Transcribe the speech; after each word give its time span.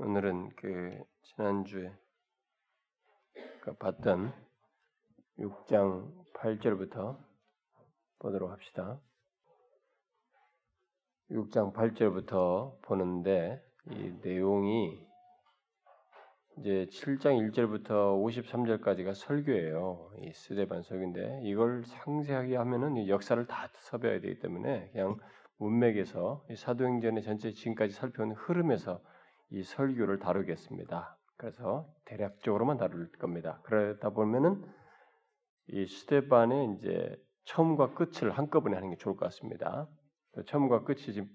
오늘은 0.00 0.50
그 0.54 0.96
지난주에 1.22 1.92
그 3.62 3.74
봤던 3.78 4.32
6장 5.40 6.24
8절부터 6.34 7.18
보도록 8.20 8.52
합시다. 8.52 9.00
6장 11.32 11.74
8절부터 11.74 12.80
보는데 12.82 13.60
이 13.90 14.14
내용이 14.22 15.04
이제 16.58 16.86
7장 16.92 17.50
1절부터 17.50 17.88
53절까지가 18.22 19.14
설교예요. 19.14 20.12
이 20.22 20.32
스데반 20.32 20.82
설교인데 20.82 21.40
이걸 21.42 21.82
상세하게 21.84 22.54
하면은 22.54 23.08
역사를 23.08 23.44
다 23.48 23.68
섭외해야 23.74 24.20
되기 24.20 24.38
때문에 24.38 24.90
그냥 24.92 25.18
문맥에서 25.56 26.46
사도행전의 26.54 27.24
전체 27.24 27.50
지금까지 27.50 27.92
살펴온 27.92 28.30
흐름에서 28.30 29.02
이 29.50 29.62
설교를 29.62 30.18
다루겠습니다. 30.18 31.16
그래서 31.36 31.88
대략적으로만 32.04 32.76
다룰 32.76 33.10
겁니다. 33.12 33.60
그러다 33.62 34.10
보면은 34.10 34.64
이 35.68 35.86
스테반의 35.86 36.74
이제 36.74 37.16
처음과 37.44 37.94
끝을 37.94 38.30
한꺼번에 38.30 38.74
하는 38.74 38.90
게 38.90 38.96
좋을 38.96 39.16
것 39.16 39.26
같습니다. 39.26 39.88
처음과 40.46 40.84
끝이 40.84 41.12
지금 41.12 41.28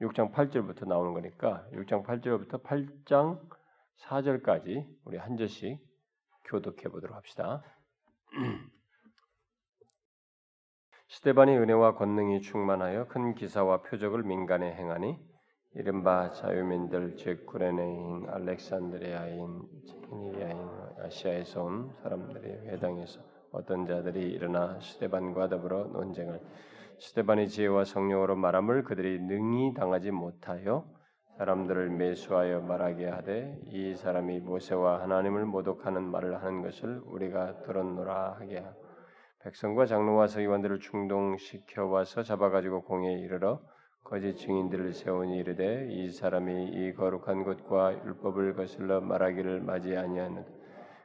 6장 0.00 0.32
8절부터 0.32 0.86
나오는 0.86 1.12
거니까 1.12 1.66
6장 1.72 2.04
8절부터 2.04 2.62
8장 2.62 3.40
4절까지 4.02 4.86
우리 5.04 5.18
한 5.18 5.36
절씩 5.36 5.78
교독해 6.44 6.88
보도록 6.88 7.16
합시다. 7.16 7.62
스테반이 11.08 11.56
은혜와 11.56 11.94
권능이 11.96 12.40
충만하여 12.40 13.08
큰 13.08 13.34
기사와 13.34 13.82
표적을 13.82 14.22
민간에 14.22 14.72
행하니 14.74 15.18
이른바 15.74 16.32
자유민들 16.32 17.14
즉 17.16 17.46
구레네인 17.46 18.26
알렉산드리아인 18.28 19.62
체니리아인 19.86 20.58
아시아에서 21.04 21.62
온 21.62 21.92
사람들이 22.02 22.68
회당에서 22.68 23.20
어떤 23.52 23.86
자들이 23.86 24.32
일어나 24.32 24.80
스테반과 24.80 25.48
더불어 25.48 25.84
논쟁을 25.84 26.40
스테반의 26.98 27.48
지혜와 27.48 27.84
성령으로 27.84 28.34
말함을 28.34 28.82
그들이 28.82 29.20
능히 29.20 29.72
당하지 29.72 30.10
못하여 30.10 30.84
사람들을 31.38 31.90
매수하여 31.90 32.62
말하게 32.62 33.06
하되 33.06 33.56
이 33.66 33.94
사람이 33.94 34.40
모세와 34.40 35.00
하나님을 35.02 35.46
모독하는 35.46 36.02
말을 36.02 36.42
하는 36.42 36.62
것을 36.62 37.00
우리가 37.06 37.62
들었노라 37.62 38.38
하게 38.40 38.58
하고 38.58 38.84
백성과 39.44 39.86
장로와 39.86 40.26
서기관들을 40.26 40.80
충동시켜 40.80 41.86
와서 41.86 42.24
잡아가지고 42.24 42.82
공에 42.82 43.14
이르러 43.20 43.60
거짓 44.10 44.34
증인들을 44.38 44.92
세우니 44.92 45.38
이르되 45.38 45.86
이 45.88 46.10
사람이 46.10 46.70
이 46.70 46.94
거룩한 46.94 47.44
것과 47.44 48.04
율법을 48.04 48.54
거슬러 48.54 49.00
말하기를 49.00 49.60
맞이 49.60 49.96
아니하는 49.96 50.44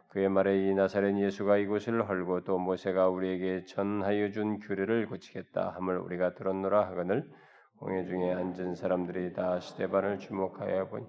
그의 0.09 0.27
말에 0.27 0.57
이 0.65 0.73
나사렛 0.73 1.15
예수가 1.15 1.57
이곳을 1.57 2.09
헐고 2.09 2.45
또 2.45 2.57
모세가 2.57 3.09
우리에게 3.09 3.65
전하여 3.65 4.31
준 4.31 4.57
규례를 4.57 5.05
고치겠다 5.05 5.75
함을 5.75 5.99
우리가 5.99 6.33
들었노라 6.33 6.87
하거늘 6.87 7.29
공회 7.77 8.03
중에 8.05 8.33
앉은 8.33 8.73
사람들이 8.73 9.33
다 9.33 9.59
스테반을 9.59 10.17
주목하여 10.17 10.87
보니 10.87 11.05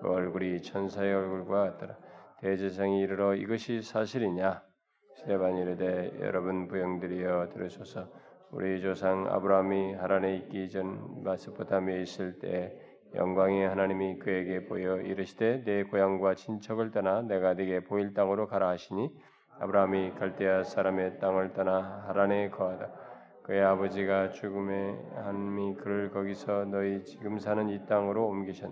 그 0.00 0.08
얼굴이 0.08 0.62
천사의 0.62 1.14
얼굴과 1.14 1.70
같더라. 1.70 1.96
대제사장이 2.40 3.02
이르러 3.02 3.36
이것이 3.36 3.82
사실이냐? 3.82 4.62
스테반이 5.18 5.60
이르되 5.60 6.18
여러분 6.22 6.66
부영들이여 6.66 7.50
들으소서 7.52 8.08
우리 8.52 8.80
조상 8.80 9.26
아브라함이 9.28 9.94
하란에 9.94 10.36
있기 10.36 10.70
전 10.70 11.24
마스포타미에 11.24 12.02
있을 12.02 12.38
때 12.38 12.72
영광의 13.14 13.68
하나님이 13.68 14.18
그에게 14.18 14.66
보여 14.66 14.98
이르시되 14.98 15.64
내 15.64 15.82
고향과 15.82 16.34
친척을 16.34 16.92
떠나 16.92 17.22
내가 17.22 17.54
네게 17.54 17.84
보일 17.84 18.14
땅으로 18.14 18.46
가라 18.46 18.68
하시니 18.68 19.10
아브라함이 19.58 20.12
갈대아 20.12 20.62
사람의 20.62 21.18
땅을 21.18 21.54
떠나 21.54 22.04
하란에 22.06 22.50
거하다. 22.50 22.88
그의 23.42 23.62
아버지가 23.62 24.30
죽음에 24.30 24.96
하나님이 25.14 25.74
그를 25.76 26.10
거기서 26.10 26.66
너희 26.66 27.02
지금 27.04 27.38
사는 27.38 27.68
이 27.68 27.84
땅으로 27.86 28.26
옮기셨. 28.26 28.70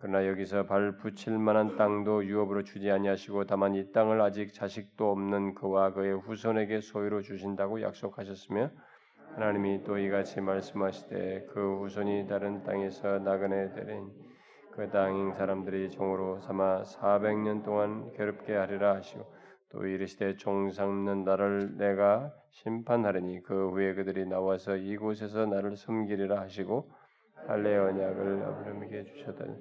그러나 0.00 0.26
여기서 0.26 0.64
발 0.64 0.96
붙일 0.96 1.38
만한 1.38 1.76
땅도 1.76 2.24
유업으로 2.24 2.64
주지 2.64 2.90
아니하시고 2.90 3.44
다만 3.44 3.74
이 3.74 3.92
땅을 3.92 4.20
아직 4.20 4.54
자식도 4.54 5.10
없는 5.10 5.54
그와 5.54 5.92
그의 5.92 6.18
후손에게 6.18 6.80
소유로 6.80 7.20
주신다고 7.20 7.82
약속하셨으며 7.82 8.70
하나님이 9.34 9.84
또 9.84 9.96
이같이 9.96 10.40
말씀하시되 10.40 11.46
그 11.52 11.78
후손이 11.78 12.26
다른 12.26 12.62
땅에서 12.64 13.20
나그네 13.20 13.72
되리니 13.74 14.10
그 14.72 14.90
땅인 14.90 15.32
사람들이 15.32 15.90
종으로 15.90 16.40
삼아 16.40 16.82
400년 16.82 17.64
동안 17.64 18.12
괴롭게 18.14 18.54
하리라 18.54 18.94
하시고 18.96 19.24
또 19.70 19.86
이르시되 19.86 20.36
종 20.36 20.70
삼는 20.70 21.24
나를 21.24 21.76
내가 21.76 22.32
심판하리니 22.50 23.42
그 23.42 23.70
후에 23.70 23.94
그들이 23.94 24.26
나와서 24.26 24.76
이곳에서 24.76 25.46
나를 25.46 25.76
섬기리라 25.76 26.40
하시고 26.40 26.90
할례 27.46 27.76
언약을 27.76 28.42
아브라함에게 28.42 29.04
주셨다니 29.04 29.54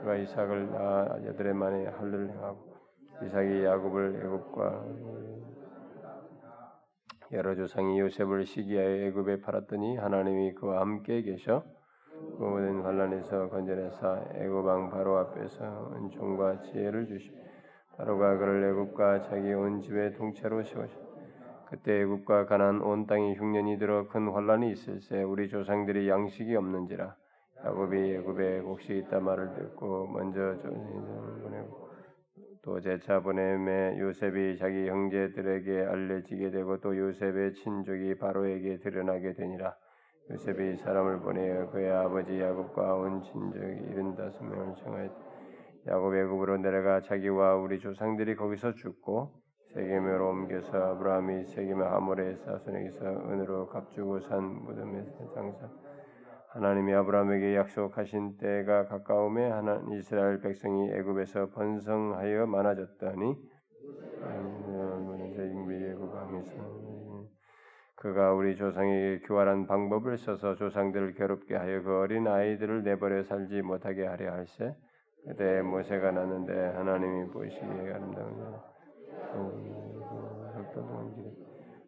그가 0.00 0.16
이삭을 0.16 0.70
낳아 0.72 1.24
여드레 1.24 1.52
만에 1.54 1.86
할례를 1.86 2.30
행하고 2.30 2.76
이삭이 3.24 3.64
야곱을 3.64 4.22
애굽과 4.24 5.35
여러 7.32 7.56
조상이 7.56 7.98
요셉을 7.98 8.46
시기하여 8.46 9.06
애굽에 9.06 9.40
팔았더니 9.40 9.96
하나님이 9.96 10.54
그와 10.54 10.80
함께 10.80 11.22
계셔 11.22 11.64
그 12.38 12.42
모든 12.44 12.82
환란에서 12.82 13.48
건져내사 13.48 14.26
애굽 14.34 14.64
왕 14.64 14.90
바로 14.90 15.18
앞에서 15.18 15.92
은총과 15.96 16.62
지혜를 16.62 17.06
주시 17.08 17.32
바로가 17.96 18.36
그를 18.38 18.70
애굽과 18.70 19.22
자기 19.22 19.52
온 19.52 19.80
집에 19.80 20.12
통째로 20.12 20.62
세우셨 20.62 20.88
그때 21.68 22.02
애굽과 22.02 22.46
가난 22.46 22.80
온 22.80 23.08
땅이 23.08 23.34
흉년이 23.34 23.78
들어 23.78 24.06
큰 24.06 24.28
환란이 24.28 24.70
있을세 24.70 25.22
우리 25.22 25.48
조상들이 25.48 26.08
양식이 26.08 26.54
없는지라 26.54 27.16
야곱이 27.64 28.14
애굽에 28.14 28.60
곡식 28.60 28.96
있다 28.98 29.18
말을 29.18 29.52
듣고 29.54 30.06
먼저 30.06 30.54
조상들을 30.58 31.42
보내고 31.42 31.85
또 32.66 32.80
제차 32.80 33.20
보냄에 33.20 33.96
요셉이 34.00 34.58
자기 34.58 34.88
형제들에게 34.88 35.86
알려지게 35.86 36.50
되고 36.50 36.80
또 36.80 36.98
요셉의 36.98 37.54
친족이 37.54 38.16
바로에게 38.18 38.78
드러나게 38.78 39.34
되니라. 39.34 39.72
요셉이 40.32 40.78
사람을 40.78 41.20
보내어 41.20 41.70
그의 41.70 41.92
아버지 41.92 42.40
야곱과 42.40 42.96
온 42.96 43.22
친족이 43.22 43.92
일흔다섯 43.92 44.42
명을 44.42 44.74
정하였다. 44.82 45.14
야곱 45.86 46.16
애굽으로 46.16 46.56
내려가 46.56 47.00
자기와 47.02 47.54
우리 47.54 47.78
조상들이 47.78 48.34
거기서 48.34 48.74
죽고 48.74 49.30
세겜으로 49.72 50.28
옮겨서 50.30 50.76
아브라함이 50.76 51.44
세겜의 51.44 51.86
하모레 51.86 52.34
사손에게서 52.34 53.06
은으로 53.30 53.68
값주고 53.68 54.18
산 54.22 54.42
무덤에서 54.42 55.32
장사. 55.34 55.85
하나님이 56.56 56.94
아브라함에게 56.94 57.54
약속하신 57.54 58.38
때가 58.38 58.86
가까움에 58.86 59.46
하나 59.50 59.78
이스라엘 59.92 60.40
백성이 60.40 60.90
애굽에서 60.90 61.50
번성하여 61.50 62.46
많아졌더니 62.46 63.36
그가 67.94 68.32
우리 68.32 68.56
조상에게 68.56 69.26
교활한 69.26 69.66
방법을 69.66 70.16
써서 70.16 70.54
조상들을 70.54 71.12
괴롭게 71.12 71.54
하여 71.56 71.82
그 71.82 71.98
어린 71.98 72.26
아이들을 72.26 72.84
내버려 72.84 73.22
살지 73.22 73.60
못하게 73.60 74.06
하려 74.06 74.32
할세 74.32 74.74
그때 75.26 75.60
모세가 75.60 76.10
났는데 76.10 76.68
하나님이 76.68 77.32
보시기에 77.32 77.92
아름다운 77.92 78.56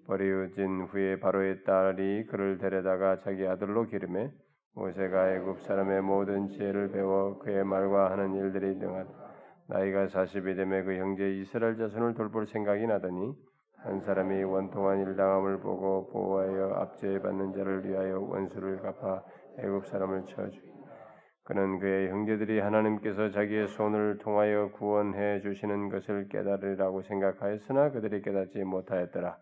버리어진 0.06 0.82
후에 0.82 1.20
바로의 1.20 1.64
딸이 1.64 2.26
그를 2.26 2.58
데려다가 2.58 3.20
자기 3.20 3.46
아들로 3.46 3.86
기름해 3.86 4.30
모세가 4.74 5.34
애굽 5.34 5.62
사람의 5.62 6.02
모든 6.02 6.48
지혜를 6.48 6.90
배워 6.92 7.38
그의 7.38 7.64
말과 7.64 8.10
하는 8.10 8.34
일들이 8.34 8.76
능하다. 8.76 9.10
나이가 9.68 10.06
40이 10.06 10.56
되매 10.56 10.82
그 10.82 10.96
형제 10.96 11.30
이스라엘 11.34 11.76
자손을 11.76 12.14
돌볼 12.14 12.46
생각이 12.46 12.86
나더니 12.86 13.34
한 13.78 14.00
사람이 14.00 14.42
원통한 14.44 15.00
일당함을 15.00 15.60
보고 15.60 16.08
보호하여 16.08 16.74
압제해 16.74 17.20
받는 17.20 17.52
자를 17.52 17.84
위하여 17.84 18.20
원수를 18.20 18.80
갚아 18.80 19.22
애굽 19.58 19.86
사람을 19.86 20.24
쳐주. 20.26 20.60
그는 21.44 21.78
그의 21.78 22.10
형제들이 22.10 22.60
하나님께서 22.60 23.30
자기의 23.30 23.68
손을 23.68 24.18
통하여 24.18 24.70
구원해 24.72 25.40
주시는 25.40 25.88
것을 25.88 26.28
깨달으리라고 26.28 27.02
생각하였으나 27.02 27.90
그들이 27.90 28.20
깨닫지 28.20 28.64
못하였더라. 28.64 29.38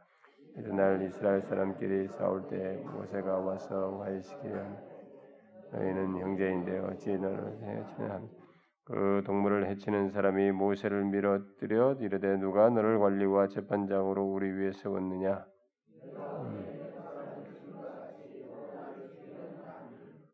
이튿날 0.58 1.02
이스라엘 1.02 1.42
사람끼리 1.42 2.08
싸울 2.08 2.46
때 2.46 2.80
모세가 2.84 3.38
와서 3.38 3.98
화해시키려 3.98 4.95
너희는 5.72 6.18
형제인데 6.18 6.78
어찌 6.80 7.16
너를 7.18 7.58
해치냐 7.62 8.20
그 8.84 9.22
동물을 9.26 9.66
해치는 9.68 10.10
사람이 10.10 10.52
모세를 10.52 11.04
밀어뜨려 11.04 11.94
이르되 12.00 12.36
누가 12.38 12.70
너를 12.70 12.98
관리와 12.98 13.48
재판장으로 13.48 14.24
우리 14.24 14.50
위에 14.50 14.72
세웠느냐 14.72 15.44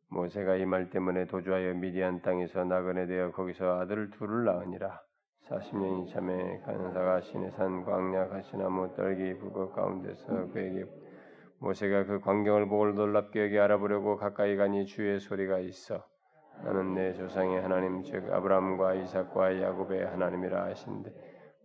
모세가 0.08 0.56
이 0.56 0.66
말 0.66 0.90
때문에 0.90 1.26
도주하여 1.26 1.74
미디안 1.74 2.20
땅에서 2.22 2.64
나그네 2.64 3.06
되어 3.06 3.30
거기서 3.32 3.80
아들 3.80 4.10
둘을 4.10 4.44
낳으니라. 4.44 5.00
40년이 5.48 6.08
참에 6.12 6.60
간사가 6.64 7.20
시내산 7.22 7.84
광야 7.84 8.28
가시나무 8.28 8.94
떨기 8.94 9.38
북어 9.38 9.70
가운데서 9.72 10.48
그에게 10.52 10.84
모세가 11.62 12.06
그 12.06 12.18
광경을 12.18 12.66
보고 12.66 12.86
놀랍게 12.86 13.44
여기 13.44 13.56
알아보려고 13.56 14.16
가까이 14.16 14.56
가니 14.56 14.84
주의 14.84 15.20
소리가 15.20 15.60
있어. 15.60 16.04
나는 16.64 16.94
내 16.94 17.12
조상의 17.12 17.62
하나님 17.62 18.02
즉 18.02 18.32
아브라함과 18.32 18.94
이삭과 18.94 19.62
야곱의 19.62 20.06
하나님이라 20.06 20.64
하신데 20.64 21.12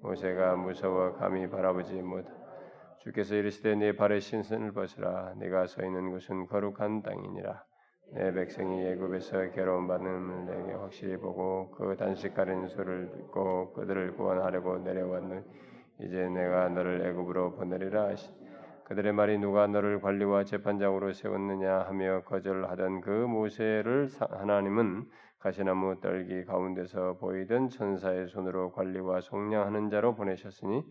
모세가 0.03 0.55
무서워 0.55 1.13
감히 1.13 1.49
바라보지 1.49 1.99
못하. 2.03 2.29
주께서 2.99 3.33
이르시되 3.33 3.73
내 3.73 3.95
발의 3.95 4.21
신선을 4.21 4.71
벗으라. 4.73 5.33
내가 5.39 5.65
서 5.65 5.83
있는 5.83 6.11
곳은 6.11 6.45
거룩한 6.45 7.01
땅이니라. 7.01 7.63
내 8.13 8.31
백성이 8.33 8.85
애굽에서 8.89 9.49
괴로움 9.49 9.87
받는 9.87 10.45
내게 10.45 10.73
확실히 10.73 11.17
보고 11.17 11.71
그 11.71 11.95
단식 11.97 12.35
가리는 12.35 12.67
소리를 12.67 13.09
듣고 13.09 13.73
그들을 13.73 14.15
구원하려고 14.15 14.77
내려왔는 14.77 15.43
이제 16.01 16.29
내가 16.29 16.69
너를 16.69 17.03
애굽으로 17.07 17.55
보내리라 17.55 18.09
하시 18.09 18.29
그들의 18.87 19.11
말이 19.11 19.37
누가 19.37 19.67
너를 19.67 19.99
관리와 19.99 20.45
재판장으로 20.45 21.11
세웠느냐 21.11 21.79
하며 21.87 22.21
거절하던 22.21 23.01
그 23.01 23.09
모세를 23.09 24.07
하나님은 24.31 25.03
가시나무 25.39 25.99
떨기 25.99 26.45
가운데서 26.45 27.17
보이던 27.19 27.67
천사의 27.67 28.29
손으로 28.29 28.71
관리와 28.71 29.19
속량하는 29.19 29.89
자로 29.89 30.15
보내셨으니 30.15 30.85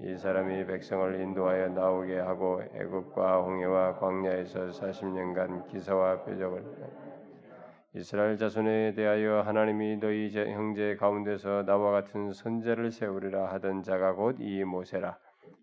이 0.00 0.16
사람이 0.18 0.66
백성을 0.66 1.18
인도하여 1.18 1.70
나오게 1.70 2.18
하고 2.18 2.62
애굽과 2.74 3.40
홍해와 3.40 3.94
광야에서 3.94 4.66
40년간 4.66 5.68
기사와 5.68 6.24
표적을 6.24 6.62
이스라엘 7.94 8.36
자손에 8.36 8.92
대하여 8.92 9.40
하나님이 9.40 9.96
너희 9.96 10.28
형제 10.28 10.96
가운데서 10.96 11.64
나와 11.64 11.92
같은 11.92 12.30
선제를 12.30 12.90
세우리라 12.90 13.46
하던 13.54 13.82
자가 13.84 14.12
곧 14.16 14.36
이 14.38 14.64
모세라 14.64 15.16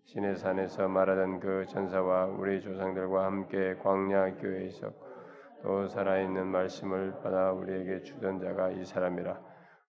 신의 0.04 0.36
산에서 0.36 0.88
말하던 0.88 1.40
그 1.40 1.66
전사와 1.66 2.26
우리 2.26 2.60
조상들과 2.60 3.24
함께 3.24 3.74
광야 3.82 4.36
교회에 4.36 4.66
있었또 4.66 5.88
살아있는 5.88 6.46
말씀을 6.46 7.20
받아 7.22 7.52
우리에게 7.52 8.02
주던 8.02 8.40
자가 8.40 8.70
이 8.70 8.84
사람이라 8.84 9.40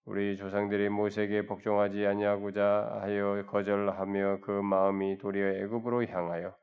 우리 0.05 0.37
조상들이 0.37 0.89
모세에게 0.89 1.45
복종하지 1.45 2.05
아니하고자 2.05 2.99
하여 3.01 3.43
거절하며 3.47 4.39
그 4.41 4.51
마음이 4.51 5.17
도리어 5.17 5.63
애굽으로 5.63 6.05
향하여 6.05 6.55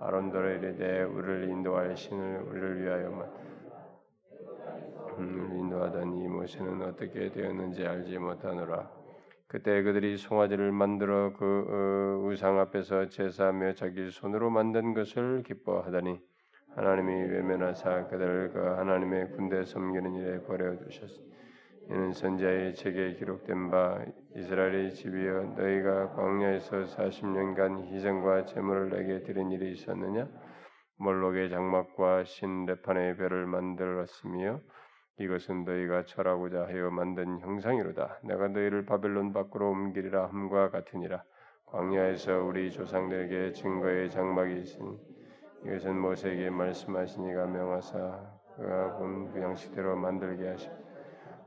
아론도를 0.00 0.58
이르되 0.58 1.02
우리를 1.02 1.48
인도할 1.48 1.96
신을 1.96 2.42
우리를 2.42 2.82
위하여만 2.82 3.50
음, 5.18 5.52
인도하던 5.54 6.14
이 6.14 6.28
모세는 6.28 6.82
어떻게 6.82 7.30
되었는지 7.30 7.86
알지 7.86 8.18
못하노라. 8.18 8.99
그때 9.50 9.82
그들이 9.82 10.16
송아지를 10.16 10.70
만들어 10.70 11.32
그 11.32 11.44
어, 11.44 12.24
우상 12.24 12.60
앞에서 12.60 13.08
제사하며 13.08 13.74
자기 13.74 14.08
손으로 14.08 14.48
만든 14.48 14.94
것을 14.94 15.42
기뻐하더니 15.42 16.20
하나님이 16.76 17.12
외면하사 17.32 18.06
그들을 18.06 18.52
그 18.52 18.60
하나님의 18.60 19.32
군대 19.32 19.64
섬기는 19.64 20.14
일에 20.14 20.40
버려 20.44 20.78
두셨으니 20.78 21.28
이는 21.88 22.12
선자의 22.12 22.76
책에 22.76 23.14
기록된 23.14 23.72
바 23.72 24.04
이스라엘의 24.36 24.94
집이여 24.94 25.54
너희가 25.58 26.10
광야에서 26.10 26.84
40년간 26.84 27.86
희생과 27.86 28.44
제물을 28.44 28.90
내게 28.90 29.24
드린 29.24 29.50
일이 29.50 29.72
있었느냐? 29.72 30.28
몰록의 30.98 31.50
장막과 31.50 32.22
신 32.22 32.66
레판의 32.66 33.16
별을 33.16 33.46
만들었으며 33.46 34.60
이것은 35.20 35.64
너희가 35.64 36.04
철하고자 36.06 36.64
하여 36.64 36.90
만든 36.90 37.38
형상이로다. 37.40 38.20
내가 38.24 38.48
너희를 38.48 38.86
바벨론 38.86 39.34
밖으로 39.34 39.70
옮기리라 39.70 40.28
함과 40.28 40.70
같으니라. 40.70 41.22
광야에서 41.66 42.42
우리 42.42 42.70
조상들에게 42.70 43.52
증거의 43.52 44.10
장막이 44.10 44.58
있으니 44.60 44.98
이것은 45.66 45.98
모세에게 46.00 46.48
말씀하시니가 46.48 47.46
명하사 47.48 48.18
그가 48.56 48.96
본 48.96 49.30
그 49.30 49.40
양식대로 49.42 49.94
만들게 49.94 50.48
하시고 50.48 50.74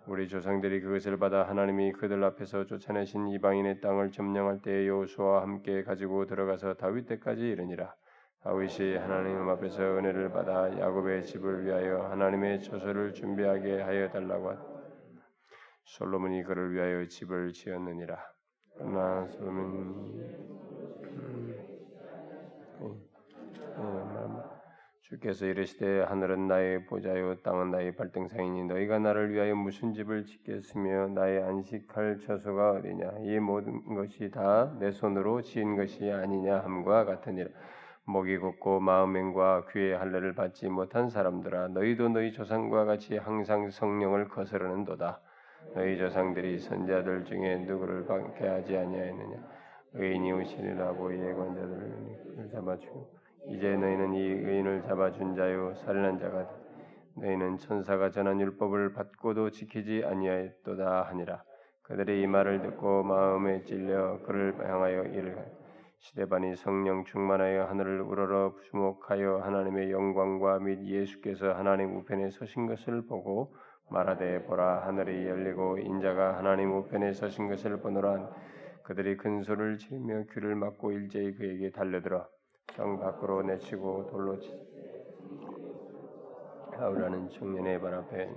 우리 0.05 0.27
조상들이 0.27 0.81
그것을 0.81 1.17
받아 1.17 1.43
하나님이 1.47 1.93
그들 1.93 2.23
앞에서 2.23 2.65
쫓아내신 2.65 3.27
이방인의 3.29 3.81
땅을 3.81 4.11
점령할 4.11 4.61
때에 4.61 4.87
여호수아와 4.87 5.41
함께 5.41 5.81
가지고 5.83 6.25
들어가서 6.27 6.75
다윗 6.75 7.07
때까지 7.07 7.41
이르니라. 7.41 7.95
다윗이 8.43 8.97
하나님 8.97 9.47
앞에서 9.49 9.81
은혜를 9.97 10.31
받아 10.31 10.69
야곱의 10.77 11.23
집을 11.23 11.65
위하여 11.65 12.03
하나님의 12.11 12.61
처소를 12.61 13.13
준비하게 13.13 13.81
하여 13.81 14.09
달라고 14.09 14.49
하다. 14.49 14.61
솔로몬이 15.85 16.43
그를 16.43 16.73
위하여 16.73 17.07
집을 17.07 17.53
지었느니라. 17.53 18.17
그러나 18.75 19.27
솔로몬 19.27 19.65
음, 19.65 21.55
음, 22.81 23.01
음, 23.77 24.41
주께서 25.01 25.45
이르시되 25.45 26.01
하늘은 26.01 26.47
나의 26.47 26.85
보좌요 26.87 27.35
땅은 27.43 27.71
나의 27.71 27.95
발등상이니 27.95 28.65
너희가 28.65 28.99
나를 28.99 29.31
위하여 29.31 29.55
무슨 29.55 29.93
집을 29.93 30.25
짓겠으며 30.25 31.09
나의 31.09 31.43
안식할 31.43 32.19
처소가 32.19 32.71
어디냐 32.71 33.19
이 33.21 33.39
모든 33.39 33.95
것이 33.95 34.31
다 34.31 34.75
내 34.79 34.91
손으로 34.91 35.41
지은 35.41 35.75
것이 35.77 36.11
아니냐 36.11 36.59
함과 36.59 37.05
같으니라 37.05 37.49
목이 38.05 38.37
곱고 38.37 38.81
마음행과 38.81 39.67
귀의 39.71 39.97
할례를 39.97 40.35
받지 40.35 40.67
못한 40.67 41.09
사람들아 41.09 41.69
너희도 41.69 42.09
너희 42.09 42.33
조상과 42.33 42.83
같이 42.83 43.15
항상 43.15 43.69
성령을 43.69 44.27
거스르는도다. 44.27 45.21
너희 45.73 45.97
조상들이 45.97 46.59
선자들 46.59 47.23
중에 47.23 47.59
누구를 47.59 48.05
박해하지 48.05 48.77
아니하였느냐? 48.77 49.37
의인이 49.93 50.31
오시리라고 50.33 51.13
예관자들을 51.13 52.49
잡아주고 52.51 53.09
이제 53.47 53.77
너희는 53.77 54.13
이 54.13 54.21
의인을 54.21 54.81
잡아준 54.81 55.35
자요 55.35 55.73
살인한 55.75 56.19
자가 56.19 56.49
너희는 57.15 57.57
천사가 57.57 58.09
전한 58.11 58.41
율법을 58.41 58.93
받고도 58.93 59.51
지키지 59.51 60.03
아니하였도다 60.05 61.03
하니라. 61.03 61.43
그들이 61.83 62.21
이 62.21 62.27
말을 62.27 62.61
듣고 62.61 63.03
마음에 63.03 63.63
찔려 63.63 64.19
그를 64.23 64.55
향하여 64.59 65.03
이르 65.05 65.35
시대반이 66.03 66.57
성령 66.57 67.05
충만하여 67.05 67.63
하늘을 67.63 68.01
우러러 68.01 68.53
주목하여 68.65 69.37
하나님의 69.37 69.91
영광과 69.91 70.59
및 70.59 70.83
예수께서 70.83 71.53
하나님 71.53 71.95
우편에 71.95 72.29
서신 72.29 72.67
것을 72.67 73.03
보고 73.03 73.55
말하되 73.89 74.43
보라 74.43 74.85
하늘이 74.85 75.25
열리고 75.25 75.77
인자가 75.77 76.37
하나님 76.37 76.73
우편에 76.73 77.13
서신 77.13 77.47
것을 77.47 77.77
보노라 77.77 78.29
그들이 78.83 79.15
큰 79.15 79.43
소리를 79.43 79.77
지르며 79.77 80.25
귀를 80.33 80.55
막고 80.55 80.91
일제히 80.91 81.33
그에게 81.35 81.71
달려들어 81.71 82.27
성 82.73 82.99
밖으로 82.99 83.41
내치고 83.43 84.07
돌로 84.07 84.37
하우라는 86.71 87.29
청년의 87.29 87.79
발 87.79 87.93
앞에 87.93 88.29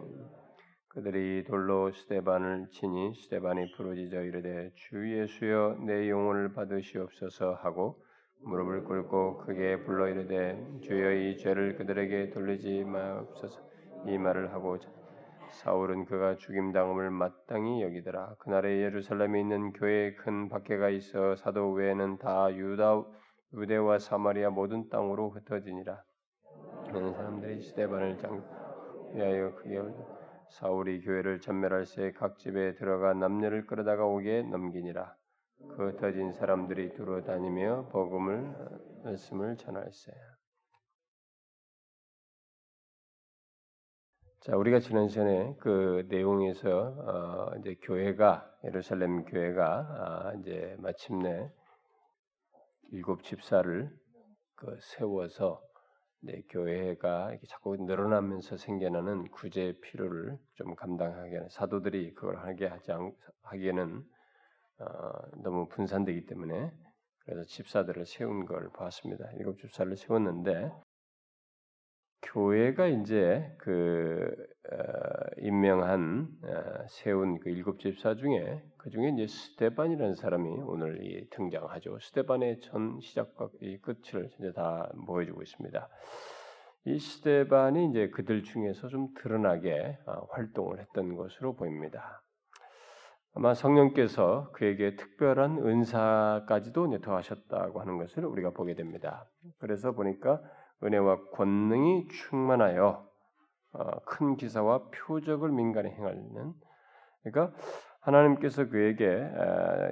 그들이 0.96 1.44
돌로 1.44 1.92
스테반을 1.92 2.68
치니 2.70 3.12
스테반이 3.16 3.72
부르짖어 3.72 4.22
이르되 4.22 4.70
주 4.76 5.20
예수여 5.20 5.80
내 5.84 6.08
영혼을 6.08 6.54
받으시옵소서 6.54 7.52
하고 7.52 8.02
무릎을 8.40 8.84
꿇고 8.84 9.36
크게 9.36 9.82
불러 9.82 10.08
이르되 10.08 10.58
주여 10.80 11.12
이 11.12 11.36
죄를 11.36 11.76
그들에게 11.76 12.30
돌리지 12.30 12.84
마옵소서 12.84 13.60
이 14.06 14.16
말을 14.16 14.54
하고 14.54 14.78
사울은 15.50 16.06
그가 16.06 16.36
죽임 16.36 16.72
당함을 16.72 17.10
마땅히 17.10 17.82
여기더라 17.82 18.36
그날에 18.38 18.80
예루살렘에 18.80 19.40
있는 19.40 19.74
교회에 19.74 20.14
큰 20.14 20.48
박해가 20.48 20.88
있어 20.88 21.36
사도 21.36 21.72
외에는 21.72 22.16
다 22.16 22.50
유다 22.50 23.04
유대와 23.52 23.98
사마리아 23.98 24.48
모든 24.48 24.88
땅으로 24.88 25.28
흩어지니라. 25.28 26.02
많은 26.92 27.12
사람들이 27.12 27.60
스테반을 27.60 28.16
장 28.18 28.42
위하여 29.14 29.54
크게 29.56 29.78
사울이 30.50 31.02
교회를 31.02 31.40
전멸할 31.40 31.86
새 31.86 32.12
각 32.12 32.38
집에 32.38 32.74
들어가 32.74 33.14
남녀를 33.14 33.66
끌어다가 33.66 34.06
오게 34.06 34.42
넘기니라. 34.42 35.14
그 35.76 35.88
흩어진 35.88 36.32
사람들이 36.32 36.94
두루 36.94 37.22
다니며 37.24 37.88
복음을 37.90 38.54
말씀을 39.04 39.56
전할세. 39.56 40.12
자, 44.40 44.56
우리가 44.56 44.78
지난 44.78 45.08
시간에 45.08 45.56
그 45.58 46.06
내용에서 46.08 46.70
어, 46.70 47.56
이제 47.58 47.74
교회가 47.82 48.48
예루살렘 48.64 49.24
교회가 49.24 49.64
아, 49.66 50.32
이제 50.38 50.76
마침내 50.78 51.50
일곱 52.92 53.24
집사를 53.24 53.90
그 54.54 54.78
세워서 54.80 55.65
네, 56.26 56.42
교회가 56.48 57.30
이렇게 57.30 57.46
자꾸 57.46 57.76
늘어나면서 57.76 58.56
생겨나는 58.56 59.30
구제 59.30 59.78
필요를 59.80 60.36
좀 60.54 60.74
감당하게 60.74 61.36
하는 61.36 61.48
사도들이 61.48 62.14
그걸 62.14 62.38
하게 62.38 62.66
하지 62.66 62.90
않, 62.90 63.12
하기에는 63.42 64.04
어, 64.80 65.40
너무 65.44 65.68
분산되기 65.68 66.26
때문에 66.26 66.72
그래서 67.20 67.44
집사들을 67.44 68.06
세운 68.06 68.44
걸 68.44 68.72
봤습니다. 68.72 69.30
일곱 69.38 69.60
집사를 69.60 69.96
세웠는데 69.96 70.72
교회가 72.22 72.88
이제 72.88 73.54
그 73.58 74.34
어, 74.72 74.76
임명한 75.42 76.26
어, 76.35 76.35
세운 76.88 77.38
그 77.40 77.50
일곱 77.50 77.80
집사 77.80 78.14
중에 78.14 78.62
그 78.76 78.90
중에 78.90 79.10
이제 79.10 79.26
스테반이라는 79.26 80.14
사람이 80.14 80.62
오늘 80.66 81.04
이 81.04 81.28
등장하죠. 81.30 81.98
스테반의 81.98 82.60
전 82.60 83.00
시작과 83.00 83.50
이 83.60 83.78
끝을 83.78 84.30
이제 84.38 84.52
다 84.52 84.90
보여주고 85.06 85.42
있습니다. 85.42 85.88
이 86.86 86.98
스테반이 86.98 87.90
이제 87.90 88.10
그들 88.10 88.44
중에서 88.44 88.88
좀 88.88 89.08
드러나게 89.16 89.98
어, 90.06 90.26
활동을 90.30 90.78
했던 90.78 91.16
것으로 91.16 91.56
보입니다. 91.56 92.22
아마 93.34 93.54
성령께서 93.54 94.50
그에게 94.52 94.96
특별한 94.96 95.58
은사까지도 95.58 97.00
더하셨다고 97.00 97.80
하는 97.80 97.98
것을 97.98 98.24
우리가 98.24 98.50
보게 98.50 98.74
됩니다. 98.74 99.26
그래서 99.58 99.92
보니까 99.92 100.40
은혜와 100.82 101.30
권능이 101.32 102.08
충만하여 102.08 103.06
어, 103.72 104.00
큰 104.06 104.36
기사와 104.36 104.88
표적을 104.90 105.50
민간에 105.50 105.90
행하는 105.90 106.54
그러니까 107.30 107.56
하나님께서 108.00 108.68
그에게 108.68 109.28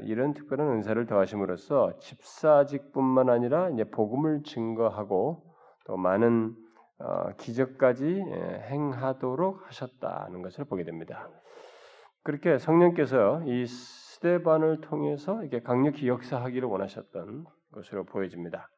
이런 0.03 0.35
특별한 0.35 0.69
은사를 0.69 1.05
더하심으로써 1.07 1.99
집사직뿐만 1.99 3.29
아니라 3.29 3.71
이제 3.71 3.85
복음을 3.85 4.43
증거하고 4.45 5.43
또 5.87 5.97
많은 5.97 6.55
어, 6.99 7.33
기적까지 7.37 8.07
행하도록 8.71 9.67
하셨다는 9.67 10.43
것을 10.43 10.65
보게 10.65 10.85
됩니다. 10.85 11.29
그렇게 12.23 12.57
성령께서 12.57 13.43
이 13.47 13.67
스테반을 13.67 14.81
통해서 14.81 15.43
이렇게 15.43 15.61
강력히 15.61 16.07
역사하기를 16.07 16.69
원하셨던 16.69 17.45
것으로 17.73 18.05
보여집니다. 18.05 18.71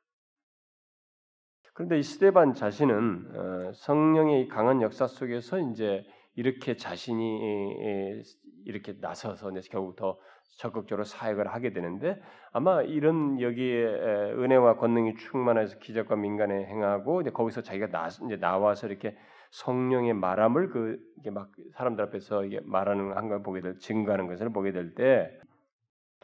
그런데 1.74 1.98
이 1.98 2.02
스테반 2.02 2.54
자신은 2.54 3.36
어, 3.36 3.72
성령의 3.74 4.48
강한 4.48 4.80
역사 4.80 5.06
속에서 5.06 5.58
이제 5.58 6.02
이렇게 6.34 6.76
자신이 6.76 8.22
이렇게 8.66 8.94
나서서 9.00 9.50
결국 9.70 9.96
더 9.96 10.18
적극적으로 10.58 11.04
사역을 11.04 11.46
하게 11.48 11.72
되는데 11.72 12.20
아마 12.52 12.82
이런 12.82 13.40
여기에 13.40 13.86
은혜와 14.36 14.76
권능이 14.76 15.16
충만해서 15.16 15.78
기적과 15.78 16.16
민간에 16.16 16.66
행하고 16.66 17.20
이제 17.20 17.30
거기서 17.30 17.62
자기가 17.62 17.88
나, 17.88 18.08
이제 18.08 18.36
나와서 18.38 18.86
이렇게 18.86 19.16
성령의 19.50 20.14
말함을 20.14 20.70
그 20.70 20.98
이게 21.18 21.30
막 21.30 21.50
사람들 21.74 22.04
앞에서 22.06 22.44
이게 22.44 22.60
말하는 22.64 23.16
한걸 23.16 23.42
보게 23.42 23.60
될 23.60 23.78
증거하는 23.78 24.26
것을 24.26 24.50
보게 24.50 24.72
될 24.72 24.94
때 24.94 25.30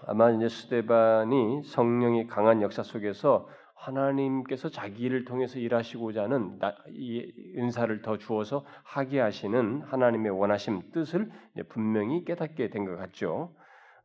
아마 0.07 0.31
이제 0.31 0.49
스테반이 0.49 1.63
성령이 1.65 2.27
강한 2.27 2.61
역사 2.61 2.83
속에서 2.83 3.49
하나님께서 3.83 4.69
자기를 4.69 5.25
통해서 5.25 5.59
일하시고자 5.59 6.23
하는 6.25 6.59
이 6.91 7.33
은사를 7.59 8.03
더 8.03 8.17
주어서 8.17 8.65
하게 8.85 9.19
하시는 9.21 9.83
하나님의 9.83 10.31
원하심 10.31 10.93
뜻을 10.93 11.31
분명히 11.69 12.25
깨닫게 12.25 12.71
된 12.71 12.85
것 12.85 12.97
같죠. 12.97 13.55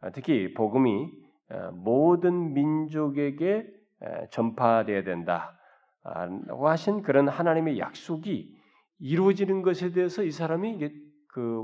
아, 0.02 0.10
특히 0.12 0.54
복음이 0.54 1.12
아, 1.50 1.72
모든 1.72 2.54
민족에게 2.54 3.68
전파되어야 4.32 5.04
된다고 5.04 6.68
하신 6.68 7.02
그런 7.02 7.28
하나님의 7.28 7.80
약속이 7.80 8.56
이루어지는 9.00 9.62
것에 9.62 9.92
대해서 9.92 10.24
이 10.24 10.32
사람이 10.32 10.80
그 11.30 11.64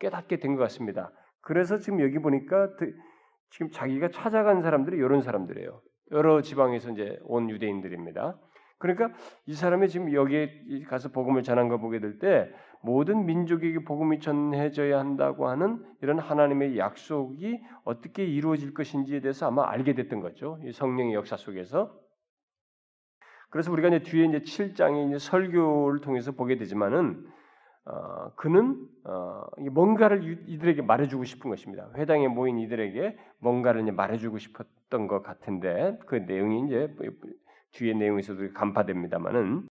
깨닫게 0.00 0.38
된 0.40 0.56
것 0.56 0.62
같습니다. 0.64 1.12
그래서 1.40 1.78
지금 1.78 2.00
여기 2.00 2.18
보니까 2.18 2.70
지금 3.50 3.70
자기가 3.70 4.10
찾아간 4.10 4.62
사람들이 4.62 4.96
이런 4.96 5.22
사람들이에요. 5.22 5.80
여러 6.12 6.42
지방에서 6.42 6.90
이제 6.92 7.18
온 7.24 7.50
유대인들입니다. 7.50 8.38
그러니까 8.78 9.10
이 9.46 9.54
사람이 9.54 9.88
지금 9.88 10.12
여기에 10.12 10.82
가서 10.88 11.10
복음을 11.10 11.42
전한 11.42 11.68
거 11.68 11.78
보게 11.78 12.00
될 12.00 12.18
때 12.18 12.50
모든 12.82 13.26
민족에게 13.26 13.84
복음이 13.84 14.18
전해져야 14.20 14.98
한다고 14.98 15.48
하는 15.48 15.84
이런 16.02 16.18
하나님의 16.18 16.76
약속이 16.76 17.60
어떻게 17.84 18.24
이루어질 18.24 18.74
것인지에 18.74 19.20
대해서 19.20 19.46
아마 19.46 19.68
알게 19.70 19.94
됐던 19.94 20.20
거죠. 20.20 20.58
이 20.64 20.72
성령의 20.72 21.14
역사 21.14 21.36
속에서. 21.36 21.96
그래서 23.50 23.70
우리가 23.70 23.88
이제 23.88 24.00
뒤에 24.00 24.26
이제 24.26 24.40
7장의 24.40 25.08
이제 25.08 25.18
설교를 25.18 26.00
통해서 26.00 26.32
보게 26.32 26.56
되지만은 26.56 27.24
어, 27.84 28.30
그는 28.36 28.86
어, 29.04 29.44
뭔가를 29.70 30.48
이들에게 30.48 30.82
말해주고 30.82 31.24
싶은 31.24 31.50
것입니다. 31.50 31.90
회당에 31.96 32.28
모인 32.28 32.58
이들에게 32.58 33.18
뭔가를 33.38 33.90
말해주고 33.90 34.38
싶었던 34.38 35.08
것 35.08 35.22
같은데 35.22 35.98
그 36.06 36.16
내용이 36.16 36.66
이제 36.66 36.94
뒤에 37.72 37.94
내용에서도 37.94 38.52
간파됩니다만은 38.52 39.68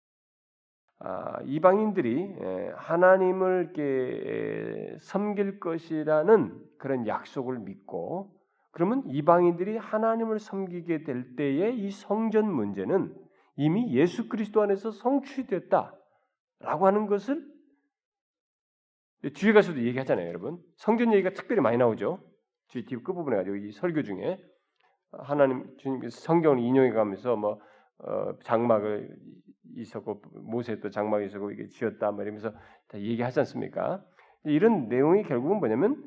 아, 1.04 1.40
이방인들이 1.46 2.36
하나님을 2.76 3.74
이렇게 3.74 4.98
섬길 5.00 5.60
것이라는 5.60 6.60
그런 6.78 7.08
약속을 7.08 7.60
믿고 7.60 8.36
그러면 8.72 9.04
이방인들이 9.08 9.78
하나님을 9.78 10.40
섬기게 10.40 11.04
될 11.04 11.36
때의 11.36 11.80
이 11.80 11.92
성전 11.92 12.52
문제는 12.52 13.16
이미 13.56 13.94
예수 13.94 14.30
그리스도 14.30 14.62
안에서 14.62 14.92
성취됐다라고 14.92 15.96
하는 16.62 17.08
것을 17.08 17.46
뒤에 19.30 19.54
가서도 19.54 19.82
얘기하잖아요, 19.84 20.28
여러분. 20.28 20.60
성전 20.78 21.14
얘기가 21.14 21.32
특별히 21.32 21.62
많이 21.62 21.78
나오죠. 21.78 22.20
뒤, 22.70 22.86
뒤 22.86 22.96
끝부분에 22.96 23.36
가지고 23.38 23.58
이 23.58 23.72
설교 23.72 24.04
중에 24.04 24.40
하나님 25.12 25.66
주님께서 25.78 26.20
성경을 26.22 26.60
인용해 26.60 26.92
가면서 26.92 27.36
뭐 27.36 27.60
어, 28.00 28.38
장막을 28.44 29.16
있었고 29.78 30.22
모세 30.34 30.80
또 30.80 30.90
장막이 30.90 31.26
있었고 31.26 31.52
이게 31.52 31.68
지었다 31.68 32.12
뭐 32.12 32.24
이러면서 32.24 32.52
다 32.88 32.98
얘기하지 32.98 33.40
않습니까? 33.42 34.04
이런 34.44 34.88
내용이 34.88 35.24
결국은 35.24 35.60
뭐냐면 35.60 36.04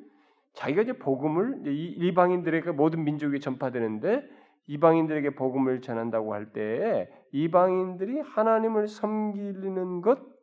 자기가 0.54 0.82
이제 0.82 0.92
복음을 0.94 1.62
이방인들에게 1.66 2.72
모든 2.72 3.04
민족에 3.04 3.38
전파되는데 3.38 4.22
이방인들에게 4.66 5.34
복음을 5.34 5.80
전한다고 5.82 6.34
할때 6.34 7.08
이방인들이 7.32 8.20
하나님을 8.20 8.88
섬기는 8.88 10.00
것 10.00 10.33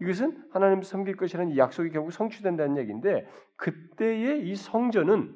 이것은 0.00 0.48
하나님을 0.52 0.82
섬길 0.82 1.16
것이라는 1.16 1.56
약속이 1.56 1.90
결국 1.90 2.10
성취된다는 2.12 2.78
얘기인데 2.78 3.26
그때의 3.56 4.48
이 4.48 4.54
성전은 4.56 5.34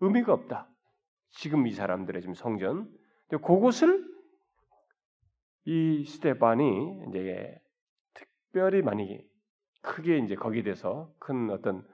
의미가 0.00 0.32
없다. 0.32 0.68
지금 1.30 1.66
이 1.66 1.72
사람들의 1.72 2.20
지금 2.20 2.34
성전. 2.34 2.88
그것을 3.28 4.04
이 5.64 6.04
스테반이 6.04 7.04
이제 7.08 7.58
특별히 8.14 8.82
많이 8.82 9.24
크게 9.80 10.18
이제 10.18 10.34
거기에 10.34 10.62
대해서 10.62 11.12
큰 11.18 11.50
어떤 11.50 11.86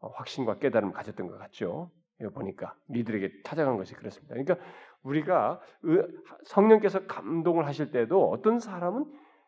확신과 0.00 0.58
깨달음을 0.58 0.94
가졌던 0.94 1.26
것 1.26 1.38
같죠. 1.38 1.90
이거 2.20 2.30
보니까 2.30 2.76
리들에게 2.88 3.42
찾아간 3.42 3.76
것이 3.76 3.94
그렇습니다. 3.94 4.34
그러니까 4.34 4.56
우리가 5.02 5.60
성령께서 6.44 7.06
감동을 7.06 7.66
하실 7.66 7.90
때도 7.90 8.30
어떤 8.30 8.60
사람은 8.60 9.04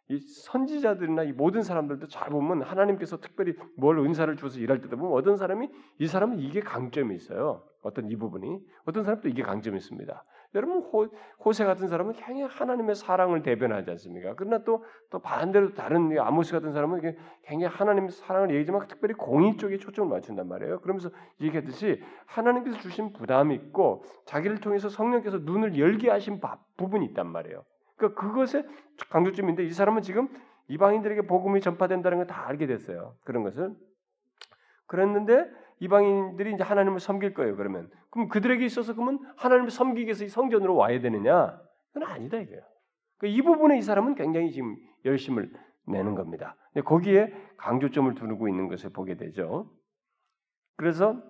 이 0.08 0.18
선지자들이나 0.18 1.25
이 1.25 1.32
모든 1.32 1.62
사람들도 1.62 2.06
잘 2.08 2.30
보면 2.30 2.62
하나님께서 2.62 3.18
특별히 3.18 3.54
뭘 3.76 3.98
은사를 3.98 4.34
주어서 4.36 4.58
일할 4.60 4.80
때도 4.80 4.96
보면 4.96 5.12
어떤 5.12 5.36
사람이 5.36 5.68
이 5.98 6.06
사람은 6.06 6.38
이게 6.38 6.60
강점이 6.60 7.14
있어요. 7.14 7.62
어떤 7.82 8.10
이 8.10 8.16
부분이 8.16 8.60
어떤 8.84 9.04
사람도 9.04 9.28
이게 9.28 9.42
강점이 9.42 9.76
있습니다. 9.76 10.25
여러분 10.54 10.78
호, 10.78 11.08
호세 11.44 11.64
같은 11.64 11.88
사람은 11.88 12.14
굉장히 12.14 12.42
하나님의 12.42 12.94
사랑을 12.94 13.42
대변하지 13.42 13.90
않습니까? 13.90 14.34
그러나 14.36 14.64
또 14.64 14.82
또 15.10 15.20
반대로 15.20 15.72
다른 15.72 16.18
아모스 16.18 16.52
같은 16.52 16.72
사람은 16.72 17.00
굉장히 17.44 17.72
하나님의 17.72 18.10
사랑을 18.10 18.54
얘기지만 18.54 18.86
특별히 18.88 19.14
공의 19.14 19.56
쪽에 19.56 19.78
초점을 19.78 20.10
맞춘단 20.10 20.48
말이에요. 20.48 20.80
그러면서 20.80 21.10
얘기했듯이 21.40 22.02
하나님께서 22.26 22.78
주신 22.78 23.12
부담이 23.12 23.54
있고 23.54 24.02
자기를 24.25 24.60
통해서 24.60 24.88
성령께서 24.88 25.38
눈을 25.38 25.78
열게 25.78 26.10
하신 26.10 26.40
부분이 26.76 27.06
있단 27.06 27.28
말이에요. 27.28 27.64
그러니까 27.96 28.20
그것의 28.20 28.64
강조점인데 29.10 29.64
이 29.64 29.70
사람은 29.70 30.02
지금 30.02 30.28
이방인들에게 30.68 31.22
복음이 31.22 31.60
전파된다는 31.60 32.18
걸 32.18 32.26
다 32.26 32.46
알게 32.46 32.66
됐어요. 32.66 33.14
그런 33.24 33.42
것을 33.42 33.74
그랬는데 34.86 35.50
이방인들이 35.80 36.54
이제 36.54 36.62
하나님을 36.62 37.00
섬길 37.00 37.34
거예요. 37.34 37.56
그러면 37.56 37.90
그럼 38.10 38.28
그들에게 38.28 38.64
있어서 38.64 38.94
그러면 38.94 39.20
하나님을 39.36 39.70
섬기기 39.70 40.06
위해서 40.06 40.24
이 40.24 40.28
성전으로 40.28 40.74
와야 40.74 41.00
되느냐? 41.00 41.60
그건 41.92 42.08
아니다 42.08 42.38
이거예요. 42.38 42.62
그러니까 43.18 43.38
이 43.38 43.42
부분에 43.42 43.78
이 43.78 43.82
사람은 43.82 44.14
굉장히 44.14 44.52
지금 44.52 44.76
열심을 45.04 45.52
내는 45.86 46.14
겁니다. 46.14 46.56
근데 46.72 46.84
거기에 46.84 47.32
강조점을 47.56 48.14
두고 48.14 48.48
있는 48.48 48.68
것을 48.68 48.90
보게 48.90 49.16
되죠. 49.16 49.70
그래서 50.76 51.22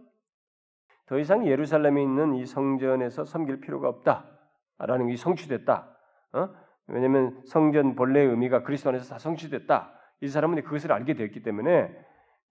더 1.06 1.18
이상 1.18 1.46
예루살렘에 1.46 2.02
있는 2.02 2.34
이 2.34 2.46
성전에서 2.46 3.24
섬길 3.24 3.60
필요가 3.60 3.88
없다라는 3.88 5.08
게 5.08 5.16
성취됐다. 5.16 5.95
어? 6.32 6.48
왜냐하면 6.88 7.40
성전 7.46 7.94
본래의 7.96 8.28
의미가 8.28 8.62
그리스도 8.62 8.90
안에서 8.90 9.08
다 9.14 9.18
성취됐다. 9.18 9.92
이 10.22 10.28
사람은 10.28 10.62
그것을 10.62 10.92
알게 10.92 11.14
되었기 11.14 11.42
때문에 11.42 11.90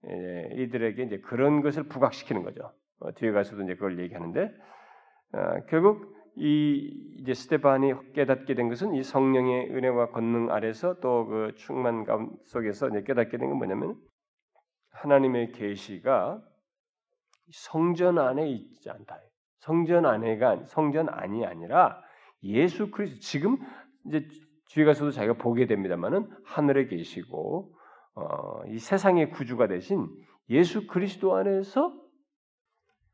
예, 0.08 0.50
이들에게 0.54 1.02
이제 1.02 1.18
그런 1.20 1.62
것을 1.62 1.84
부각시키는 1.84 2.42
거죠. 2.42 2.72
어, 3.00 3.12
뒤에 3.14 3.32
가서도 3.32 3.62
이제 3.62 3.74
그걸 3.74 3.98
얘기하는데 3.98 4.50
어, 5.32 5.38
결국 5.68 6.14
이 6.36 7.14
이제 7.18 7.32
스테반이 7.32 8.12
깨닫게 8.14 8.54
된 8.54 8.68
것은 8.68 8.94
이 8.94 9.02
성령의 9.02 9.70
은혜와 9.70 10.10
권능 10.10 10.50
아래서 10.50 11.00
또 11.00 11.26
그 11.26 11.54
충만감 11.56 12.36
속에서 12.44 12.88
이제 12.90 13.02
깨닫게 13.02 13.38
된 13.38 13.48
건 13.48 13.56
뭐냐면 13.58 13.96
하나님의 14.90 15.52
계시가 15.52 16.42
성전 17.52 18.18
안에 18.18 18.48
있지 18.50 18.90
않다. 18.90 19.18
성전 19.60 20.04
안에가 20.06 20.64
성전 20.66 21.08
안이 21.08 21.46
아니라 21.46 22.02
예수 22.48 22.90
그리스도 22.90 23.20
지금 23.20 23.58
이제 24.06 24.26
뒤에 24.70 24.84
가서도 24.84 25.10
자기가 25.10 25.34
보게 25.34 25.66
됩니다만은 25.66 26.28
하늘에 26.44 26.86
계시고 26.86 27.74
어, 28.14 28.64
이 28.68 28.78
세상의 28.78 29.30
구주가 29.30 29.66
되신 29.66 30.08
예수 30.50 30.86
그리스도 30.86 31.34
안에서 31.34 31.94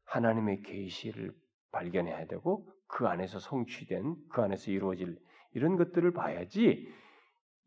하나님의 0.04 0.62
계시를 0.62 1.32
발견해야 1.72 2.26
되고 2.26 2.68
그 2.86 3.06
안에서 3.06 3.38
성취된 3.38 4.16
그 4.30 4.42
안에서 4.42 4.70
이루어질 4.70 5.18
이런 5.54 5.76
것들을 5.76 6.12
봐야지 6.12 6.88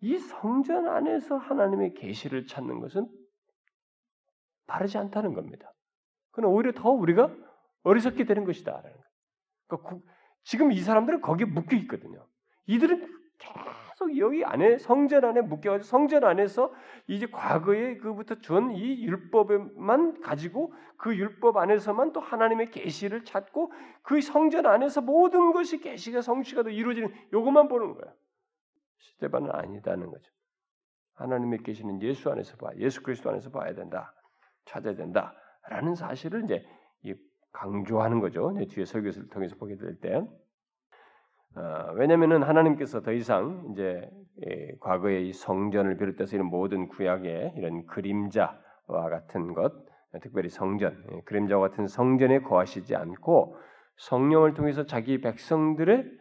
이 0.01 0.17
성전 0.17 0.87
안에서 0.87 1.37
하나님의 1.37 1.95
계시를 1.95 2.45
찾는 2.47 2.79
것은 2.79 3.07
바르지 4.67 4.97
않다는 4.97 5.33
겁니다. 5.33 5.71
그는 6.31 6.49
오히려 6.49 6.71
더 6.73 6.89
우리가 6.89 7.33
어리석게 7.83 8.25
되는 8.25 8.43
것이다라는 8.43 8.91
거예요. 8.91 9.03
그러니까 9.67 10.13
지금 10.45 10.71
이 10.71 10.79
사람들은 10.79 11.21
거기에 11.21 11.45
묶여 11.47 11.75
있거든요. 11.77 12.25
이들은 12.67 13.13
계속 13.39 14.17
여기 14.17 14.45
안에 14.45 14.77
성전 14.77 15.25
안에 15.25 15.41
묶여가지고 15.41 15.83
성전 15.87 16.23
안에서 16.23 16.71
이제 17.07 17.25
과거에 17.25 17.97
그부터 17.97 18.35
준 18.35 18.71
이 18.71 19.03
율법만 19.05 20.21
가지고 20.21 20.73
그 20.97 21.15
율법 21.17 21.57
안에서만 21.57 22.13
또 22.13 22.19
하나님의 22.21 22.69
계시를 22.71 23.25
찾고 23.25 23.71
그 24.03 24.21
성전 24.21 24.67
안에서 24.67 25.01
모든 25.01 25.51
것이 25.51 25.79
계시가 25.79 26.21
성취가 26.21 26.63
더 26.63 26.69
이루어지는 26.69 27.13
요것만 27.33 27.67
보는 27.67 27.95
거야. 27.95 28.13
스테반은 28.99 29.51
아니다는 29.51 30.09
거죠. 30.11 30.31
하나님의 31.15 31.63
계시는 31.63 32.01
예수 32.03 32.29
안에서 32.29 32.55
봐, 32.57 32.69
예수 32.77 33.01
그리스도 33.01 33.29
안에서 33.31 33.49
봐야 33.49 33.73
된다, 33.73 34.13
찾아야 34.65 34.95
된다라는 34.95 35.95
사실을 35.95 36.43
이제 36.43 36.65
강조하는 37.55 38.19
거죠. 38.19 38.53
뒤에 38.69 38.85
설교를 38.85 39.29
통해서 39.29 39.55
보게 39.55 39.75
될 39.77 39.99
때. 39.99 40.27
어, 41.55 41.93
왜냐하면은 41.95 42.43
하나님께서 42.43 43.01
더 43.01 43.13
이상 43.13 43.69
이제 43.71 44.09
예, 44.45 44.75
과거의 44.81 45.31
성전을 45.31 45.97
비롯해서 45.97 46.35
이런 46.35 46.47
모든 46.47 46.89
구약의 46.89 47.53
이런 47.55 47.85
그림자와 47.85 49.09
같은 49.09 49.53
것, 49.53 49.73
특별히 50.21 50.49
성전, 50.49 51.01
예, 51.13 51.21
그림자와 51.21 51.69
같은 51.69 51.87
성전에 51.87 52.41
거하시지 52.41 52.93
않고 52.95 53.57
성령을 53.97 54.53
통해서 54.53 54.85
자기 54.85 55.21
백성들의 55.21 56.11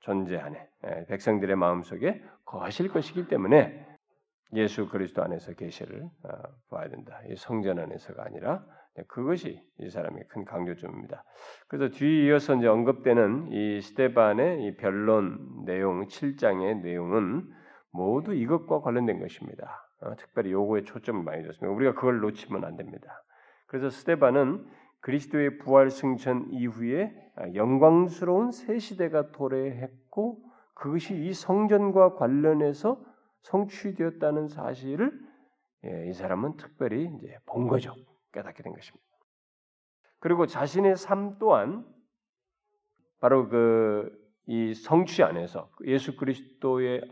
존재 0.00 0.38
안에, 0.38 0.68
예, 0.86 1.06
백성들의 1.08 1.54
마음 1.56 1.82
속에 1.82 2.22
거하실 2.46 2.88
것이기 2.88 3.28
때문에 3.28 3.86
예수 4.54 4.88
그리스도 4.88 5.22
안에서 5.22 5.52
계시를 5.52 6.02
어, 6.02 6.30
봐야 6.70 6.88
된다. 6.88 7.20
이 7.28 7.36
성전 7.36 7.78
안에서가 7.78 8.24
아니라 8.24 8.64
네, 8.64 8.81
그것이 9.08 9.60
이 9.78 9.88
사람의 9.88 10.24
큰 10.28 10.44
강조점입니다. 10.44 11.24
그래서 11.68 11.94
뒤에 11.94 12.26
이어서 12.26 12.54
이제 12.54 12.66
언급되는 12.66 13.50
이 13.50 13.80
스테반의 13.80 14.64
이 14.64 14.76
변론 14.76 15.64
내용 15.64 16.06
7장의 16.06 16.82
내용은 16.82 17.48
모두 17.90 18.34
이것과 18.34 18.80
관련된 18.80 19.20
것입니다. 19.20 19.88
어, 20.00 20.14
특별히 20.16 20.52
요거에 20.52 20.82
초점을 20.82 21.22
많이 21.22 21.42
뒀습니다. 21.44 21.74
우리가 21.74 21.94
그걸 21.94 22.20
놓치면 22.20 22.64
안 22.64 22.76
됩니다. 22.76 23.22
그래서 23.66 23.88
스테반은 23.88 24.66
그리스도의 25.00 25.58
부활 25.58 25.90
승천 25.90 26.48
이후에 26.50 27.12
영광스러운 27.54 28.52
새 28.52 28.78
시대가 28.78 29.32
도래했고 29.32 30.38
그것이 30.74 31.16
이 31.16 31.32
성전과 31.32 32.14
관련해서 32.14 33.02
성취되었다는 33.42 34.48
사실을 34.48 35.12
예, 35.84 36.08
이 36.08 36.12
사람은 36.12 36.56
특별히 36.56 37.10
이제 37.16 37.36
본 37.46 37.66
거죠. 37.66 37.94
깨닫게 38.32 38.62
된 38.62 38.72
것입니다. 38.72 39.04
그리고 40.18 40.46
자신의 40.46 40.96
삶 40.96 41.38
또한 41.38 41.86
바로 43.20 43.48
그 43.48 44.22
이 44.46 44.74
성취 44.74 45.22
안에서 45.22 45.70
예수 45.84 46.16
그리스도의 46.16 47.02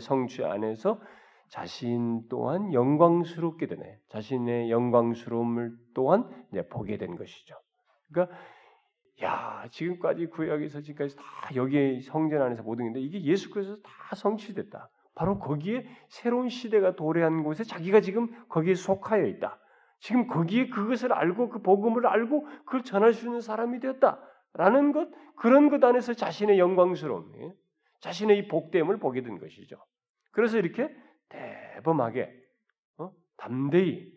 성취 0.00 0.44
안에서 0.44 1.00
자신 1.48 2.26
또한 2.28 2.72
영광스럽게 2.72 3.66
되네. 3.66 3.98
자신의 4.08 4.70
영광스러움을 4.70 5.76
또한 5.94 6.28
이제 6.50 6.66
보게 6.68 6.96
된 6.96 7.16
것이죠. 7.16 7.54
그러니까 8.10 8.36
야 9.22 9.66
지금까지 9.70 10.26
구약에서 10.26 10.80
지금까지 10.80 11.16
다 11.16 11.22
여기 11.54 12.00
성전 12.00 12.40
안에서 12.40 12.62
모든 12.62 12.92
게데 12.92 13.00
이게 13.00 13.22
예수 13.24 13.50
그리스도 13.50 13.82
다 13.82 14.16
성취됐다. 14.16 14.88
바로 15.14 15.38
거기에 15.38 15.84
새로운 16.08 16.48
시대가 16.48 16.96
도래한 16.96 17.42
곳에 17.42 17.62
자기가 17.62 18.00
지금 18.00 18.28
거기에 18.48 18.74
속하여 18.74 19.26
있다. 19.26 19.59
지금 20.00 20.26
거기에 20.26 20.68
그것을 20.70 21.12
알고 21.12 21.50
그 21.50 21.62
복음을 21.62 22.06
알고 22.06 22.44
그걸 22.64 22.82
전할 22.82 23.12
수 23.12 23.26
있는 23.26 23.40
사람이 23.40 23.80
되었다라는 23.80 24.92
것 24.92 25.08
그런 25.36 25.70
것 25.70 25.82
안에서 25.84 26.14
자신의 26.14 26.58
영광스러움, 26.58 27.32
예? 27.42 27.52
자신의 28.00 28.38
이 28.38 28.48
복됨을 28.48 28.98
보게 28.98 29.22
된 29.22 29.38
것이죠. 29.38 29.76
그래서 30.32 30.58
이렇게 30.58 30.88
대범하게 31.28 32.32
어? 32.98 33.12
담대히 33.36 34.12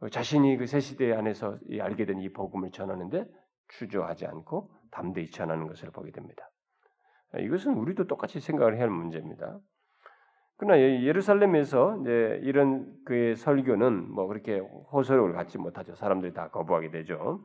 그 0.00 0.10
자신이 0.10 0.56
그 0.58 0.66
새 0.66 0.80
시대 0.80 1.12
안에서 1.12 1.58
알게 1.80 2.04
된 2.06 2.20
이 2.20 2.30
복음을 2.32 2.70
전하는데 2.70 3.26
주저하지 3.68 4.26
않고 4.26 4.70
담대히 4.90 5.30
전하는 5.30 5.66
것을 5.66 5.90
보게 5.90 6.10
됩니다. 6.12 6.48
이것은 7.38 7.74
우리도 7.74 8.06
똑같이 8.06 8.40
생각을 8.40 8.74
해야 8.74 8.82
할 8.82 8.90
문제입니다. 8.90 9.58
그러나 10.58 10.80
예루살렘에서 10.80 11.98
이제 12.00 12.40
이런 12.42 12.86
그의 13.04 13.36
설교는 13.36 14.10
뭐 14.10 14.26
그렇게 14.26 14.58
호소력을 14.58 15.32
갖지 15.32 15.58
못하죠. 15.58 15.94
사람들이 15.94 16.32
다 16.32 16.48
거부하게 16.48 16.90
되죠. 16.90 17.44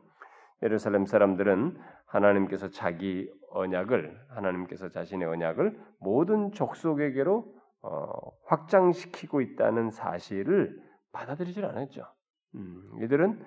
예루살렘 0.62 1.04
사람들은 1.04 1.76
하나님께서 2.06 2.68
자기 2.68 3.30
언약을 3.50 4.18
하나님께서 4.30 4.90
자신의 4.90 5.28
언약을 5.28 5.78
모든 6.00 6.52
족속에게로 6.52 7.54
어, 7.82 8.12
확장시키고 8.46 9.40
있다는 9.40 9.90
사실을 9.90 10.80
받아들이질 11.12 11.64
않았죠. 11.64 12.06
음, 12.54 12.82
이들은 13.02 13.44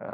어, 0.00 0.06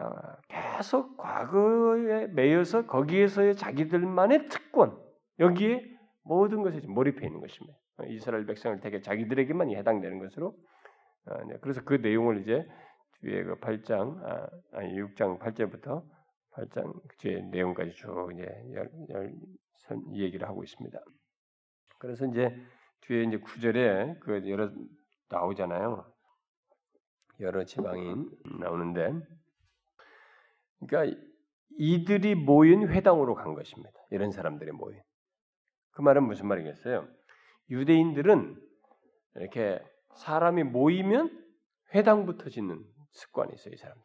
계속 0.48 1.16
과거에 1.16 2.26
매여서 2.28 2.86
거기에서의 2.86 3.56
자기들만의 3.56 4.48
특권 4.48 4.96
여기에 5.38 5.82
모든 6.22 6.62
것에 6.62 6.80
몰입해 6.86 7.26
있는 7.26 7.40
것입니다. 7.40 7.76
이스라엘 8.08 8.46
백성을 8.46 8.80
되게 8.80 9.00
자기들에게만 9.00 9.70
해당되는 9.70 10.18
것으로 10.18 10.56
어, 11.26 11.44
네, 11.44 11.56
그래서 11.60 11.82
그 11.84 11.94
내용을 11.94 12.40
이제 12.42 12.66
뒤에 13.20 13.44
그 13.44 13.56
8장 13.56 14.22
아, 14.24 14.48
아니 14.72 14.94
6장 14.94 15.38
8절부터 15.38 16.04
8장 16.52 17.00
뒤에 17.18 17.42
내용까지 17.50 17.92
쭉 17.92 18.30
이제 18.32 18.44
열, 18.72 18.90
열, 19.10 19.34
이 20.12 20.22
얘기를 20.22 20.48
하고 20.48 20.62
있습니다. 20.62 20.98
그래서 21.98 22.26
이제 22.26 22.56
뒤에 23.02 23.24
이제 23.24 23.38
9절에 23.38 24.20
그 24.20 24.48
여러 24.48 24.70
나오잖아요. 25.28 26.04
여러 27.40 27.64
지방인 27.64 28.30
나오는데 28.58 29.12
그러니까 30.86 31.20
이들이 31.78 32.34
모인 32.34 32.88
회당으로 32.88 33.34
간 33.34 33.54
것입니다. 33.54 33.92
이런 34.10 34.30
사람들이 34.30 34.72
모인. 34.72 35.00
그 35.92 36.02
말은 36.02 36.24
무슨 36.24 36.46
말이겠어요? 36.48 37.08
유대인들은 37.70 38.56
이렇게 39.36 39.80
사람이 40.16 40.64
모이면 40.64 41.30
회당부터 41.94 42.50
짓는 42.50 42.84
습관이 43.12 43.52
있어요, 43.54 43.74
이 43.74 43.76
사람들. 43.76 44.02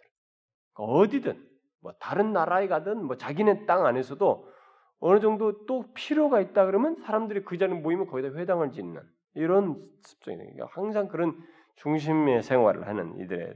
그러니까 0.74 0.94
어디든 0.94 1.50
뭐 1.82 1.94
다른 2.00 2.34
나라에 2.34 2.68
가든 2.68 3.06
뭐 3.06 3.18
자기네 3.18 3.66
땅 3.66 3.86
안에서도 3.86 4.52
어느 5.00 5.20
정도 5.20 5.66
또 5.66 5.92
필요가 5.94 6.42
있다 6.42 6.66
그러면 6.66 6.96
사람들이 7.06 7.44
그 7.44 7.58
자리에 7.58 7.80
모이면 7.80 8.08
거기다 8.08 8.36
회당을 8.36 8.72
짓는 8.72 9.02
이런 9.36 9.82
습성이 10.02 10.38
그러니까 10.38 10.68
항상 10.72 11.08
그런 11.08 11.38
중심의 11.76 12.42
생활을 12.42 12.88
하는 12.88 13.20
이들의 13.20 13.54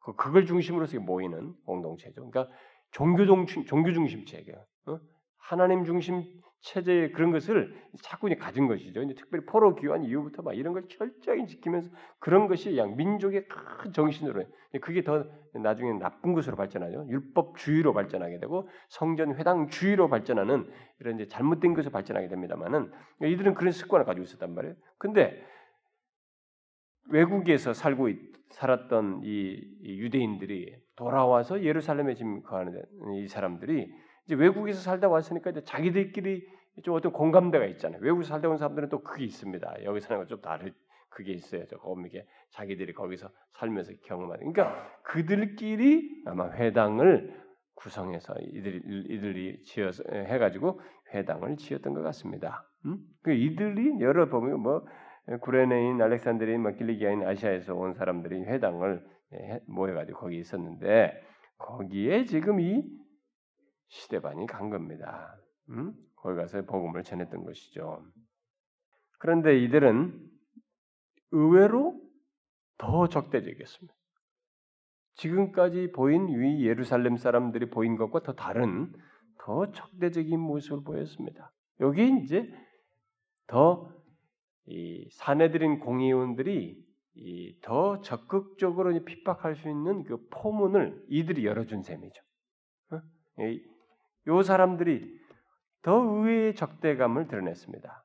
그, 0.00 0.16
그걸 0.16 0.46
중심으로서 0.46 0.98
모이는 0.98 1.54
공동체죠. 1.64 2.28
그러니까 2.28 2.52
종교 2.90 3.24
중심 3.24 3.64
종교 3.66 3.92
중심 3.92 4.24
체계, 4.26 4.52
어? 4.86 4.98
하나님 5.36 5.84
중심 5.84 6.24
체제의 6.62 7.12
그런 7.12 7.32
것을 7.32 7.74
자꾸 8.02 8.28
가진 8.38 8.68
것이죠. 8.68 9.02
이제 9.02 9.14
특별히 9.14 9.44
포로 9.44 9.74
귀환 9.74 10.04
이후부터 10.04 10.42
막 10.42 10.54
이런 10.54 10.72
걸 10.72 10.86
철저히 10.88 11.46
지키면서 11.46 11.90
그런 12.20 12.46
것이 12.46 12.76
양 12.76 12.96
민족의 12.96 13.48
큰 13.48 13.92
정신으로 13.92 14.44
그게 14.80 15.02
더 15.02 15.24
나중에 15.54 15.92
나쁜 15.98 16.32
것으로 16.32 16.56
발전하죠. 16.56 17.06
율법주의로 17.08 17.92
발전하게 17.92 18.38
되고 18.38 18.68
성전 18.88 19.34
회당주의로 19.34 20.08
발전하는 20.08 20.70
이런 21.00 21.16
이제 21.16 21.26
잘못된 21.26 21.74
것으로 21.74 21.90
발전하게 21.92 22.28
됩니다만은 22.28 22.92
이들은 23.22 23.54
그런 23.54 23.72
습관을 23.72 24.06
가지고 24.06 24.24
있었단 24.24 24.54
말이에요. 24.54 24.76
근데 24.98 25.44
외국에서 27.10 27.74
살고 27.74 28.08
있, 28.08 28.18
살았던 28.50 29.22
이, 29.24 29.60
이 29.82 29.98
유대인들이 29.98 30.76
돌아와서 30.94 31.64
예루살렘에 31.64 32.14
지금 32.14 32.42
거하는 32.42 32.80
이 33.14 33.26
사람들이 33.26 33.92
이제 34.26 34.34
외국에서 34.34 34.80
살다 34.80 35.08
왔으니까 35.08 35.50
이제 35.50 35.62
자기들끼리 35.64 36.46
좀 36.82 36.94
어떤 36.94 37.12
공감대가 37.12 37.66
있잖아요. 37.66 38.00
외국에서 38.02 38.28
살다 38.28 38.48
온 38.48 38.56
사람들은 38.56 38.88
또 38.88 39.02
그게 39.02 39.24
있습니다. 39.24 39.84
여기 39.84 40.00
사는 40.00 40.18
건좀 40.18 40.40
다른 40.40 40.72
그게 41.08 41.32
있어요. 41.32 41.66
조금 41.66 42.06
이게 42.06 42.26
자기들이 42.50 42.94
거기서 42.94 43.28
살면서 43.52 43.92
경험하는. 44.04 44.52
그러니까 44.52 44.86
그들끼리 45.02 46.22
아마 46.26 46.50
회당을 46.50 47.40
구성해서 47.74 48.34
이들이 48.40 48.82
이들이 49.08 49.62
지어서 49.62 50.02
해가지고 50.10 50.80
회당을 51.12 51.56
지었던 51.56 51.94
것 51.94 52.02
같습니다. 52.02 52.64
음? 52.86 52.98
그 53.22 53.32
이들이 53.32 54.00
여러 54.00 54.28
보면 54.28 54.60
뭐 54.60 54.86
구레네인, 55.40 56.00
알렉산드리인, 56.00 56.62
뭐 56.62 56.72
길리기아인, 56.72 57.22
아시아에서 57.22 57.74
온 57.74 57.92
사람들이 57.94 58.44
회당을 58.44 59.04
모여가지고 59.66 60.18
거기 60.18 60.38
있었는데 60.38 61.12
거기에 61.58 62.24
지금 62.24 62.60
이 62.60 62.82
시대반이 63.92 64.46
간 64.46 64.70
겁니다. 64.70 65.36
음? 65.70 65.94
거기 66.16 66.36
가서 66.36 66.62
복음을 66.62 67.02
전했던 67.02 67.44
것이죠. 67.44 68.04
그런데 69.18 69.58
이들은 69.58 70.30
의외로 71.30 72.00
더 72.78 73.08
적대적이었습니다. 73.08 73.94
지금까지 75.14 75.92
보인 75.92 76.28
위 76.28 76.66
예루살렘 76.66 77.16
사람들이 77.16 77.70
보인 77.70 77.96
것과 77.96 78.20
더 78.20 78.32
다른 78.34 78.92
더 79.38 79.70
적대적인 79.70 80.38
모습을 80.38 80.84
보였습니다. 80.84 81.52
여기 81.80 82.08
이제 82.22 82.52
더 83.46 84.02
이 84.66 85.08
사내들인 85.12 85.80
공의원들이 85.80 86.82
더 87.62 88.00
적극적으로 88.00 88.92
핍박할 89.04 89.56
수 89.56 89.68
있는 89.68 90.04
그 90.04 90.28
포문을 90.30 91.04
이들이 91.08 91.44
열어준 91.44 91.82
셈이죠. 91.82 92.22
어? 92.92 93.00
이 94.28 94.42
사람들이 94.42 95.20
더 95.82 95.94
의외의 95.96 96.54
적대감을 96.54 97.28
드러냈습니다. 97.28 98.04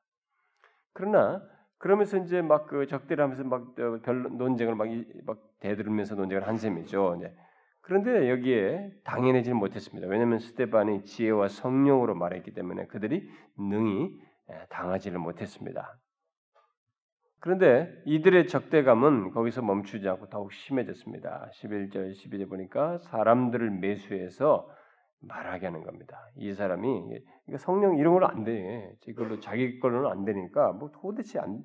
그러나 0.92 1.42
그러면서 1.78 2.16
이제 2.18 2.42
막 2.42 2.66
그 2.66 2.86
적대를 2.86 3.22
하면서 3.22 3.44
막 3.44 3.74
별 3.76 4.22
논쟁을 4.36 4.74
막, 4.74 4.88
막 5.24 5.38
대들으면서 5.60 6.16
논쟁을 6.16 6.46
한 6.46 6.56
셈이죠. 6.56 7.16
이제. 7.18 7.32
그런데 7.80 8.28
여기에 8.28 8.92
당연해지는 9.04 9.56
못했습니다. 9.56 10.08
왜냐하면 10.08 10.40
스테반이 10.40 11.04
지혜와 11.04 11.48
성령으로 11.48 12.14
말했기 12.14 12.52
때문에 12.52 12.86
그들이 12.86 13.30
능히 13.56 14.20
당하지를 14.68 15.18
못했습니다. 15.18 15.98
그런데 17.40 17.90
이들의 18.04 18.48
적대감은 18.48 19.30
거기서 19.30 19.62
멈추지 19.62 20.08
않고 20.08 20.28
더욱 20.28 20.52
심해졌습니다. 20.52 21.48
11절, 21.54 22.12
12절 22.12 22.48
보니까 22.48 22.98
사람들을 22.98 23.70
매수해서 23.70 24.68
말하게 25.20 25.66
하는 25.66 25.82
겁니다. 25.82 26.18
이 26.36 26.52
사람이 26.52 27.02
그러니까 27.46 27.58
성령 27.58 27.96
이런 27.98 28.14
걸로 28.14 28.28
안 28.28 28.44
돼. 28.44 28.94
이걸로 29.06 29.40
자기 29.40 29.78
걸로는 29.80 30.10
안 30.10 30.24
되니까 30.24 30.72
뭐 30.72 30.90
도대체 30.92 31.38
안 31.38 31.62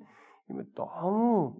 너무 0.74 1.56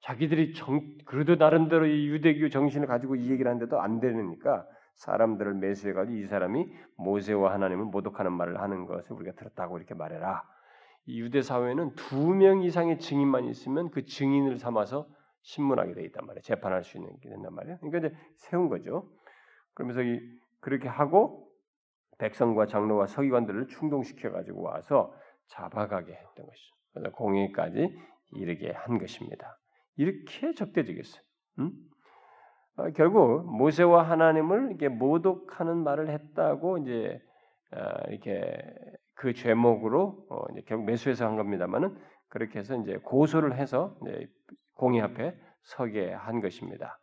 자기들이 0.00 0.54
정, 0.54 0.80
그래도 1.04 1.36
나름대로 1.36 1.86
이 1.86 2.08
유대교 2.08 2.48
정신을 2.48 2.86
가지고 2.86 3.16
이 3.16 3.30
얘기를 3.30 3.48
하는데도 3.50 3.80
안 3.80 4.00
되니까 4.00 4.66
사람들을 4.94 5.54
매수해 5.54 5.92
가지고 5.92 6.16
이 6.18 6.26
사람이 6.26 6.66
모세와 6.96 7.52
하나님을 7.52 7.86
모독하는 7.86 8.32
말을 8.32 8.60
하는 8.60 8.86
것을 8.86 9.12
우리가 9.16 9.32
들었다고 9.36 9.78
이렇게 9.78 9.94
말해라. 9.94 10.42
이 11.06 11.20
유대 11.20 11.40
사회는 11.42 11.94
두 11.94 12.34
명 12.34 12.62
이상의 12.62 12.98
증인만 12.98 13.44
있으면 13.44 13.90
그 13.90 14.04
증인을 14.04 14.58
삼아서 14.58 15.06
신문하게 15.42 15.94
돼 15.94 16.04
있단 16.04 16.26
말이에요. 16.26 16.42
재판할 16.42 16.82
수 16.82 16.98
있는 16.98 17.10
게 17.20 17.28
된단 17.28 17.54
말이에요. 17.54 17.78
그러니까 17.78 17.98
이제 18.08 18.16
세운 18.36 18.68
거죠. 18.68 19.08
그러면서 19.74 20.02
이 20.02 20.20
그렇게 20.66 20.88
하고 20.88 21.48
백성과 22.18 22.66
장로와 22.66 23.06
서기관들을 23.06 23.68
충동시켜 23.68 24.32
가지고 24.32 24.62
와서 24.62 25.14
잡아가게 25.46 26.12
했던 26.12 26.44
것이죠. 26.44 26.74
그래서 26.92 27.10
공회까지 27.12 27.96
이르게 28.32 28.72
한 28.72 28.98
것입니다. 28.98 29.60
이렇게 29.94 30.54
적대적이었어요. 30.54 31.22
음? 31.60 31.70
어, 32.78 32.90
결국 32.96 33.44
모세와 33.56 34.10
하나님을 34.10 34.70
이렇게 34.70 34.88
모독하는 34.88 35.84
말을 35.84 36.10
했다고 36.10 36.78
이제 36.78 37.22
어, 37.72 38.10
이렇게 38.10 38.60
그 39.14 39.34
죄목으로 39.34 40.26
어, 40.28 40.46
결국 40.66 40.84
매수해서 40.86 41.26
한 41.26 41.36
겁니다만은 41.36 41.96
그렇게 42.26 42.58
해서 42.58 42.74
이제 42.74 42.96
고소를 43.04 43.54
해서 43.56 43.96
이제 44.02 44.26
공의 44.74 45.00
앞에 45.00 45.38
서게 45.62 46.12
한 46.12 46.40
것입니다. 46.40 46.98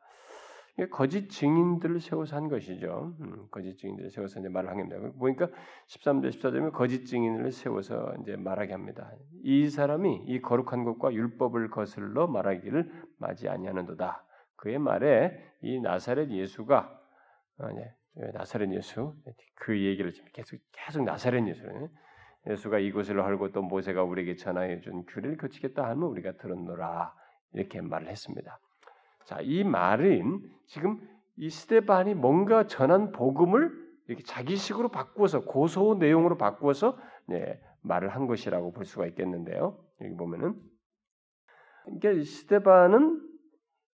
거짓 0.89 1.29
증인들을 1.29 1.99
세워서 1.99 2.35
한 2.35 2.49
것이죠. 2.49 3.13
음, 3.21 3.47
거짓 3.51 3.77
증인들을 3.77 4.09
세워서 4.09 4.39
이제 4.39 4.49
말을 4.49 4.69
하게 4.69 4.87
됩니다. 4.87 5.11
보니까 5.19 5.47
13절 5.87 6.29
14절에 6.29 6.71
거짓 6.71 7.05
증인을 7.05 7.51
세워서 7.51 8.15
이제 8.21 8.35
말하게 8.35 8.73
합니다. 8.73 9.11
이 9.43 9.69
사람이 9.69 10.23
이 10.27 10.41
거룩한 10.41 10.83
것과 10.83 11.13
율법을 11.13 11.69
거슬러 11.69 12.25
말하기를 12.27 12.91
맞이 13.19 13.49
아니하는도다. 13.49 14.25
그의 14.55 14.79
말에 14.79 15.37
이 15.61 15.79
나사렛 15.79 16.31
예수가 16.31 17.01
아, 17.59 17.71
네, 17.71 17.93
나사렛 18.33 18.71
예수 18.73 19.15
그 19.55 19.79
얘기를 19.79 20.11
계속 20.33 20.59
계속 20.71 21.03
나사렛 21.03 21.47
예수를 21.47 21.89
예수가 22.47 22.79
이곳을 22.79 23.23
헐고 23.23 23.51
또 23.51 23.61
모세가 23.61 24.03
우리에게 24.03 24.35
전하여 24.35 24.79
준 24.79 25.05
규례를 25.05 25.37
거치겠다 25.37 25.83
하면 25.89 26.03
우리가 26.09 26.33
들었노라 26.37 27.13
이렇게 27.53 27.79
말을 27.79 28.07
했습니다. 28.07 28.59
자, 29.25 29.39
이 29.41 29.63
말은 29.63 30.41
지금 30.65 30.99
이 31.37 31.49
스테반이 31.49 32.13
뭔가 32.13 32.67
전한 32.67 33.11
복음을 33.11 33.71
이렇게 34.07 34.23
자기식으로 34.23 34.89
바꾸어서 34.89 35.45
고소 35.45 35.95
내용으로 35.99 36.37
바꾸어서 36.37 36.97
네, 37.27 37.59
말을 37.81 38.09
한 38.09 38.27
것이라고 38.27 38.71
볼 38.73 38.85
수가 38.85 39.07
있겠는데요. 39.07 39.77
여기 40.01 40.15
보면은 40.15 40.55
그러니까 41.85 42.23
스테반은 42.23 43.21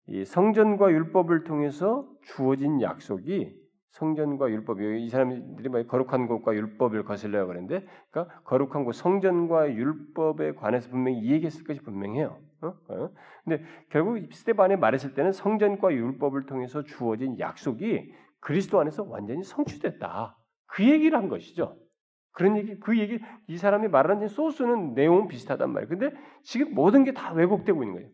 이 0.08 0.26
성전과 0.26 0.92
율법을 0.92 1.44
통해서 1.44 2.10
주어진 2.24 2.82
약속이 2.82 3.56
성전과 3.92 4.50
율법 4.50 4.82
이 4.82 5.10
사람들이 5.10 5.70
뭐 5.70 5.84
거룩한 5.84 6.28
것과 6.28 6.54
율법을 6.54 7.04
거슬려고 7.04 7.48
그러는데 7.48 7.86
그러니까 8.10 8.42
거룩한 8.42 8.86
것 8.86 8.96
성전과 8.96 9.74
율법에 9.74 10.54
관해서 10.54 10.90
분명히 10.90 11.20
이 11.20 11.32
얘기했을 11.32 11.64
것이 11.64 11.82
분명해요. 11.82 12.38
어? 12.62 12.68
어? 12.68 13.10
근데 13.44 13.64
결국 13.90 14.20
스테반이 14.34 14.76
말했을 14.76 15.14
때는 15.14 15.32
성전과 15.32 15.92
율법을 15.94 16.46
통해서 16.46 16.84
주어진 16.84 17.40
약속이 17.40 18.14
그리스도 18.40 18.80
안에서 18.80 19.04
완전히 19.04 19.44
성취됐다. 19.44 20.38
그 20.68 20.88
얘기를 20.88 21.18
한 21.18 21.30
것이죠. 21.30 21.78
그런 22.32 22.58
얘기, 22.58 22.80
그 22.80 22.98
얘기, 22.98 23.20
이 23.48 23.58
사람이 23.58 23.88
말하는 23.88 24.28
소스는 24.28 24.94
내용은 24.94 25.28
비슷하단 25.28 25.72
말이에요. 25.72 25.90
근데 25.90 26.12
지금 26.44 26.74
모든 26.74 27.04
게 27.04 27.12
다 27.12 27.34
왜곡되고 27.34 27.84
있는 27.84 27.96
거예요. 27.96 28.10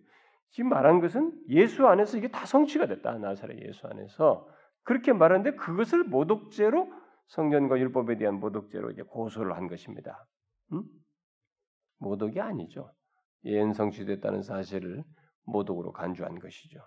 지금 0.51 0.69
말한 0.69 1.01
것은 1.01 1.33
예수 1.49 1.85
안에서 1.87 2.17
이게 2.17 2.29
다 2.29 2.45
성취가 2.45 2.87
됐다. 2.87 3.17
나사렛 3.17 3.59
예수 3.67 3.85
안에서. 3.87 4.47
그렇게 4.83 5.11
말하는데 5.13 5.55
그것을 5.57 6.05
모독죄로 6.05 6.91
성전과 7.27 7.77
율법에 7.79 8.17
대한 8.17 8.39
모독죄로 8.39 8.91
이제 8.91 9.01
고소를 9.01 9.55
한 9.55 9.67
것입니다. 9.67 10.25
음? 10.71 10.83
모독이 11.99 12.39
아니죠. 12.39 12.91
예언 13.45 13.73
성취됐다는 13.73 14.41
사실을 14.41 15.03
모독으로 15.43 15.91
간주한 15.91 16.39
것이죠. 16.39 16.79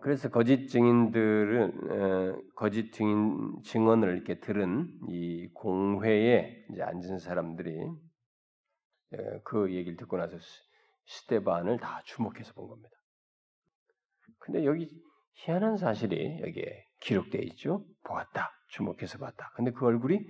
그래서 0.00 0.28
거짓 0.28 0.68
증인들은 0.68 2.52
거짓 2.54 2.92
증인 2.92 3.60
증언을 3.62 4.14
이렇게 4.14 4.38
들은 4.40 4.90
이 5.08 5.48
공회에 5.54 6.66
이제 6.70 6.82
앉은 6.82 7.18
사람들이 7.18 7.78
그 9.44 9.72
얘기를 9.74 9.96
듣고 9.96 10.16
나서 10.16 10.36
스테반을 11.06 11.78
다 11.78 12.02
주목해서 12.04 12.52
본 12.54 12.68
겁니다. 12.68 12.94
근데 14.38 14.64
여기 14.64 14.88
희한한 15.32 15.76
사실이 15.76 16.40
여기에 16.40 16.84
기록되어 17.00 17.40
있죠. 17.42 17.84
보았다. 18.04 18.50
주목해서 18.68 19.18
봤다. 19.18 19.52
근데 19.54 19.70
그 19.72 19.86
얼굴이 19.86 20.20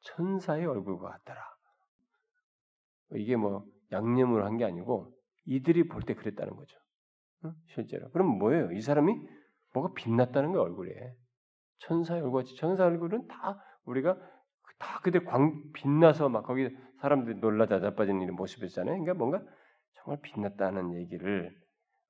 천사의 0.00 0.66
얼굴과 0.66 1.08
같더라. 1.08 1.40
이게 3.16 3.36
뭐 3.36 3.64
양념을 3.92 4.44
한게 4.44 4.64
아니고 4.64 5.14
이들이 5.46 5.88
볼 5.88 6.02
때 6.02 6.14
그랬다는 6.14 6.54
거죠. 6.56 6.76
응? 7.44 7.52
실제로. 7.68 8.10
그럼 8.10 8.38
뭐예요? 8.38 8.72
이 8.72 8.80
사람이 8.80 9.14
뭐가 9.74 9.92
빛났다는 9.94 10.52
거야 10.52 10.62
얼굴에. 10.62 10.92
천사의 11.80 12.22
얼굴 12.22 12.42
같이 12.42 12.56
천사 12.56 12.84
얼굴은 12.84 13.28
다 13.28 13.62
우리가 13.84 14.16
다 14.78 15.00
그대 15.02 15.20
광 15.20 15.62
빛나서 15.72 16.28
막 16.28 16.42
거기 16.44 16.68
사람들이 17.00 17.40
놀라 17.40 17.66
자자빠지는 17.66 18.20
이런 18.22 18.36
모습이잖아요. 18.36 18.92
그러니까 19.02 19.14
뭔가 19.14 19.42
정말 19.94 20.20
빛났다는 20.22 20.94
얘기를 20.94 21.54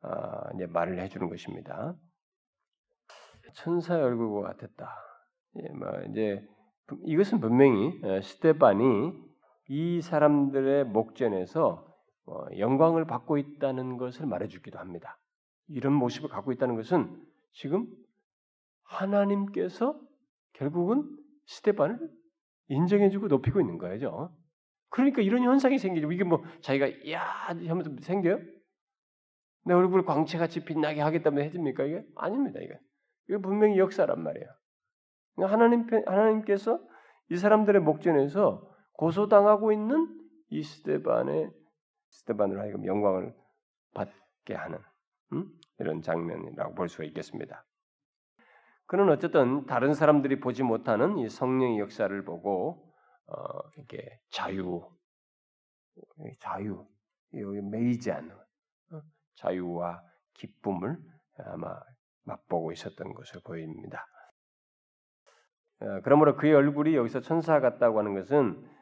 아, 0.03 0.51
이제 0.55 0.67
말을 0.67 1.01
해주는 1.01 1.29
것입니다. 1.29 1.95
천사의 3.55 4.03
얼굴과 4.03 4.49
같았다. 4.49 4.95
예, 5.57 5.69
뭐 5.71 5.88
이제 6.11 6.47
이것은 7.05 7.41
분명히 7.41 7.99
어, 8.05 8.21
스테반이 8.21 9.12
이 9.69 10.01
사람들의 10.01 10.85
목전에서 10.87 11.87
어, 12.27 12.47
영광을 12.59 13.07
받고 13.07 13.39
있다는 13.39 13.97
것을 13.97 14.27
말해주기도 14.27 14.79
합니다. 14.79 15.19
이런 15.69 15.93
모습을 15.93 16.29
갖고 16.29 16.53
있다는 16.53 16.75
것은 16.77 17.23
지금 17.53 17.87
하나님께서 18.83 19.99
결국은 20.55 21.05
스테반을 21.47 21.99
인정해주고 22.69 23.29
높이고 23.29 23.61
있는 23.61 23.79
거죠. 23.79 24.35
그러니까 24.91 25.23
이런 25.23 25.43
현상이 25.43 25.79
생기죠. 25.79 26.11
이게 26.13 26.25
뭐 26.25 26.43
자기가 26.63 27.11
야 27.11 27.21
하면서 27.21 27.91
생겨요? 28.01 28.41
내 29.65 29.75
얼굴 29.75 30.05
광채같이 30.05 30.65
빛나게 30.65 31.01
하겠다면 31.01 31.45
해줍니까 31.45 31.85
이게? 31.85 32.05
아닙니다 32.15 32.59
이게. 32.63 32.79
이거 33.29 33.39
분명히 33.41 33.79
역사란 33.79 34.23
말이에요. 34.23 34.47
그러니까 35.35 35.55
하나님 35.55 35.87
하나님께서 36.07 36.81
이 37.31 37.37
사람들의 37.37 37.83
목전에서 37.83 38.68
고소당하고 38.99 39.71
있는 39.73 40.09
이 40.51 40.63
스테반의 40.63 41.53
스테반으로 42.11 42.61
하여금 42.61 42.85
영광을 42.85 43.33
받게 43.95 44.55
하는 44.55 44.79
음? 45.33 45.49
이런 45.79 46.03
장면이라고 46.03 46.75
볼 46.75 46.89
수가 46.89 47.05
있겠습니다. 47.05 47.65
그는 48.87 49.09
어쨌든 49.09 49.67
다른 49.67 49.95
사람들이 49.95 50.41
보지 50.41 50.65
못하는 50.65 51.17
이 51.19 51.29
성령의 51.29 51.79
역사를 51.79 52.25
보고 52.25 52.93
어, 53.27 53.71
이렇게 53.77 54.19
자유, 54.31 54.85
자유, 56.41 56.85
여기 57.35 57.61
매이지 57.61 58.11
않는 58.11 58.35
어? 58.35 59.03
자유와 59.37 60.03
기쁨을 60.35 60.99
아마 61.45 61.79
맛보고 62.25 62.73
있었던 62.73 63.15
것을 63.15 63.43
보입니다. 63.45 64.09
어, 65.83 66.01
그러므로 66.03 66.35
그의 66.37 66.55
얼굴이 66.55 66.97
여기서 66.97 67.21
천사 67.21 67.61
같다고 67.61 68.01
하는 68.01 68.15
것은 68.15 68.65
어, 68.65 68.78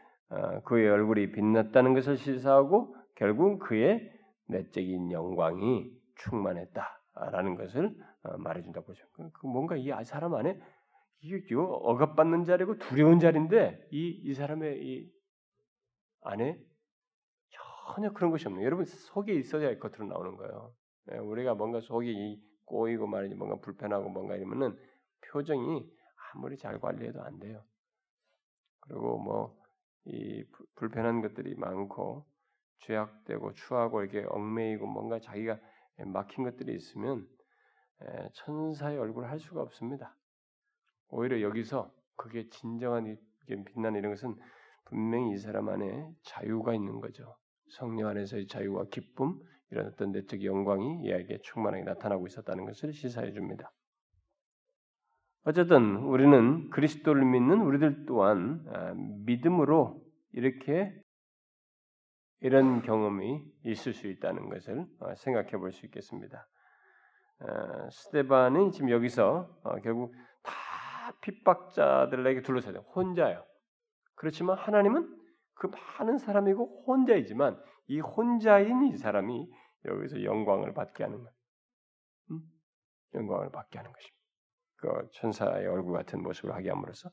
그의 0.64 0.88
얼굴이 0.88 1.32
빛났다는 1.32 1.94
것을 1.94 2.16
시사하고 2.16 2.96
결국 3.14 3.58
그의 3.60 4.12
내적인 4.48 5.12
영광이 5.12 5.90
충만했다라는 6.16 7.56
것을 7.56 7.96
어, 8.22 8.36
말해준다고 8.38 8.86
보죠. 8.86 9.04
그, 9.12 9.30
그 9.32 9.46
뭔가 9.46 9.76
이 9.76 9.90
사람 10.04 10.34
안에 10.34 10.60
억압받는 11.56 12.44
자리고 12.44 12.78
두려운 12.78 13.18
자리인데 13.18 13.88
이, 13.90 14.20
이 14.24 14.34
사람의 14.34 14.86
이 14.86 15.10
안에 16.22 16.58
전혀 17.50 18.12
그런 18.12 18.30
것이 18.30 18.46
없는. 18.46 18.62
여러분 18.62 18.84
속에 18.84 19.34
있어야 19.34 19.78
겉으로 19.78 20.06
나오는 20.06 20.36
거예요. 20.36 20.72
예, 21.12 21.18
우리가 21.18 21.54
뭔가 21.54 21.80
속이 21.80 22.42
꼬이고 22.64 23.06
말이지 23.06 23.34
뭔가 23.36 23.56
불편하고 23.60 24.08
뭔가 24.08 24.36
이러면은 24.36 24.76
표정이 25.30 25.88
아무리 26.34 26.56
잘 26.56 26.80
관리해도 26.80 27.22
안 27.22 27.38
돼요. 27.38 27.62
그리고 28.80 29.18
뭐 29.18 29.56
이 30.06 30.44
불편한 30.76 31.20
것들이 31.20 31.54
많고 31.56 32.24
죄악되고 32.80 33.54
추하고 33.54 34.02
이렇게 34.02 34.24
얽매이고 34.28 34.86
뭔가 34.86 35.18
자기가 35.18 35.58
막힌 36.06 36.44
것들이 36.44 36.74
있으면 36.74 37.26
천사의 38.34 38.98
얼굴을 38.98 39.30
할 39.30 39.40
수가 39.40 39.62
없습니다. 39.62 40.16
오히려 41.08 41.40
여기서 41.40 41.92
그게 42.16 42.48
진정한 42.48 43.16
빛나는 43.46 43.98
이런 43.98 44.12
것은 44.12 44.36
분명히 44.84 45.32
이 45.32 45.38
사람 45.38 45.68
안에 45.68 46.14
자유가 46.22 46.74
있는 46.74 47.00
거죠. 47.00 47.36
성령 47.70 48.08
안에서의 48.08 48.46
자유와 48.46 48.84
기쁨 48.90 49.40
이런 49.70 49.86
어떤 49.86 50.12
내적 50.12 50.44
영광이 50.44 51.02
이에게 51.02 51.38
충만하게 51.42 51.84
나타나고 51.84 52.26
있었다는 52.26 52.64
것을 52.66 52.92
시사해 52.92 53.32
줍니다. 53.32 53.72
어쨌든 55.46 55.98
우리는 55.98 56.70
그리스도를 56.70 57.24
믿는 57.24 57.60
우리들 57.60 58.04
또한 58.06 58.64
아, 58.68 58.94
믿음으로 59.24 60.02
이렇게 60.32 60.92
이런 62.40 62.82
경험이 62.82 63.44
있을 63.64 63.92
수 63.92 64.08
있다는 64.08 64.48
것을 64.48 64.84
어, 64.98 65.14
생각해 65.14 65.52
볼 65.52 65.70
수 65.70 65.86
있겠습니다. 65.86 66.48
어, 67.38 67.90
스테반은 67.90 68.72
지금 68.72 68.90
여기서 68.90 69.48
어, 69.62 69.80
결국 69.82 70.12
다 70.42 70.52
핍박자들에게 71.20 72.42
둘러싸여 72.42 72.80
혼자요. 72.96 73.44
그렇지만 74.16 74.58
하나님은 74.58 75.16
그 75.54 75.68
많은 75.68 76.18
사람이고 76.18 76.86
혼자이지만 76.88 77.56
이 77.86 78.00
혼자인 78.00 78.82
이 78.88 78.96
사람이 78.96 79.48
여기서 79.84 80.24
영광을 80.24 80.74
받게 80.74 81.04
하는 81.04 81.22
것, 81.22 81.32
음? 82.32 82.40
영광을 83.14 83.52
받게 83.52 83.78
하는 83.78 83.92
것입니다. 83.92 84.25
그 84.76 85.08
천사의 85.12 85.66
얼굴 85.66 85.94
같은 85.96 86.22
모습을 86.22 86.54
하게 86.54 86.70
함으로써 86.70 87.10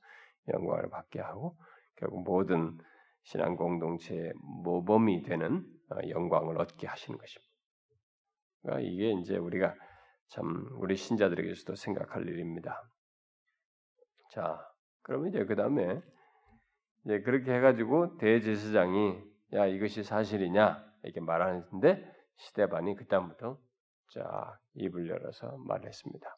영광을 0.54 0.89
받게 0.89 1.19
하고 1.21 1.56
결국 1.95 2.23
모든 2.23 2.78
신앙 3.23 3.56
공동체의 3.56 4.34
모범이 4.63 5.23
되는 5.23 5.65
어, 5.89 5.97
영광을 6.10 6.60
얻게 6.60 6.88
하시는 6.88 7.17
것입니다. 7.17 7.54
그러니까 8.62 8.89
이게 8.89 9.12
이제 9.13 9.38
우리가 9.38 9.76
참 10.28 10.67
우리 10.73 10.95
신자들에게서도 10.95 11.76
생각할 11.76 12.28
일입니다. 12.28 12.82
자, 14.32 14.60
그러면 15.04 15.30
이제 15.30 15.45
그 15.45 15.56
다음에 15.56 16.02
이제 17.06 17.21
그렇게 17.21 17.54
해가지고 17.54 18.17
대제사장이 18.17 19.21
야 19.54 19.65
이것이 19.67 20.04
사실이냐 20.04 20.84
이렇게 21.04 21.19
말하는데 21.19 22.13
시대반이 22.38 22.95
그다음부터 22.95 23.60
자 24.12 24.60
입을 24.76 25.10
열어서 25.10 25.58
말했습니다. 25.58 26.38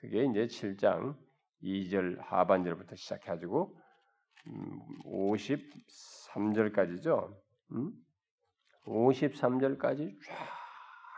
그게 0.00 0.24
이제 0.24 0.46
7장 0.46 1.14
2절 1.62 2.18
하반절부터 2.20 2.96
시작해가지고 2.96 3.78
53절까지죠. 5.04 7.36
음? 7.72 7.92
53절까지 8.84 10.18
쫙 10.24 10.34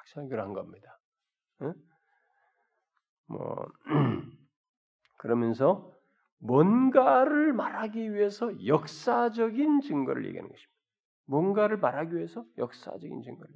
설교를 0.06 0.52
겁니다. 0.52 0.98
응? 1.62 1.72
뭐 3.26 3.70
그러면서 5.18 5.96
뭔가를 6.38 7.52
말하기 7.52 8.12
위해서 8.12 8.66
역사적인 8.66 9.82
증거를 9.82 10.26
얘기하는 10.26 10.50
것입니다. 10.50 10.72
뭔가를 11.26 11.76
말하기 11.76 12.16
위해서 12.16 12.44
역사적인 12.58 13.22
증거를. 13.22 13.54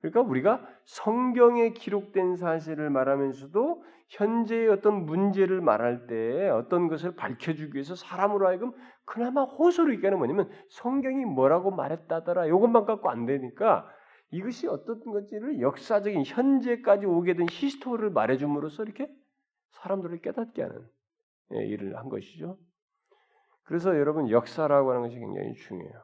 그러니까 0.00 0.20
우리가 0.20 0.66
성경에 0.84 1.70
기록된 1.70 2.36
사실을 2.36 2.90
말하면서도 2.90 3.82
현재의 4.08 4.68
어떤 4.68 5.04
문제를 5.04 5.60
말할 5.60 6.06
때 6.06 6.48
어떤 6.48 6.88
것을 6.88 7.16
밝혀주기 7.16 7.74
위해서 7.74 7.94
사람으로 7.94 8.46
하여금 8.46 8.72
그나마 9.04 9.42
호소를 9.42 9.94
있게 9.94 10.06
하는 10.06 10.18
뭐냐면 10.18 10.48
성경이 10.68 11.24
뭐라고 11.24 11.70
말했다더라 11.72 12.46
이것만 12.46 12.84
갖고 12.84 13.10
안 13.10 13.26
되니까 13.26 13.88
이것이 14.30 14.68
어떤 14.68 15.00
건지를 15.00 15.60
역사적인 15.60 16.24
현재까지 16.24 17.06
오게 17.06 17.34
된 17.34 17.46
히스토리를 17.50 18.10
말해줌으로써 18.10 18.84
이렇게 18.84 19.08
사람들을 19.70 20.20
깨닫게 20.20 20.62
하는 20.62 20.88
예, 21.52 21.64
일을 21.66 21.96
한 21.96 22.08
것이죠. 22.08 22.58
그래서 23.64 23.96
여러분 23.98 24.30
역사라고 24.30 24.90
하는 24.90 25.02
것이 25.02 25.18
굉장히 25.18 25.54
중요해요. 25.54 26.02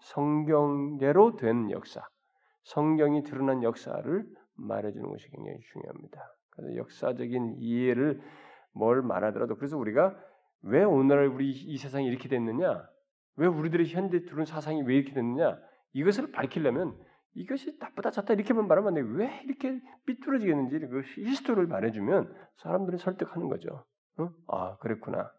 성경대로 0.00 1.36
된 1.36 1.70
역사, 1.70 2.06
성경이 2.66 3.22
드러난 3.24 3.62
역사를 3.62 4.26
말해주는 4.54 5.08
것이 5.08 5.28
굉장히 5.30 5.58
중요합니다. 5.72 6.20
그래서 6.50 6.76
역사적인 6.76 7.56
이해를 7.58 8.20
뭘 8.72 9.02
말하더라도 9.02 9.56
그래서 9.56 9.76
우리가 9.76 10.16
왜 10.62 10.84
오늘날 10.84 11.26
우리 11.26 11.50
이 11.50 11.76
세상이 11.76 12.06
이렇게 12.06 12.28
됐느냐, 12.28 12.88
왜 13.36 13.46
우리들의 13.46 13.86
현재 13.88 14.24
들은 14.24 14.44
사상이 14.44 14.82
왜 14.82 14.96
이렇게 14.96 15.12
됐느냐 15.12 15.58
이것을 15.92 16.32
밝히려면 16.32 16.98
이것이 17.34 17.76
나쁘다 17.78 18.10
좋다 18.10 18.34
이렇게만 18.34 18.66
말하면 18.66 18.88
안 18.88 18.94
돼. 18.94 19.00
왜 19.02 19.42
이렇게 19.44 19.80
삐뚤어지게 20.06 20.43
됐는지 20.43 20.78
그 20.78 21.02
history를 21.02 21.66
말해주면 21.66 22.34
사람들은 22.56 22.98
설득하는 22.98 23.48
거죠. 23.48 23.84
어? 24.18 24.30
아 24.48 24.76
그랬구나. 24.78 25.30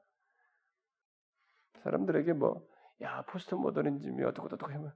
사람들에게 1.83 2.33
뭐 2.33 2.77
야 3.01 3.21
포스트 3.23 3.55
모더니즘이 3.55 4.23
어떻고 4.23 4.47
어떻고 4.47 4.71
하면 4.71 4.91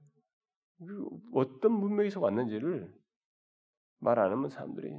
어떤 1.32 1.72
문명에서 1.72 2.20
왔는지를 2.20 2.92
말 4.00 4.18
안 4.18 4.32
하면 4.32 4.50
사람들이 4.50 4.92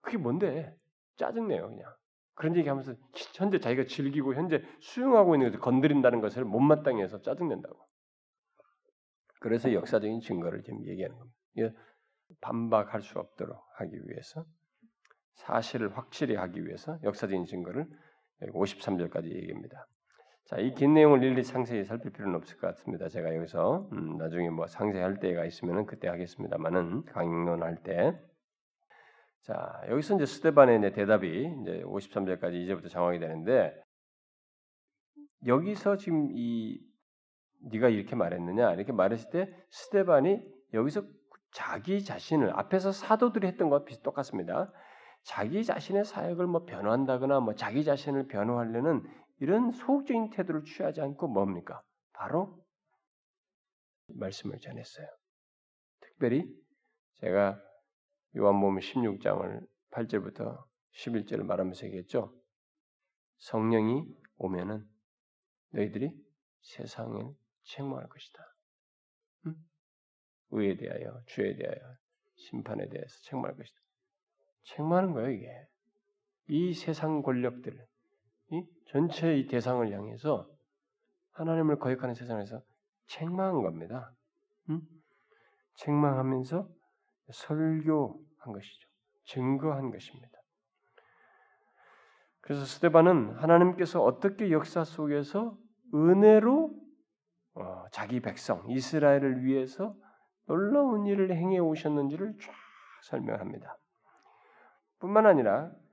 그게 0.00 0.16
뭔데 0.18 0.76
짜증내요 1.16 1.68
그냥 1.68 1.94
그런 2.34 2.56
얘기하면서 2.56 2.94
현재 3.34 3.58
자기가 3.58 3.84
즐기고 3.86 4.34
현재 4.34 4.62
수용하고 4.80 5.34
있는 5.34 5.48
것을 5.48 5.60
건드린다는 5.60 6.20
것을 6.20 6.44
못마땅히 6.44 7.02
해서 7.02 7.20
짜증낸다고. 7.22 7.78
그래서 9.40 9.72
역사적인 9.72 10.20
증거를 10.20 10.62
지금 10.62 10.86
얘기하는 10.86 11.16
겁니다. 11.18 11.80
반박할 12.40 13.02
수 13.02 13.18
없도록 13.18 13.62
하기 13.76 13.96
위해서 14.06 14.44
사실을 15.34 15.96
확실히 15.96 16.34
하기 16.36 16.66
위해서 16.66 16.98
역사적인 17.02 17.46
증거를 17.46 17.88
53절까지 18.42 19.34
얘기합니다. 19.34 19.86
자, 20.46 20.58
이 20.58 20.72
긴 20.74 20.94
내용을 20.94 21.24
일일이 21.24 21.42
상세히 21.42 21.84
살필 21.84 22.12
필요는 22.12 22.36
없을 22.36 22.56
것 22.58 22.68
같습니다. 22.68 23.08
제가 23.08 23.34
여기서 23.34 23.88
음, 23.92 24.16
나중에 24.16 24.48
뭐 24.48 24.68
상세히 24.68 25.02
할 25.02 25.18
때가 25.18 25.44
있으면 25.44 25.86
그때 25.86 26.06
하겠습니다만은 26.06 27.04
강론할 27.06 27.82
때. 27.82 28.16
자, 29.42 29.82
여기서 29.88 30.14
이제 30.16 30.26
스테반의 30.26 30.78
이제 30.78 30.92
대답이 30.92 31.28
이제 31.62 31.82
53절까지 31.84 32.54
이제부터 32.62 32.88
정하게 32.88 33.18
되는데 33.18 33.74
여기서 35.46 35.96
지금 35.96 36.28
이 36.32 36.80
네가 37.72 37.88
이렇게 37.88 38.14
말했느냐 38.14 38.74
이렇게 38.74 38.92
말했을 38.92 39.30
때 39.30 39.52
스테반이 39.70 40.40
여기서 40.74 41.02
자기 41.52 42.04
자신을 42.04 42.52
앞에서 42.56 42.92
사도들이 42.92 43.48
했던 43.48 43.68
것과 43.68 43.84
비슷 43.84 44.02
똑같습니다. 44.04 44.72
자기 45.24 45.64
자신의 45.64 46.04
사역을 46.04 46.46
뭐 46.46 46.64
변호한다거나 46.66 47.40
뭐 47.40 47.54
자기 47.54 47.82
자신을 47.82 48.28
변호하려는 48.28 49.02
이런 49.38 49.70
소극적인 49.70 50.30
태도를 50.30 50.64
취하지 50.64 51.00
않고 51.00 51.28
뭡니까? 51.28 51.82
바로 52.12 52.64
말씀을 54.08 54.58
전했어요. 54.58 55.06
특별히 56.00 56.44
제가 57.14 57.60
요한복음 58.36 58.78
16장을 58.78 59.66
8절부터 59.90 60.64
11절을 60.94 61.42
말하면서 61.44 61.86
얘기했죠. 61.86 62.34
성령이 63.38 64.04
오면은 64.38 64.86
너희들이 65.70 66.12
세상을 66.60 67.34
책망할 67.64 68.08
것이다. 68.08 68.38
응? 69.46 69.54
의에 70.50 70.76
대하여, 70.76 71.20
주에 71.26 71.56
대하여, 71.56 71.96
심판에 72.36 72.88
대해서 72.88 73.20
책망할 73.24 73.56
것이다. 73.56 73.78
책망하는 74.64 75.12
거예요, 75.12 75.30
이게. 75.30 75.66
이 76.48 76.74
세상 76.74 77.22
권력들, 77.22 77.74
이 77.74 77.95
전체 78.86 79.36
이 79.36 79.46
대상을 79.46 79.90
향해서 79.92 80.48
하나님을 81.32 81.78
거역하는 81.78 82.14
세상에서 82.14 82.60
책망한 83.08 83.62
겁니다. 83.62 84.12
응? 84.70 84.80
책망하면서 85.76 86.68
설교한 87.32 88.52
것이죠. 88.52 88.88
증거한 89.26 89.90
것입니다. 89.90 90.38
그래서 92.40 92.64
스테반은 92.64 93.36
하나님께서 93.36 94.02
어떻게 94.02 94.50
역사 94.52 94.84
속에서 94.84 95.58
은혜로 95.92 96.70
어, 97.54 97.84
자기 97.90 98.20
백성 98.20 98.64
이스라엘을 98.68 99.44
위해서 99.44 99.94
놀라운 100.46 101.06
일을 101.06 101.34
행해 101.34 101.58
오셨는지를 101.58 102.36
쫙 102.40 102.52
설명합니다. 103.02 103.76
뿐만 105.00 105.26
아니라 105.26 105.70
그 105.70 105.85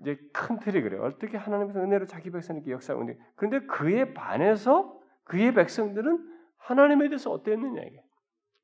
이제 0.00 0.16
큰 0.32 0.58
틀이 0.58 0.82
그래요. 0.82 1.04
어떻게 1.04 1.36
하나님께서 1.36 1.80
은혜로 1.80 2.06
자기 2.06 2.30
백성에게 2.30 2.70
역사하는데 2.72 3.18
그런데 3.36 3.66
그에 3.66 4.12
반해서 4.12 4.98
그의 5.24 5.54
백성들은 5.54 6.36
하나님에 6.56 7.08
대해서 7.08 7.30
어땠느냐 7.30 7.82
이게 7.82 8.02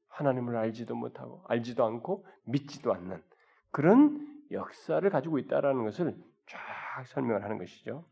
하나님을 0.09 0.57
알지도 0.57 0.95
못하고 0.95 1.45
알지도 1.49 1.85
않고 1.85 2.27
믿지도 2.45 2.93
않는 2.95 3.23
그런 3.71 4.45
역사를 4.51 5.09
가지고 5.09 5.39
있다라는 5.39 5.85
것을 5.85 6.17
쫙 6.47 7.07
설명을 7.07 7.43
하는 7.43 7.59
것이죠. 7.59 8.05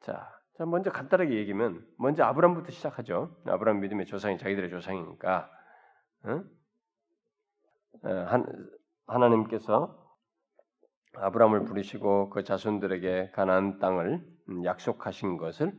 자, 0.00 0.30
자 0.54 0.66
먼저 0.66 0.90
간단하게 0.90 1.34
얘기하면 1.36 1.86
먼저 1.98 2.24
아브람부터 2.24 2.70
시작하죠. 2.70 3.36
아브람 3.46 3.80
믿음의 3.80 4.06
조상이 4.06 4.38
자기들의 4.38 4.70
조상이니까 4.70 5.50
응? 6.26 6.44
어, 8.02 8.08
한, 8.08 8.70
하나님께서 9.06 10.03
아브람을 11.16 11.64
부르시고 11.64 12.30
그 12.30 12.44
자손들에게 12.44 13.30
가나안 13.32 13.78
땅을 13.78 14.24
약속하신 14.64 15.36
것을 15.36 15.72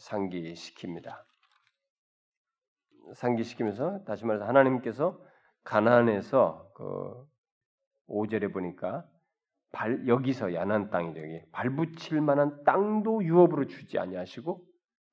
상기시킵니다. 0.00 1.22
상기시키면서 3.14 4.04
다시 4.04 4.24
말해서 4.24 4.46
하나님께서 4.46 5.20
가나안에서 5.64 6.70
그 6.74 7.26
5절에 8.08 8.52
보니까 8.52 9.06
발 9.72 10.06
여기서 10.08 10.54
야난 10.54 10.90
땅이 10.90 11.14
되기 11.14 11.42
발붙일 11.52 12.20
만한 12.20 12.64
땅도 12.64 13.24
유업으로 13.24 13.66
주지 13.66 13.98
아니하시고 13.98 14.64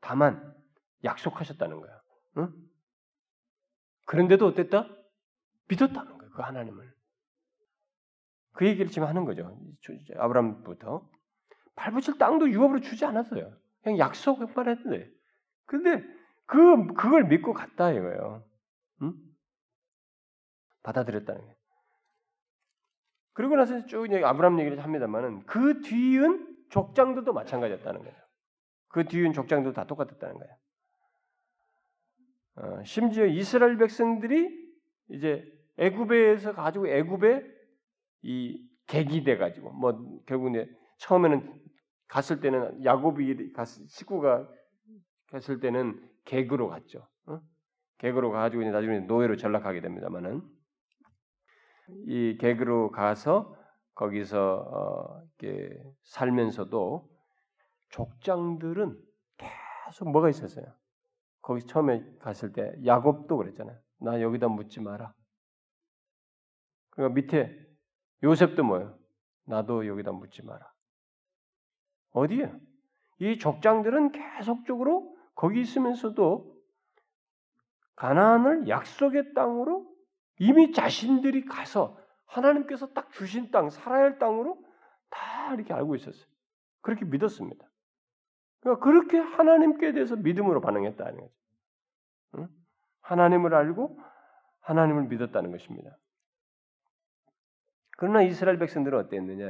다만 0.02 0.56
약속하셨다는 1.04 1.80
거야. 1.80 2.02
응? 2.38 2.54
그런데도 4.06 4.48
어땠다? 4.48 4.88
믿었다는 5.70 6.18
거야. 6.18 6.30
그 6.30 6.42
하나님을. 6.42 6.97
그 8.58 8.66
얘기를 8.66 8.90
지금 8.90 9.08
하는 9.08 9.24
거죠. 9.24 9.56
아브라함부터 10.18 11.08
발붙일 11.76 12.18
땅도 12.18 12.50
유업으로 12.50 12.82
주지 12.82 13.06
않았어요. 13.06 13.56
그냥 13.84 14.00
약속만 14.00 14.68
했는데. 14.68 15.12
근데 15.66 16.04
그 16.48 16.88
그걸 16.96 17.26
믿고 17.26 17.54
갔다 17.54 17.92
이거예요. 17.92 18.44
응? 19.04 19.14
받아들였다는 20.82 21.46
게. 21.46 21.56
그리고 23.34 23.56
나서 23.56 23.86
쭉 23.86 24.12
아브라함 24.12 24.60
얘기를 24.60 24.84
합니다만은 24.84 25.46
그 25.46 25.82
뒤은 25.82 26.66
족장들도 26.72 27.32
마찬가지였다는 27.32 28.00
거예요. 28.02 28.16
그 28.88 29.06
뒤은 29.06 29.34
족장도 29.34 29.74
다 29.74 29.86
똑같았다는 29.86 30.36
거예요. 30.36 30.56
어, 32.56 32.84
심지어 32.84 33.28
이스라엘 33.28 33.78
백성들이 33.78 34.50
이제 35.10 35.46
애굽에서 35.78 36.56
가지고 36.56 36.88
애굽에 36.88 37.57
이 38.28 38.62
객이 38.88 39.24
돼 39.24 39.38
가지고 39.38 39.72
뭐 39.72 40.22
결국 40.26 40.54
이 40.54 40.66
처음에는 40.98 41.62
갔을 42.10 42.42
때는 42.42 42.84
야곱이 42.84 43.54
갔, 43.54 43.66
식구가 43.66 44.50
갔을 45.32 45.62
때는 45.62 45.98
객으로 46.26 46.68
갔죠. 46.68 47.08
어? 47.26 47.40
객으로 48.00 48.32
가지고 48.32 48.64
이제 48.64 48.72
나중에 48.72 49.00
노예로 49.00 49.38
전락하게 49.38 49.80
됩니다만은 49.80 50.42
이 52.06 52.38
객으로 52.38 52.92
가서 52.92 53.56
거기서 53.96 54.56
어, 54.58 55.22
이렇게 55.40 55.82
살면서도 56.04 57.10
족장들은 57.90 59.02
계속 59.38 60.12
뭐가 60.12 60.30
있었어요. 60.30 60.66
거기 61.42 61.66
처음에 61.66 62.04
갔을 62.20 62.52
때 62.52 62.74
야곱도 62.86 63.38
그랬잖아요. 63.38 63.78
나 64.02 64.22
여기다 64.22 64.50
묻지 64.50 64.82
마라. 64.82 65.14
그러니까 66.90 67.16
밑에 67.16 67.67
요셉도 68.24 68.64
뭐예요? 68.64 68.98
나도 69.46 69.88
여기다 69.88 70.12
묻지 70.12 70.44
마라. 70.44 70.72
어디에? 72.12 72.52
이 73.20 73.38
족장들은 73.38 74.12
계속적으로 74.12 75.16
거기 75.36 75.62
있으면서도 75.62 76.56
가나안을 77.96 78.68
약속의 78.68 79.34
땅으로 79.34 79.88
이미 80.40 80.72
자신들이 80.72 81.46
가서 81.46 81.98
하나님께서 82.26 82.88
딱 82.94 83.12
주신 83.12 83.50
땅, 83.52 83.70
살아야 83.70 84.04
할 84.04 84.20
땅으로 84.20 84.64
다 85.10 85.54
이렇게 85.56 85.74
알고 85.74 85.96
있었어요. 85.96 86.28
그렇게 86.82 87.06
믿었습니다. 87.06 87.66
그러니까 88.60 88.84
그렇게 88.84 89.18
하나님께 89.18 89.94
대해서 89.94 90.16
믿음으로 90.16 90.62
반응했다는 90.62 91.18
거죠. 91.20 91.34
응? 92.36 92.48
하나님을 93.02 93.54
알고 93.54 94.00
하나님을 94.60 95.04
믿었다는 95.04 95.52
것입니다. 95.52 95.98
그러나 97.98 98.22
이스라엘 98.22 98.58
백성들은 98.58 98.98
어땠느냐? 99.00 99.50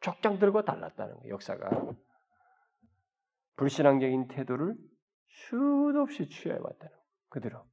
족장들과 0.00 0.64
달랐다는 0.64 1.16
거예요. 1.16 1.34
역사가 1.34 1.92
불신앙적인 3.56 4.28
태도를 4.28 4.74
수도 5.28 6.00
없이 6.00 6.28
취해 6.28 6.54
왔다는 6.54 6.78
거예요. 6.78 7.04
그대로. 7.28 7.66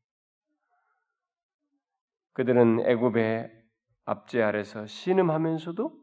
그들은 2.33 2.79
애굽의 2.87 3.51
압제 4.05 4.41
아래서 4.41 4.87
신음하면서도 4.87 6.01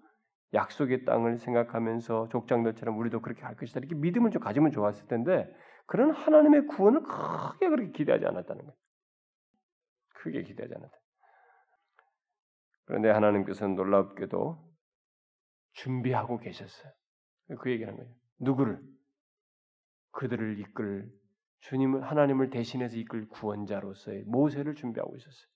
약속의 0.55 1.05
땅을 1.05 1.39
생각하면서 1.39 2.29
족장들처럼 2.31 2.97
우리도 2.99 3.21
그렇게 3.21 3.43
할 3.43 3.57
것이다 3.57 3.81
이렇게 3.81 3.95
믿음을 3.97 4.31
좀 4.31 4.41
가지면 4.41 4.71
좋았을 4.71 5.09
텐데 5.09 5.53
그런 5.87 6.11
하나님의 6.11 6.67
구원을 6.69 7.03
크게 7.03 7.69
그렇게 7.69 7.91
기대하지 7.91 8.27
않았다는 8.27 8.63
거예요. 8.63 8.77
크게 10.15 10.43
기대하지 10.43 10.75
않았다. 10.75 10.98
그런데 12.89 13.11
하나님께서는 13.11 13.75
놀랍게도 13.75 14.67
준비하고 15.73 16.39
계셨어요. 16.39 16.91
그 17.61 17.71
얘기하는 17.71 17.99
거예요. 17.99 18.15
누구를? 18.39 18.83
그들을 20.13 20.59
이끌 20.59 21.13
주님을 21.61 22.03
하나님을 22.03 22.49
대신해서 22.49 22.97
이끌 22.97 23.29
구원자로서의 23.29 24.25
모세를 24.25 24.75
준비하고 24.75 25.15
있었어요. 25.17 25.49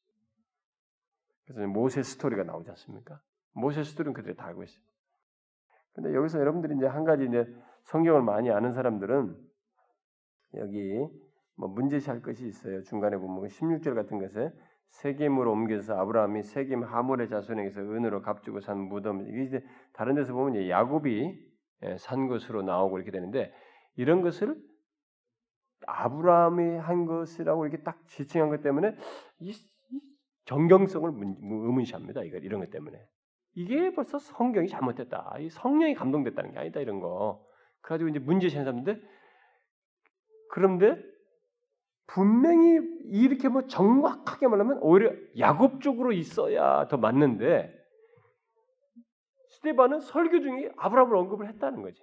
그래서 1.46 1.66
모세 1.68 2.02
스토리가 2.02 2.44
나오지 2.44 2.68
않습니까? 2.68 3.18
모세 3.52 3.82
스토리는 3.82 4.12
그들이 4.12 4.36
다 4.36 4.44
알고 4.48 4.62
있어요. 4.64 4.84
근데 5.94 6.14
여기서 6.14 6.38
여러분들이 6.38 6.76
이제 6.76 6.86
한 6.86 7.04
가지 7.04 7.24
이제 7.24 7.46
성경을 7.84 8.22
많이 8.22 8.50
아는 8.50 8.74
사람들은 8.74 9.34
여기 10.56 11.08
뭐 11.56 11.68
문제시할 11.68 12.20
것이 12.20 12.46
있어요. 12.46 12.82
중간에 12.82 13.16
보면 13.16 13.48
16절 13.48 13.94
같은 13.94 14.18
것에 14.18 14.52
세겜으로 14.88 15.52
옮겨서 15.52 15.98
아브라함이 15.98 16.42
세겜 16.42 16.84
하몰의 16.84 17.28
자손에게서 17.28 17.80
은으로 17.80 18.22
값주고 18.22 18.60
산 18.60 18.78
무덤 18.78 19.26
이게 19.28 19.64
다른 19.92 20.14
데서 20.14 20.32
보면 20.32 20.68
야곱이 20.68 21.52
예, 21.84 21.96
산 21.98 22.28
것으로 22.28 22.62
나오고 22.62 22.98
이렇게 22.98 23.10
되는데 23.10 23.52
이런 23.96 24.22
것을 24.22 24.56
아브라함이 25.86 26.76
한 26.76 27.06
것이라고 27.06 27.66
이렇게 27.66 27.82
딱 27.82 28.06
지칭한 28.06 28.50
것 28.50 28.62
때문에 28.62 28.94
이 29.40 29.52
정경성을 30.44 31.10
의문시합니다. 31.10 32.22
이거 32.22 32.38
이런 32.38 32.60
것 32.60 32.70
때문에 32.70 33.04
이게 33.54 33.92
벌써 33.92 34.18
성경이 34.18 34.68
잘못됐다. 34.68 35.36
이 35.40 35.50
성령이 35.50 35.94
감동됐다는 35.94 36.52
게 36.52 36.58
아니다 36.58 36.80
이런 36.80 37.00
거. 37.00 37.44
그래가지고 37.80 38.10
이제 38.10 38.18
문제시한 38.18 38.64
사람인데 38.64 39.00
그런데 40.50 40.96
분명히 42.12 42.78
이렇게 43.04 43.48
뭐 43.48 43.66
정확하게 43.66 44.46
말하면 44.48 44.80
오히려 44.82 45.12
야곱 45.38 45.80
쪽으로 45.80 46.12
있어야 46.12 46.86
더 46.88 46.98
맞는데 46.98 47.74
스테반은 49.48 50.00
설교 50.00 50.40
중에 50.40 50.72
아브라함을 50.76 51.16
언급을 51.16 51.48
했다는 51.48 51.80
거지. 51.80 52.02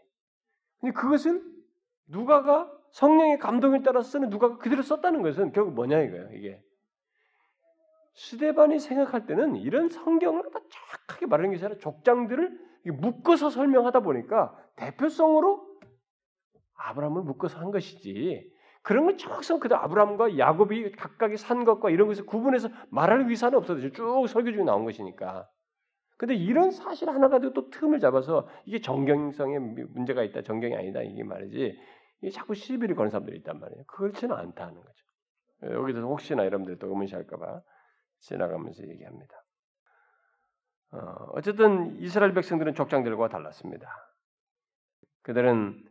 근데 0.80 0.94
그것을 0.94 1.44
누가가 2.08 2.72
성령의 2.92 3.38
감동에 3.38 3.84
따라서 3.84 4.10
쓰는 4.10 4.30
누가가 4.30 4.58
그대로 4.58 4.82
썼다는 4.82 5.22
것은 5.22 5.52
결국 5.52 5.74
뭐냐 5.76 6.00
이거예요. 6.02 6.30
이게 6.34 6.64
스테반이 8.16 8.80
생각할 8.80 9.28
때는 9.28 9.58
이런 9.58 9.90
성경을 9.90 10.50
다 10.52 10.60
정확하게 10.70 11.28
말하는 11.28 11.52
것이 11.52 11.64
아니라 11.64 11.80
족장들을 11.80 12.60
묶어서 12.86 13.52
설명하다 13.52 14.00
보니까 14.00 14.58
대표성으로 14.76 15.70
아브라함을 16.74 17.22
묶어서 17.22 17.60
한 17.60 17.70
것이지 17.70 18.59
그런 18.82 19.06
걸 19.06 19.18
정확성 19.18 19.60
그대로 19.60 19.82
아브라함과 19.82 20.38
야곱이 20.38 20.92
각각의 20.94 21.38
산 21.38 21.66
것과 21.66 21.90
이런 21.90 22.08
것을 22.08 22.26
구분해서 22.26 22.70
말할 22.90 23.30
위사는 23.30 23.58
없어도 23.58 23.92
쭉 23.92 24.28
설교 24.28 24.52
중에 24.52 24.64
나온 24.64 24.86
것이니까. 24.86 25.50
근데 26.18 26.36
이런 26.36 26.72
사실 26.72 27.10
하나 27.10 27.30
가지고 27.30 27.54
또 27.54 27.70
틈을 27.70 28.00
잡아서 28.00 28.48
이게 28.66 28.82
정경성에 28.82 29.60
문제가 29.60 30.24
있다, 30.24 30.42
정경이 30.42 30.76
아니다 30.76 31.02
이게 31.02 31.24
말이지. 31.24 31.80
이게 32.22 32.32
자꾸 32.32 32.56
시비를 32.56 32.96
거는 32.96 33.10
사람들이 33.10 33.38
있단 33.38 33.60
말이에요. 33.60 33.84
그렇지는 33.88 34.36
않다는 34.36 34.76
거죠. 34.76 35.06
여기서 35.64 36.02
혹시나 36.02 36.46
여러분들이 36.46 36.78
또 36.80 36.88
의문시할까봐 36.88 37.62
지나가면서 38.20 38.84
얘기합니다. 38.88 39.34
어, 40.92 41.42
쨌든 41.42 41.98
이스라엘 42.00 42.34
백성들은 42.34 42.74
족장들과 42.74 43.30
달랐습니다. 43.30 43.88
그들은 45.22 45.86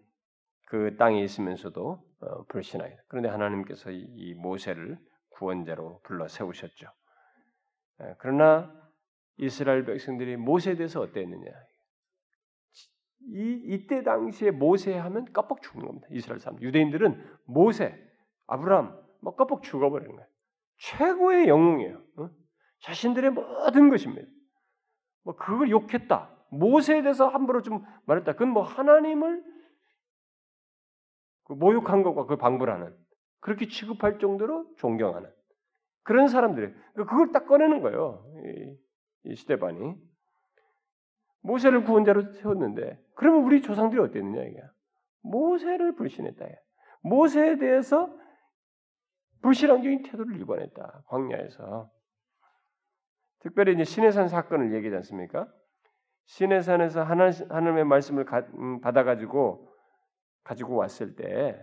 그 0.68 0.96
땅에 0.98 1.22
있으면서도 1.22 2.04
어, 2.20 2.44
불신하였다. 2.44 3.02
그런데 3.08 3.28
하나님께서 3.30 3.90
이 3.90 4.34
모세를 4.34 4.98
구원자로 5.30 6.00
불러 6.02 6.28
세우셨죠. 6.28 6.86
예, 8.02 8.14
그러나 8.18 8.70
이스라엘 9.38 9.86
백성들이 9.86 10.36
모세에 10.36 10.74
대해서 10.76 11.00
어땠느냐? 11.00 11.50
이 13.30 13.62
이때 13.64 14.02
당시에 14.02 14.50
모세 14.50 14.94
하면 14.94 15.32
껍벅 15.32 15.62
죽는 15.62 15.86
겁니다. 15.86 16.06
이스라엘 16.10 16.38
사람 16.38 16.60
유대인들은 16.60 17.38
모세, 17.46 17.94
아브라함 18.46 18.94
뭐 19.22 19.36
껍벅 19.36 19.62
죽어버리는 19.62 20.14
거예요. 20.14 20.28
최고의 20.80 21.48
영웅이에요. 21.48 22.02
어? 22.18 22.30
자신들의 22.80 23.30
모든 23.30 23.88
것입니다. 23.88 24.28
뭐 25.24 25.34
그걸 25.34 25.70
욕했다. 25.70 26.30
모세에 26.50 27.00
대해서 27.02 27.28
함부로 27.28 27.62
좀 27.62 27.82
말했다. 28.04 28.32
그건 28.32 28.50
뭐 28.50 28.62
하나님을 28.62 29.57
그 31.48 31.54
모욕한 31.54 32.02
것과 32.02 32.26
그 32.26 32.36
방불하는 32.36 32.94
그렇게 33.40 33.66
취급할 33.66 34.18
정도로 34.18 34.74
존경하는 34.76 35.30
그런 36.02 36.28
사람들이 36.28 36.72
그러니까 36.92 37.12
그걸 37.12 37.32
딱 37.32 37.46
꺼내는 37.46 37.80
거예요. 37.80 38.24
이, 38.44 38.76
이 39.24 39.36
스테반이 39.36 39.94
모세를 41.42 41.84
구원자로 41.84 42.34
세웠는데 42.34 42.98
그러면 43.14 43.44
우리 43.44 43.62
조상들이 43.62 44.00
어땠느냐 44.00 44.42
이게 44.44 44.62
모세를 45.22 45.94
불신했다. 45.94 46.44
모세에 47.02 47.58
대해서 47.58 48.14
불신앙적인 49.42 50.02
태도를 50.02 50.36
일관했다. 50.36 51.04
광야에서 51.06 51.90
특별히 53.40 53.74
이제 53.74 53.84
신해산 53.84 54.28
사건을 54.28 54.74
얘기하지 54.74 54.96
않습니까? 54.96 55.48
신해산에서 56.26 57.04
하나님의 57.04 57.84
말씀을 57.84 58.26
음, 58.54 58.80
받아가지고 58.80 59.67
가지고 60.48 60.76
왔을 60.76 61.14
때 61.14 61.62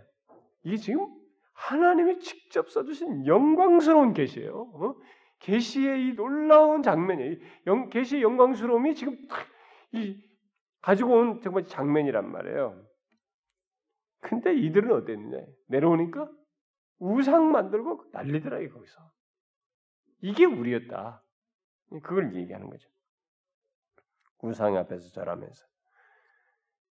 이게 0.63 0.77
지금 0.77 1.07
하나님이 1.53 2.19
직접 2.19 2.69
써주신 2.69 3.25
영광스러운 3.25 4.13
계시예요. 4.13 4.71
어? 4.73 4.95
계시의 5.39 6.07
이 6.07 6.13
놀라운 6.13 6.83
장면이 6.83 7.39
영, 7.65 7.89
계시의 7.89 8.21
영광스러움이 8.21 8.93
지금 8.93 9.17
이 9.91 10.23
가지고 10.81 11.13
온 11.13 11.41
정말 11.41 11.65
장면이란 11.65 12.31
말이에요. 12.31 12.86
근데 14.19 14.53
이들은 14.53 14.91
어땠느냐? 14.91 15.45
내려오니까 15.67 16.29
우상 16.99 17.51
만들고 17.51 18.09
난리더라 18.11 18.59
거기서. 18.69 19.11
이게 20.21 20.45
우리였다. 20.45 21.23
그걸 22.03 22.36
얘기하는 22.36 22.69
거죠. 22.69 22.88
우상 24.43 24.77
앞에서 24.77 25.09
절하면서. 25.09 25.65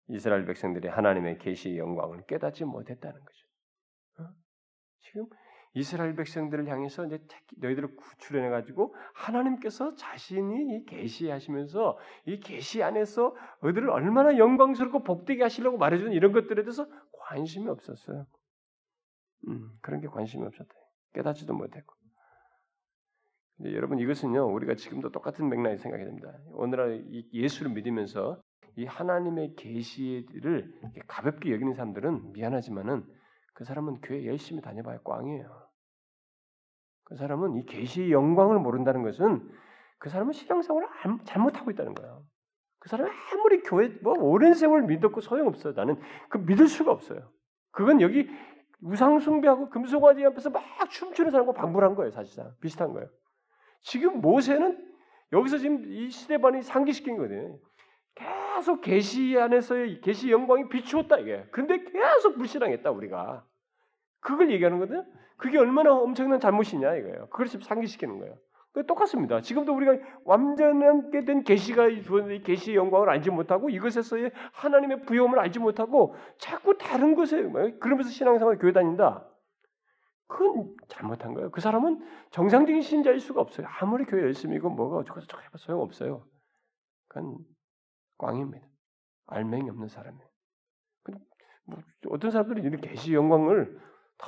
이스라엘 0.10 0.46
백성들이 0.46 0.88
하나님의 0.88 1.38
계시의 1.40 1.78
영광을 1.78 2.26
깨닫지 2.26 2.66
못했다는 2.66 3.20
거죠. 3.20 3.48
어? 4.20 4.34
지금 5.00 5.28
이스라엘 5.76 6.16
백성들을 6.16 6.68
향해서 6.68 7.08
이제 7.08 7.20
너희들을 7.58 7.96
구출해 7.96 8.48
가지고 8.50 8.94
하나님께서 9.16 9.96
자신이 9.96 10.86
계시하시면서 10.86 11.98
이 12.26 12.40
계시 12.40 12.84
안에서 12.84 13.36
너희들을 13.62 13.90
얼마나 13.90 14.38
영광스럽고 14.38 15.04
복되게 15.04 15.42
하시려고 15.42 15.78
말해주는 15.78 16.12
이런 16.14 16.32
것들에 16.32 16.64
대해서 16.64 16.88
관심이 17.28 17.68
없었어요. 17.70 18.26
음, 19.48 19.72
그런 19.82 20.00
게 20.00 20.08
관심이 20.08 20.46
없었대. 20.46 20.70
깨닫지도 21.14 21.54
못했고. 21.54 21.96
여러분 23.66 24.00
이것은요 24.00 24.52
우리가 24.54 24.76
지금도 24.76 25.12
똑같은 25.12 25.48
맥락이 25.48 25.78
생각이 25.78 26.04
됩니다. 26.04 26.34
오늘날 26.52 27.06
예수를 27.32 27.72
믿으면서 27.72 28.42
이 28.76 28.86
하나님의 28.86 29.56
계시를 29.56 30.74
가볍게 31.08 31.52
여기는 31.52 31.74
사람들은 31.74 32.34
미안하지만은 32.34 33.06
그 33.54 33.64
사람은 33.64 34.02
교회 34.02 34.26
열심히 34.26 34.62
다녀봐야 34.62 35.00
꽝이에요. 35.04 35.68
그 37.04 37.16
사람은 37.16 37.56
이 37.58 37.66
계시의 37.66 38.12
영광을 38.12 38.60
모른다는 38.60 39.04
것은 39.04 39.48
그 40.00 40.10
사람은 40.10 40.34
신앙생활을 40.34 40.88
잘못하고 41.26 41.72
있다는 41.72 41.94
거예요. 41.94 42.26
그 42.80 42.90
사람이 42.90 43.10
아무리 43.32 43.62
교회 43.62 43.88
뭐 44.02 44.14
오랜 44.20 44.54
세월 44.54 44.84
믿었고 44.84 45.22
소용없어요. 45.22 45.74
나는 45.74 46.00
그 46.30 46.38
믿을 46.40 46.68
수가 46.68 46.92
없어요. 46.92 47.32
그건 47.72 48.02
여기 48.02 48.30
우상 48.82 49.20
숭배하고 49.20 49.70
금속화지 49.70 50.26
앞에서 50.26 50.50
막 50.50 50.64
춤추는 50.90 51.32
사람과 51.32 51.54
방불한 51.54 51.96
거예요, 51.96 52.12
사실상 52.12 52.52
비슷한 52.60 52.92
거예요. 52.92 53.08
지금 53.82 54.20
모세는 54.20 54.94
여기서 55.32 55.58
지금 55.58 55.86
이 55.92 56.10
시대반이 56.10 56.62
상기시킨 56.62 57.16
거거든요. 57.16 57.58
계속 58.64 58.80
계시 58.80 59.38
안에서의 59.38 60.00
계시 60.00 60.32
영광이 60.32 60.70
비추었다 60.70 61.18
이게. 61.18 61.46
근데 61.52 61.84
계속 61.84 62.38
불신앙했다 62.38 62.92
우리가. 62.92 63.46
그걸 64.22 64.52
얘기하는 64.52 64.80
거든. 64.80 65.04
그게 65.36 65.58
얼마나 65.58 65.94
엄청난 65.94 66.40
잘못이냐 66.40 66.96
이거예요. 66.96 67.28
그걸 67.30 67.48
지금 67.48 67.62
상기시키는 67.62 68.20
거예요. 68.20 68.38
똑같습니다. 68.88 69.42
지금도 69.42 69.76
우리가 69.76 69.98
완전하게 70.24 71.26
된 71.26 71.44
계시가 71.44 71.90
주어진 72.04 72.42
계시의 72.42 72.78
영광을 72.78 73.10
알지 73.10 73.32
못하고 73.32 73.70
이것에서의 73.70 74.32
하나님의 74.54 75.04
부여움을 75.04 75.40
알지 75.40 75.60
못하고 75.60 76.16
자꾸 76.38 76.78
다른 76.78 77.16
것에 77.16 77.42
뭐 77.42 77.70
그러면서 77.82 78.12
신앙생활 78.12 78.58
교회 78.60 78.72
다닌다. 78.72 79.28
그건 80.28 80.74
잘못한 80.88 81.34
거예요. 81.34 81.52
그 81.52 81.60
사람은 81.60 82.02
정상적인 82.32 82.82
신자일 82.82 83.20
수가 83.20 83.42
없어요. 83.42 83.68
아무리 83.82 84.06
교회 84.06 84.22
열심히고 84.22 84.70
뭐가 84.70 84.98
어쩌고 85.00 85.20
저쩌고 85.20 85.44
해봐 85.44 85.58
소용 85.58 85.82
없어요. 85.82 86.26
그건 87.10 87.38
꽝입니다. 88.24 88.66
알맹이 89.28 89.70
없는 89.70 89.88
사람이에요. 89.88 90.28
뭐 91.66 91.80
어떤 92.10 92.32
사람들이 92.32 92.62
이런 92.62 92.82
계시 92.82 93.14
영광을 93.14 93.80
다 94.18 94.28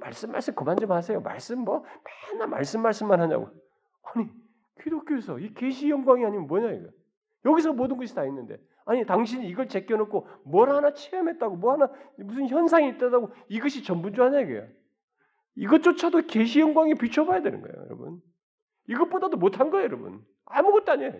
말씀 0.00 0.32
말씀 0.32 0.54
그만 0.54 0.76
좀 0.76 0.90
하세요. 0.90 1.20
말씀 1.20 1.60
뭐 1.60 1.84
맨날 2.32 2.48
말씀 2.48 2.82
말씀만 2.82 3.20
하냐고. 3.20 3.48
아니 4.02 4.28
기독교에서 4.82 5.38
이 5.38 5.52
계시 5.54 5.88
영광이 5.88 6.24
아니면 6.24 6.46
뭐냐 6.46 6.72
이거. 6.72 6.88
여기서 7.44 7.72
모든 7.72 7.96
것이 7.96 8.14
다 8.14 8.24
있는데 8.24 8.58
아니 8.86 9.04
당신이 9.04 9.48
이걸 9.48 9.68
제껴놓고 9.68 10.28
뭘 10.44 10.70
하나 10.70 10.92
체험했다고 10.92 11.56
뭐 11.56 11.72
하나 11.72 11.90
무슨 12.16 12.48
현상이 12.48 12.88
있다고 12.90 13.32
이것이 13.48 13.82
전부인 13.82 14.14
줄 14.14 14.24
아냐 14.24 14.40
이거야. 14.40 14.66
이것조차도 15.56 16.26
계시 16.26 16.60
영광에 16.60 16.94
비춰봐야 16.94 17.42
되는 17.42 17.60
거예요, 17.60 17.76
여러분. 17.84 18.20
이것보다도 18.88 19.36
못한 19.36 19.70
거예요, 19.70 19.84
여러분. 19.84 20.24
아무것도 20.46 20.92
아니에요. 20.92 21.12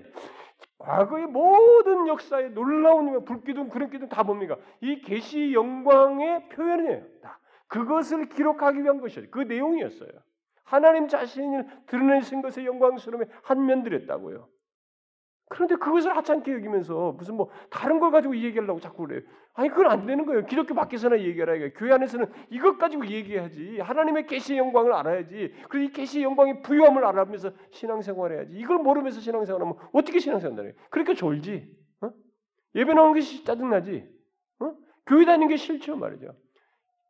과거의 0.85 1.26
모든 1.26 2.07
역사의 2.07 2.51
놀라운 2.51 3.24
불기둥, 3.24 3.68
구름기둥 3.68 4.11
다 4.11 4.22
뭡니까? 4.22 4.59
이 4.82 5.01
계시 5.01 5.55
영광의 5.55 6.51
표현이에요. 6.51 7.05
다. 7.22 7.41
그것을 7.68 8.28
기록하기 8.28 8.82
위한 8.82 9.01
것이에요. 9.01 9.28
그 9.30 9.41
내용이었어요. 9.41 10.11
하나님 10.62 11.09
자신을 11.09 11.66
드러내신 11.87 12.43
것의 12.43 12.66
영광스러움에 12.66 13.26
한면들였다고요. 13.43 14.47
그런데 15.55 15.76
그것을 15.76 16.16
하찮게 16.16 16.52
여기면서 16.52 17.12
무슨 17.12 17.36
뭐 17.36 17.48
다른 17.70 18.00
걸 18.00 18.11
가지고 18.11 18.36
얘기하려고 18.36 18.80
자꾸 18.80 19.07
그래요. 19.07 19.22
아니 19.52 19.68
그건 19.68 19.86
안 19.86 20.05
되는 20.05 20.26
거예요. 20.26 20.44
기독교 20.46 20.74
밖에서나 20.74 21.20
얘기하라 21.20 21.55
이거. 21.55 21.78
교회 21.78 21.92
안에서는 21.92 22.26
이것 22.50 22.76
가지고 22.76 23.07
얘기해야지. 23.07 23.78
하나님의 23.78 24.26
계시의 24.26 24.59
영광을 24.59 24.92
알아야지. 24.92 25.55
그리고 25.68 25.88
이 25.88 25.92
계시의 25.92 26.24
영광의 26.24 26.62
부유함을 26.62 27.05
알아면서 27.05 27.52
신앙생활해야지. 27.70 28.52
이걸 28.52 28.78
모르면서 28.78 29.20
신앙생활하면 29.20 29.76
어떻게 29.92 30.18
신앙생활해? 30.18 30.72
그러니까 30.90 31.14
졸지. 31.14 31.72
어? 32.00 32.11
예배 32.74 32.92
나오는 32.92 33.14
게 33.14 33.20
짜증나지. 33.20 34.09
어? 34.59 34.74
교회 35.07 35.24
다니는 35.24 35.46
게 35.46 35.57
싫죠 35.57 35.94
말이죠. 35.94 36.34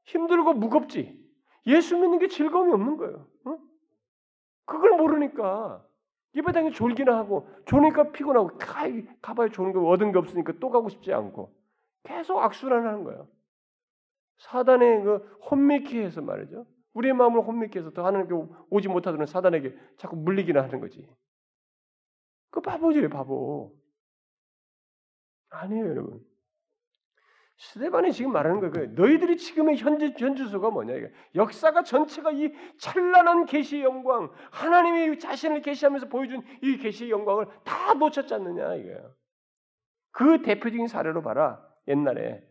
힘들고 0.04 0.52
무겁지. 0.52 1.18
예수 1.66 1.96
믿는 1.96 2.18
게 2.18 2.28
즐거움이 2.28 2.74
없는 2.74 2.98
거예요. 2.98 3.26
어? 3.46 3.56
그걸 4.66 4.98
모르니까 4.98 5.82
예배당에 6.34 6.70
졸기나 6.72 7.16
하고 7.16 7.48
졸으니까 7.66 8.10
피곤하고 8.12 8.58
가, 8.58 8.84
가봐야 9.22 9.48
좋은 9.48 9.72
거 9.72 9.86
얻은 9.86 10.12
게 10.12 10.18
없으니까 10.18 10.54
또 10.60 10.70
가고 10.70 10.88
싶지 10.88 11.12
않고 11.12 11.54
계속 12.02 12.38
악순환하는 12.38 13.04
거예요. 13.04 13.28
사단의 14.38 15.02
그 15.04 15.38
혼미케 15.50 16.02
해서 16.04 16.20
말이죠. 16.20 16.66
우리의 16.94 17.14
마음을 17.14 17.40
혼미케 17.40 17.78
해서 17.78 17.90
더 17.90 18.04
하나님께 18.04 18.34
오지 18.70 18.88
못하도록 18.88 19.28
사단에게 19.28 19.76
자꾸 19.96 20.16
물리기나 20.16 20.62
하는 20.62 20.80
거지. 20.80 21.08
그 22.50 22.60
바보지 22.60 23.08
바보. 23.08 23.74
아니에요 25.50 25.88
여러분. 25.88 26.33
스테반이 27.56 28.12
지금 28.12 28.32
말하는 28.32 28.60
거예요. 28.60 28.88
너희들이 28.92 29.36
지금의 29.36 29.76
현재 29.76 30.12
현주소가 30.16 30.70
뭐냐 30.70 30.94
이게 30.94 31.12
역사가 31.34 31.84
전체가 31.84 32.32
이 32.32 32.52
찬란한 32.78 33.46
계시의 33.46 33.84
영광, 33.84 34.30
하나님이 34.50 35.18
자신을 35.18 35.62
계시하면서 35.62 36.08
보여준 36.08 36.42
이 36.62 36.76
계시의 36.78 37.10
영광을 37.10 37.46
다 37.64 37.94
놓쳤지 37.94 38.34
않느냐 38.34 38.74
이거예요. 38.74 39.14
그 40.10 40.42
대표적인 40.42 40.88
사례로 40.88 41.22
봐라. 41.22 41.64
옛날에 41.88 42.42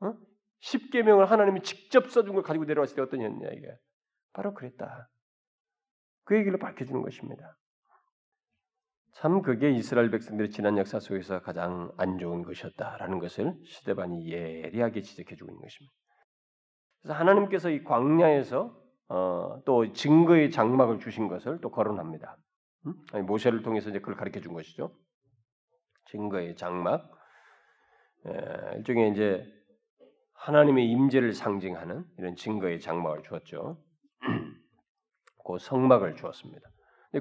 어? 0.00 0.14
십계명을 0.60 1.30
하나님이 1.30 1.62
직접 1.62 2.10
써준 2.10 2.34
걸 2.34 2.42
가지고 2.42 2.64
내려왔을 2.64 2.96
때 2.96 3.02
어떤 3.02 3.20
일이냐 3.20 3.48
이게 3.50 3.78
바로 4.32 4.54
그랬다. 4.54 5.08
그 6.24 6.36
얘기를 6.36 6.58
밝혀주는 6.58 7.00
것입니다. 7.00 7.56
참 9.20 9.42
그게 9.42 9.70
이스라엘 9.72 10.12
백성들의 10.12 10.50
지난 10.50 10.78
역사 10.78 11.00
속에서 11.00 11.40
가장 11.40 11.90
안 11.96 12.18
좋은 12.18 12.44
것이었다라는 12.44 13.18
것을 13.18 13.52
시대반이 13.64 14.30
예리하게 14.30 15.02
지적해 15.02 15.34
주고 15.34 15.50
있는 15.50 15.60
것입니다. 15.60 15.92
그래서 17.02 17.18
하나님께서 17.18 17.70
이 17.70 17.82
광야에서 17.82 18.80
어, 19.08 19.60
또 19.64 19.92
증거의 19.92 20.52
장막을 20.52 21.00
주신 21.00 21.26
것을 21.26 21.60
또 21.60 21.72
거론합니다. 21.72 22.36
음? 22.86 22.94
아니, 23.12 23.24
모세를 23.24 23.62
통해서 23.62 23.90
이제 23.90 23.98
그걸 23.98 24.14
가르쳐 24.14 24.38
준 24.38 24.52
것이죠. 24.52 24.92
증거의 26.12 26.54
장막, 26.54 27.10
에, 28.24 28.76
일종의 28.76 29.10
이제 29.10 29.44
하나님의 30.34 30.88
임재를 30.90 31.32
상징하는 31.32 32.04
이런 32.18 32.36
증거의 32.36 32.78
장막을 32.78 33.24
주었죠. 33.24 33.82
그 35.44 35.58
성막을 35.58 36.14
주었습니다. 36.14 36.68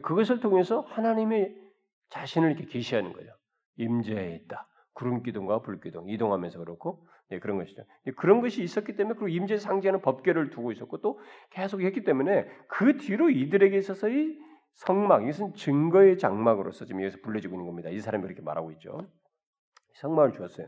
그것을 0.04 0.42
통해서 0.42 0.82
하나님의 0.82 1.67
자신을 2.10 2.52
이렇게 2.52 2.66
계시하는 2.66 3.14
거예요. 3.14 3.32
임재에 3.78 4.36
있다. 4.36 4.68
구름 4.94 5.22
기둥과 5.22 5.62
불 5.62 5.80
기둥 5.80 6.10
이동하면서 6.10 6.60
그렇고 6.60 7.06
네, 7.30 7.40
그런 7.40 7.58
것이죠. 7.58 7.84
그런 8.16 8.42
것이 8.42 8.64
있었기 8.64 8.96
때문에 8.96 9.16
그리고 9.16 9.28
임재 9.28 9.58
상징하는 9.58 10.02
법계를 10.02 10.50
두고 10.50 10.72
있었고 10.72 11.02
또 11.02 11.20
계속 11.52 11.82
했기 11.82 12.04
때문에 12.04 12.48
그 12.68 12.98
뒤로 12.98 13.30
이들에게 13.30 13.78
있어서 13.78 14.10
이 14.10 14.40
성막 14.74 15.24
이것은 15.24 15.54
증거의 15.54 16.18
장막으로서 16.18 16.86
지금 16.86 17.02
여기서 17.02 17.20
불려지고 17.24 17.56
있는 17.56 17.66
겁니다. 17.66 17.90
이 17.90 18.00
사람이 18.00 18.24
그렇게 18.24 18.42
말하고 18.42 18.72
있죠. 18.72 19.08
성막을 19.96 20.34
주었어요. 20.34 20.68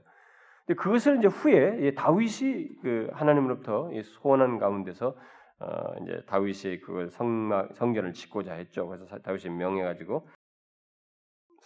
근데 0.66 0.82
그것을 0.82 1.20
이제 1.20 1.28
후에 1.28 1.94
다윗이 1.96 2.82
그 2.82 3.10
하나님으로부터 3.14 3.90
소원한 4.04 4.60
가운데서 4.60 5.16
어 5.62 6.04
이제 6.04 6.24
다윗이 6.28 6.82
그걸 6.82 7.10
성막 7.10 7.76
성전을 7.76 8.14
짓고자 8.14 8.54
했죠. 8.54 8.88
그래서 8.88 9.06
다윗이 9.20 9.56
명해 9.56 9.84
가지고 9.84 10.28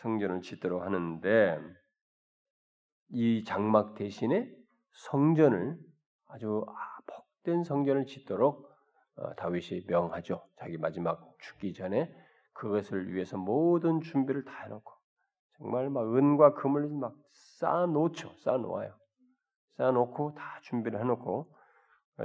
성전을 0.04 0.41
짓도록 0.41 0.84
하는데 0.84 1.60
이 3.10 3.43
장막 3.45 3.95
대신에 3.95 4.51
성전을 4.91 5.80
아주 6.28 6.66
복된 7.08 7.64
성전을 7.64 8.06
짓도록 8.06 8.70
어, 9.16 9.34
다윗이 9.36 9.86
명하죠. 9.88 10.45
자기 10.58 10.78
마지막 10.78 11.34
죽기 11.39 11.74
전에 11.74 12.14
그것을 12.54 13.14
위해서 13.14 13.38
모든 13.38 14.01
준비를 14.01 14.43
다 14.43 14.64
해놓고 14.64 14.91
정말 15.58 15.89
막 15.89 16.14
은과 16.16 16.56
금을 16.56 16.89
막 16.89 17.16
쌓아놓죠. 17.32 18.34
쌓아놓아요. 18.39 18.93
쌓아놓고 19.78 20.34
다 20.36 20.60
준비를 20.64 20.99
해놓고 20.99 21.54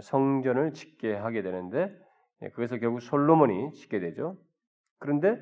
성전을 0.03 0.72
짓게 0.72 1.14
하게 1.14 1.43
되는데 1.43 1.97
예, 2.43 2.51
그것을 2.51 2.81
결국 2.81 3.01
솔로몬이 3.01 3.72
짓게 3.74 4.01
되죠. 4.01 4.37
그런데 4.99 5.39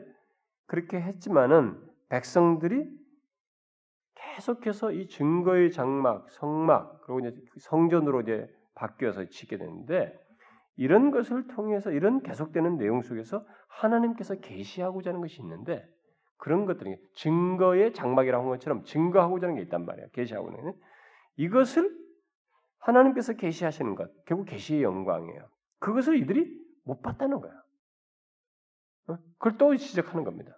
그렇게 0.67 1.01
했지만은 1.01 1.96
백성들이 2.09 2.89
계속해서 4.15 4.93
이 4.93 5.09
증거의 5.09 5.73
장막, 5.73 6.31
성막, 6.31 7.03
그리고 7.03 7.21
이제 7.21 7.37
성전으로 7.59 8.23
이제 8.23 8.49
바뀌어서 8.75 9.29
짓게 9.29 9.57
되는데 9.57 10.19
이런 10.77 11.11
것을 11.11 11.47
통해서 11.49 11.91
이런 11.91 12.23
계속되는 12.23 12.77
내용 12.77 13.03
속에서 13.03 13.47
하나님께서 13.69 14.37
계시하고자 14.37 15.11
하는 15.11 15.21
것이 15.21 15.41
있는데 15.41 15.87
그런 16.37 16.67
것들이 16.67 16.97
증거의 17.15 17.95
장막이라고 17.95 18.45
한 18.45 18.51
것처럼 18.51 18.85
증거하고자 18.85 19.47
하는 19.47 19.57
게 19.57 19.63
있단 19.63 19.87
말이에요. 19.87 20.09
계시하고는 20.11 20.75
이것을 21.37 21.91
하나님께서 22.79 23.33
계시하시는 23.35 23.95
것, 23.95 24.11
결국 24.27 24.45
계시의 24.45 24.83
영광이에요. 24.83 25.49
그것을 25.79 26.19
이들이 26.19 26.47
못 26.85 27.03
봤다는 27.03 27.41
거야. 27.41 27.53
어? 29.09 29.19
그걸 29.39 29.59
또 29.59 29.77
지적하는 29.77 30.25
겁니다. 30.25 30.53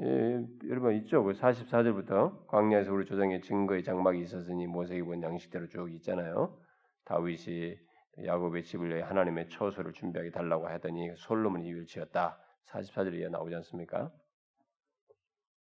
예, 0.00 0.46
여러분 0.68 0.94
있죠? 0.96 1.24
44절부터 1.24 2.30
그 2.30 2.46
광야에서 2.46 2.92
우리 2.92 3.04
조상의 3.04 3.40
증거의 3.40 3.82
장막이 3.82 4.20
있었으니 4.20 4.66
모세에게 4.68 5.02
본 5.02 5.22
양식대로 5.22 5.66
쭉 5.66 5.92
있잖아요. 5.94 6.56
다윗이 7.04 7.76
야곱의 8.24 8.62
집을 8.62 9.08
하나님의 9.08 9.48
처소를 9.48 9.92
준비하게 9.92 10.30
달라고 10.30 10.68
하더니 10.68 11.10
솔로몬이 11.16 11.66
이유를 11.66 11.86
지었다. 11.86 12.38
44절에 12.66 13.28
나오지 13.30 13.56
않습니까? 13.56 14.12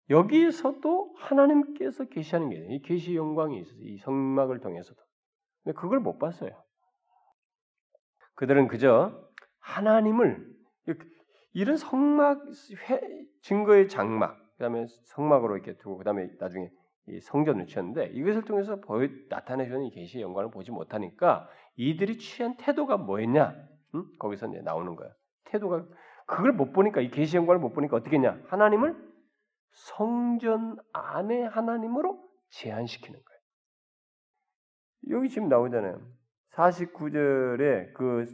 여기서도 0.10 1.14
하나님께서 1.18 2.06
계시하는 2.06 2.50
게 2.50 2.68
이 2.70 2.82
계시 2.82 3.16
영광이 3.16 3.60
있어서 3.60 3.78
이 3.80 3.98
성막을 3.98 4.60
통해서도. 4.60 5.00
근데 5.64 5.76
그걸 5.76 6.00
못 6.00 6.18
봤어요. 6.18 6.64
그들은 8.36 8.68
그저 8.68 9.30
하나님을 9.60 10.48
이런 11.56 11.78
성막 11.78 12.44
증거의 13.42 13.88
장막, 13.88 14.38
그다음에 14.58 14.88
성막으로 15.06 15.56
이렇게 15.56 15.78
두고 15.78 15.98
그다음에 15.98 16.30
나중에 16.38 16.70
이 17.08 17.22
성전을 17.22 17.66
지었는데 17.68 18.08
이것을 18.08 18.44
통해서 18.44 18.82
보여 18.82 19.08
나타내주는 19.30 19.90
계시의 19.90 20.22
영광을 20.22 20.52
보지 20.52 20.72
못하니까 20.72 21.48
이들이 21.78 22.18
취한 22.18 22.58
태도가 22.58 22.98
뭐였냐? 22.98 23.56
응? 23.96 24.04
거기서 24.20 24.48
이제 24.48 24.60
나오는 24.62 24.98
거야. 24.98 25.10
태도가 25.46 25.86
그걸 26.26 26.52
못 26.52 26.74
보니까 26.74 27.00
이 27.00 27.10
계시 27.10 27.38
영광을 27.38 27.62
못 27.62 27.72
보니까 27.72 27.96
어떻게 27.96 28.18
했냐? 28.18 28.38
하나님을 28.48 28.94
성전 29.72 30.76
안에 30.92 31.46
하나님으로 31.46 32.22
제한시키는 32.50 33.18
거예요. 33.18 33.40
여기 35.18 35.30
지금 35.30 35.48
나오잖아요. 35.48 36.02
49절에 36.52 37.94
그 37.94 38.26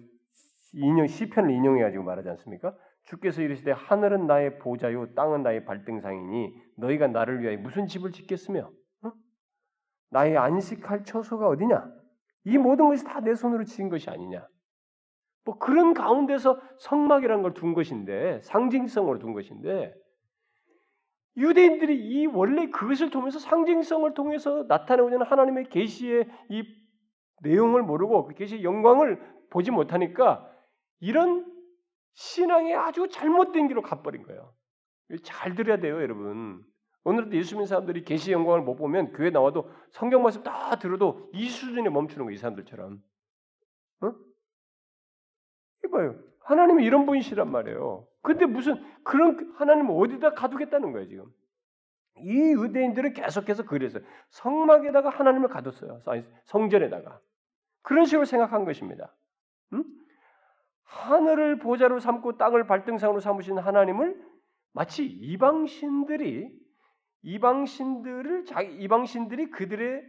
인용 0.74 1.05
시편을 1.05 1.51
인용해 1.51 1.84
가지고 1.84 2.03
말하지 2.03 2.30
않습니까? 2.30 2.76
주께서 3.03 3.41
이르시되 3.41 3.71
하늘은 3.71 4.27
나의 4.27 4.59
보좌요 4.59 5.13
땅은 5.13 5.43
나의 5.43 5.65
발등상이니 5.65 6.53
너희가 6.77 7.07
나를 7.07 7.41
위하여 7.41 7.57
무슨 7.57 7.87
집을 7.87 8.11
짓겠으며 8.11 8.71
어? 9.03 9.11
나의 10.11 10.37
안식할 10.37 11.03
처소가 11.03 11.47
어디냐? 11.47 11.91
이 12.45 12.57
모든 12.57 12.89
것이 12.89 13.03
다 13.03 13.19
내 13.21 13.35
손으로 13.35 13.63
지은 13.65 13.89
것이 13.89 14.09
아니냐? 14.09 14.47
뭐 15.45 15.57
그런 15.57 15.93
가운데서 15.93 16.59
성막이라는 16.79 17.43
걸 17.43 17.53
둔 17.53 17.73
것인데 17.73 18.41
상징성으로 18.41 19.19
둔 19.19 19.33
것인데 19.33 19.93
유대인들이 21.37 21.95
이 21.97 22.25
원래 22.27 22.67
그것을 22.69 23.09
통해서 23.09 23.39
상징성을 23.39 24.13
통해서 24.13 24.65
나타내고자 24.67 25.15
하는 25.15 25.25
하나님의 25.25 25.69
계시의 25.69 26.27
이 26.49 26.63
내용을 27.41 27.83
모르고 27.83 28.27
그 28.27 28.33
계시의 28.35 28.63
영광을 28.63 29.19
보지 29.49 29.71
못하니까 29.71 30.47
이런 30.99 31.50
신앙이 32.14 32.74
아주 32.76 33.07
잘못된 33.09 33.68
길로 33.68 33.82
가버린 33.82 34.24
거예요. 34.24 34.53
잘 35.24 35.55
들어야 35.55 35.78
돼요, 35.80 36.01
여러분. 36.01 36.64
오늘도 37.03 37.36
예수 37.36 37.55
믿는 37.55 37.66
사람들이 37.66 38.03
계시 38.03 38.32
영광을 38.32 38.62
못 38.62 38.76
보면 38.76 39.14
교회 39.14 39.30
나와도 39.30 39.70
성경 39.91 40.22
말씀 40.22 40.43
다 40.43 40.78
들어도 40.78 41.30
이 41.34 41.49
수준에 41.49 41.89
멈추는 41.89 42.26
거예요, 42.26 42.36
이 42.36 42.38
사람들처럼. 42.38 43.01
어? 44.01 44.14
이봐요. 45.86 46.22
하나님이 46.41 46.86
이런 46.86 47.05
분이시란 47.05 47.49
말이에요. 47.51 48.07
근데 48.22 48.45
무슨 48.45 48.76
그런 49.03 49.53
하나님을 49.55 49.95
어디다 49.95 50.34
가두겠다는 50.34 50.91
거예요, 50.91 51.07
지금. 51.07 51.26
이 52.18 52.53
유대인들은 52.53 53.14
계속해서 53.14 53.64
그랬어요. 53.64 54.03
성막에다가 54.30 55.09
하나님을 55.09 55.49
가뒀어요. 55.49 56.01
성전에다가. 56.45 57.20
그런 57.82 58.05
식으로 58.05 58.26
생각한 58.26 58.66
것입니다. 58.66 59.16
음? 59.74 59.84
하늘을 60.91 61.57
보좌로 61.57 61.99
삼고 61.99 62.37
땅을 62.37 62.67
발등상으로 62.67 63.21
삼으신 63.21 63.57
하나님을 63.57 64.21
마치 64.73 65.05
이방신들이 65.05 66.59
이방신들을 67.23 68.45
자기 68.45 68.75
이방신들이 68.83 69.51
그들의 69.51 70.03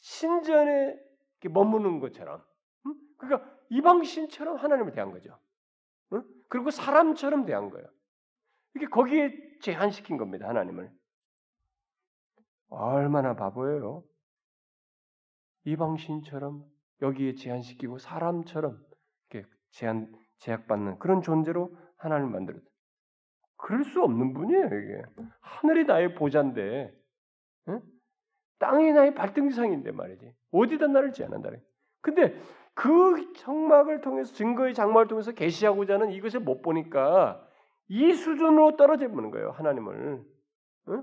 신전에 0.00 0.98
머무는 1.50 2.00
것처럼 2.00 2.42
그러니까 3.16 3.48
이방신처럼 3.70 4.56
하나님을 4.56 4.92
대한 4.92 5.12
거죠. 5.12 5.38
그리고 6.48 6.70
사람처럼 6.70 7.44
대한 7.44 7.70
거예요. 7.70 7.86
이게 8.74 8.86
거기에 8.86 9.58
제한시킨 9.60 10.16
겁니다. 10.16 10.48
하나님을. 10.48 10.90
얼마나 12.70 13.36
바보예요. 13.36 14.04
이방신처럼 15.64 16.64
여기에 17.02 17.34
제한시키고 17.34 17.98
사람처럼 17.98 18.82
이렇게 19.30 19.48
제한 19.70 20.12
제약받는 20.38 20.98
그런 20.98 21.22
존재로 21.22 21.76
하나님을 21.96 22.32
만들었다. 22.32 22.64
그럴 23.56 23.84
수 23.84 24.02
없는 24.02 24.34
분이에요, 24.34 24.66
이게. 24.66 25.02
하늘이 25.40 25.84
나의 25.84 26.14
보좌인데, 26.14 26.92
응? 27.68 27.80
땅이 28.58 28.92
나의 28.92 29.14
발등상인데 29.14 29.92
말이지. 29.92 30.32
어디다 30.52 30.86
나를 30.88 31.12
제한한다. 31.12 31.50
근데 32.00 32.38
그 32.74 33.32
장막을 33.36 34.00
통해서 34.00 34.32
증거의 34.34 34.74
장막을 34.74 35.08
통해서 35.08 35.32
계시하고자 35.32 35.94
하는 35.94 36.10
이것을 36.10 36.40
못 36.40 36.60
보니까 36.62 37.46
이 37.88 38.12
수준으로 38.12 38.76
떨어져 38.76 39.08
버는 39.08 39.30
거예요. 39.30 39.50
하나님을. 39.50 40.22
응? 40.88 41.02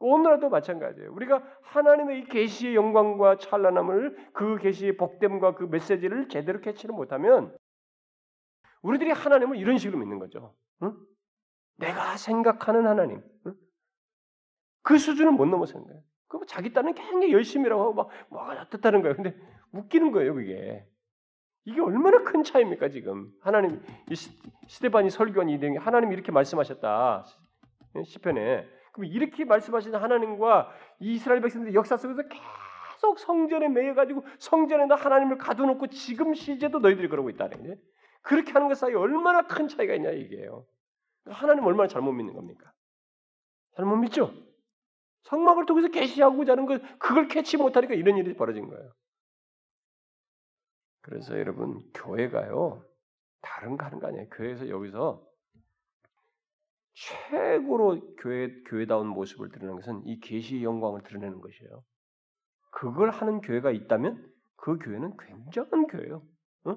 오늘도 0.00 0.48
마찬가지예요. 0.48 1.12
우리가 1.12 1.42
하나님의 1.62 2.20
이 2.20 2.24
계시의 2.24 2.74
영광과 2.74 3.36
찬란함을 3.36 4.30
그 4.32 4.56
계시의 4.56 4.96
복됨과 4.96 5.54
그 5.54 5.64
메시지를 5.64 6.28
제대로 6.28 6.60
캐치를 6.60 6.94
못하면 6.94 7.54
우리들이 8.82 9.10
하나님을 9.10 9.56
이런 9.56 9.78
식으로 9.78 9.98
믿는 9.98 10.18
거죠. 10.18 10.54
응? 10.82 10.96
내가 11.76 12.16
생각하는 12.16 12.86
하나님. 12.86 13.22
응? 13.46 13.54
그 14.82 14.98
수준을 14.98 15.32
못 15.32 15.46
넘어서는 15.46 15.86
거예요. 15.86 16.02
그 16.28 16.40
자기 16.46 16.72
딴은 16.72 16.94
굉장히 16.94 17.32
열심히라고 17.32 17.82
하고 17.82 17.94
막 17.94 18.08
뭐가 18.30 18.60
어떻다는 18.62 19.02
거예요. 19.02 19.16
근데 19.16 19.36
웃기는 19.72 20.12
거예요, 20.12 20.34
그게. 20.34 20.86
이게 21.64 21.80
얼마나 21.80 22.22
큰 22.22 22.42
차이입니까, 22.42 22.88
지금. 22.88 23.30
하나님, 23.40 23.82
이 24.08 24.14
스테반이 24.68 25.10
설교한 25.10 25.48
이등이 25.50 25.76
하나님 25.76 26.12
이렇게 26.12 26.32
말씀하셨다. 26.32 27.26
시편에. 28.04 28.66
그럼 28.92 29.10
이렇게 29.10 29.44
말씀하시는 29.44 29.98
하나님과 29.98 30.70
이스라엘 31.00 31.40
백성들의 31.40 31.74
역사 31.74 31.96
속에서 31.96 32.22
계속 32.28 33.18
성전에 33.18 33.68
매여가지고 33.68 34.24
성전에다 34.38 34.94
하나님을 34.94 35.38
가둬놓고 35.38 35.88
지금 35.88 36.34
시제도 36.34 36.78
너희들이 36.78 37.08
그러고 37.08 37.30
있다는. 37.30 37.76
그렇게 38.22 38.52
하는 38.52 38.68
것 38.68 38.74
사이에 38.76 38.94
얼마나 38.94 39.46
큰 39.46 39.68
차이가 39.68 39.94
있냐 39.94 40.10
이게요. 40.10 40.66
하나님 41.26 41.64
얼마나 41.64 41.88
잘못 41.88 42.12
믿는 42.12 42.34
겁니까? 42.34 42.72
잘못 43.76 43.96
믿죠? 43.96 44.32
성막을 45.22 45.66
통해서 45.66 45.88
계시하고자 45.88 46.52
하는 46.52 46.66
것 46.66 46.80
그걸 46.98 47.28
캐치 47.28 47.56
못하니까 47.56 47.94
이런 47.94 48.16
일이 48.16 48.34
벌어진 48.34 48.68
거예요. 48.68 48.92
그래서 51.02 51.38
여러분 51.38 51.80
교회가요 51.94 52.84
다른 53.42 53.76
거 53.76 53.86
하는 53.86 54.00
거 54.00 54.08
아니에요. 54.08 54.28
교회에서 54.30 54.68
여기서 54.68 55.26
최고로 56.94 58.16
교회 58.16 58.62
교회다운 58.64 59.06
모습을 59.06 59.50
드러내는 59.50 59.76
것은 59.76 60.06
이 60.06 60.20
계시의 60.20 60.64
영광을 60.64 61.02
드러내는 61.02 61.40
것이에요. 61.40 61.84
그걸 62.72 63.10
하는 63.10 63.40
교회가 63.40 63.70
있다면 63.70 64.30
그 64.56 64.78
교회는 64.78 65.16
굉장한 65.16 65.86
교회예요. 65.86 66.22
어? 66.64 66.76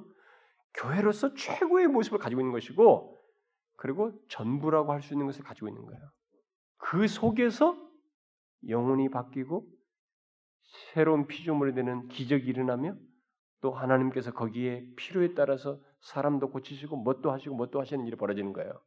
교회로서 0.76 1.34
최고의 1.34 1.88
모습을 1.88 2.20
가지고 2.20 2.42
있는 2.42 2.52
것이고 2.52 3.22
그리고 3.78 4.12
전부라고 4.30 4.92
할 4.92 5.02
수 5.02 5.14
있는 5.14 5.26
것을 5.26 5.44
가지고 5.44 5.68
있는 5.68 5.86
거예요. 5.86 6.02
그 6.78 7.08
속에서 7.08 7.78
영혼이 8.68 9.10
바뀌고 9.10 9.68
새로운 10.94 11.28
피조물이 11.28 11.74
되는 11.74 12.08
기적이 12.08 12.48
일어나며 12.48 12.96
또 13.62 13.72
하나님께서 13.72 14.32
거기에 14.34 14.86
필요에 14.96 15.34
따라서 15.36 15.80
사람도 16.02 16.50
고치시고 16.52 16.98
뭣도 16.98 17.32
하시고 17.32 17.56
뭣도 17.56 17.80
하시는 17.80 18.06
일이 18.06 18.18
벌어지는 18.18 18.54
거예요. 18.54 18.82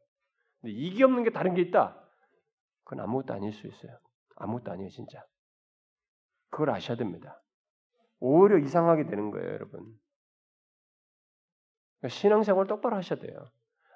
근데 0.61 0.73
이게 0.73 1.03
없는 1.03 1.23
게 1.23 1.31
다른 1.31 1.53
게 1.53 1.61
있다. 1.61 1.99
그건 2.83 3.03
아무것도 3.03 3.33
아닐 3.33 3.53
수 3.53 3.67
있어요. 3.67 3.97
아무것도 4.35 4.71
아니에요, 4.71 4.89
진짜. 4.89 5.23
그걸 6.49 6.69
아셔야 6.71 6.97
됩니다. 6.97 7.41
오히려 8.19 8.57
이상하게 8.59 9.07
되는 9.07 9.31
거예요, 9.31 9.47
여러분. 9.51 9.97
그러니까 11.99 12.07
신앙생활 12.09 12.67
똑바로 12.67 12.95
하셔야 12.95 13.19
돼요. 13.19 13.47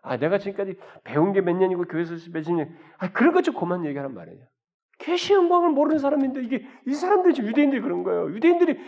아, 0.04 0.18
내가 0.18 0.38
지금까지 0.40 0.78
배운 1.04 1.32
게 1.34 1.42
몇 1.42 1.54
년이고 1.56 1.84
교회에서 1.86 2.16
몇십 2.32 2.56
년, 2.56 2.76
아, 2.98 3.12
그런 3.12 3.34
것 3.34 3.42
좀 3.44 3.54
그만 3.56 3.86
얘기하란 3.86 4.14
말이에요. 4.14 4.46
계시 4.98 5.34
영광을 5.34 5.72
모르는 5.72 6.00
사람인데 6.00 6.42
이게 6.44 6.66
이 6.86 6.94
사람들이 6.94 7.34
지금 7.34 7.50
유대인들이 7.50 7.82
그런 7.82 8.04
거예요. 8.04 8.30
유대인들이 8.34 8.80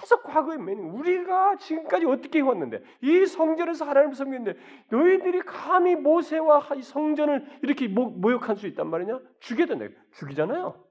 계속 0.00 0.22
과거에 0.24 0.56
맨 0.56 0.78
우리가 0.78 1.56
지금까지 1.56 2.06
어떻게 2.06 2.40
해왔는데 2.40 2.82
이 3.02 3.24
성전에서 3.26 3.84
하나님을 3.84 4.14
섬겼는데 4.16 4.58
너희들이 4.90 5.40
감히 5.42 5.94
모세와 5.94 6.68
이 6.76 6.82
성전을 6.82 7.46
이렇게 7.62 7.86
모 7.86 8.32
욕할 8.32 8.56
수 8.56 8.66
있단 8.66 8.88
말이냐? 8.90 9.20
죽여야 9.40 9.66
된다. 9.66 9.86
죽이잖아요. 10.12 10.84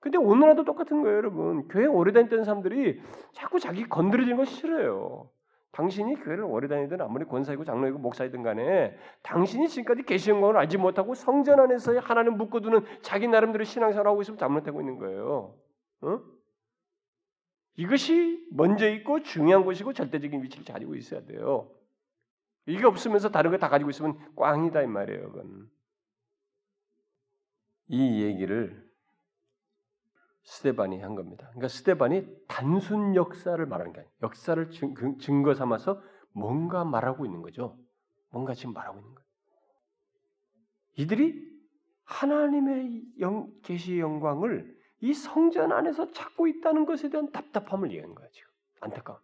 근데 0.00 0.18
오늘날도 0.18 0.64
똑같은 0.64 1.02
거예요, 1.02 1.16
여러분. 1.16 1.68
교회 1.68 1.86
오래 1.86 2.12
다녔던 2.12 2.44
사람들이 2.44 3.00
자꾸 3.32 3.60
자기 3.60 3.84
건드려지는 3.88 4.36
거 4.38 4.44
싫어요. 4.46 5.30
당신이 5.72 6.16
교회를 6.16 6.44
오래 6.44 6.68
다니든 6.68 7.00
아무리 7.00 7.24
권사이고 7.24 7.64
장로이고 7.64 7.98
목사이든 7.98 8.42
간에 8.42 8.96
당신이 9.22 9.68
지금까지 9.68 10.02
계시 10.04 10.30
영광을 10.30 10.56
알지 10.58 10.76
못하고 10.76 11.14
성전 11.14 11.60
안에서 11.60 11.98
하나님 11.98 12.36
묶어두는 12.36 12.84
자기 13.00 13.26
나름대로 13.26 13.64
신앙생활 13.64 14.06
하고 14.06 14.20
있으면 14.20 14.38
잘못하고 14.38 14.80
있는 14.80 14.98
거예요. 14.98 15.54
어? 16.02 16.20
이것이 17.76 18.46
먼저 18.52 18.88
있고 18.90 19.22
중요한 19.22 19.64
것이고 19.64 19.94
절대적인 19.94 20.42
위치를 20.42 20.64
가지고 20.66 20.94
있어야 20.94 21.24
돼요. 21.24 21.70
이게 22.66 22.84
없으면서 22.86 23.30
다른 23.30 23.50
거 23.50 23.56
다 23.56 23.68
가지고 23.70 23.90
있으면 23.90 24.18
꽝이다 24.36 24.82
이 24.82 24.86
말이에요. 24.86 25.32
그건. 25.32 25.70
이 27.88 28.22
얘기를 28.22 28.91
스테반이 30.44 31.00
한 31.00 31.14
겁니다. 31.14 31.46
그러니까 31.50 31.68
스테반이 31.68 32.26
단순 32.48 33.14
역사를 33.14 33.64
말하는 33.64 33.92
게 33.92 34.00
아니에요. 34.00 34.12
역사를 34.22 34.70
증거 35.20 35.54
삼아서 35.54 36.00
뭔가 36.32 36.84
말하고 36.84 37.24
있는 37.24 37.42
거죠. 37.42 37.78
뭔가 38.30 38.54
지금 38.54 38.74
말하고 38.74 38.98
있는 38.98 39.14
거예요. 39.14 39.26
이들이 40.96 41.52
하나님의 42.04 43.02
영, 43.20 43.50
계시의 43.62 44.00
영광을 44.00 44.76
이 45.00 45.14
성전 45.14 45.72
안에서 45.72 46.10
찾고 46.12 46.46
있다는 46.46 46.86
것에 46.86 47.08
대한 47.08 47.30
답답함을 47.32 47.90
얘기하는 47.90 48.14
거야 48.14 48.28
지금 48.32 48.48
안타까움. 48.80 49.18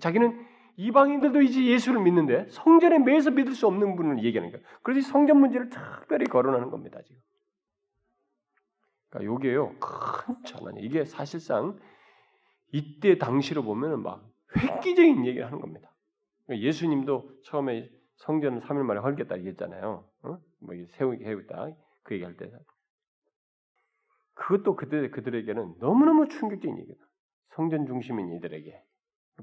자기는 0.00 0.46
이방인들도 0.76 1.42
이제 1.42 1.64
예수를 1.66 2.00
믿는데 2.00 2.48
성전에 2.48 2.98
매서 2.98 3.30
믿을 3.30 3.52
수 3.52 3.66
없는 3.66 3.96
분을 3.96 4.24
얘기하는 4.24 4.50
거야. 4.52 4.62
그래서 4.82 5.10
성전 5.10 5.38
문제를 5.38 5.68
특별히 5.68 6.26
거론하는 6.26 6.70
겁니다 6.70 7.00
지금. 7.04 7.20
그러니까 9.10 9.32
요게요 9.32 9.74
큰 9.78 10.42
전환이 10.44 10.80
이게 10.80 11.04
사실상 11.04 11.78
이때 12.72 13.18
당시로 13.18 13.62
보면은 13.62 14.02
막 14.02 14.24
획기적인 14.56 15.26
얘기를 15.26 15.46
하는 15.46 15.60
겁니다. 15.60 15.92
예수님도 16.48 17.42
처음에 17.44 17.90
성전을 18.16 18.60
3일 18.60 18.82
만에 18.82 19.00
헐겠다 19.00 19.36
얘기했잖아요. 19.38 20.04
어? 20.22 20.38
뭐 20.60 20.74
세우게 20.88 21.24
해겠다 21.24 21.68
그 22.02 22.14
얘기할 22.14 22.36
때 22.36 22.50
그것도 24.34 24.74
그들, 24.76 25.10
그들에게는 25.10 25.76
너무너무 25.78 26.28
충격적인 26.28 26.78
얘기다. 26.78 27.04
성전 27.54 27.86
중심인 27.86 28.32
이들에게. 28.32 28.82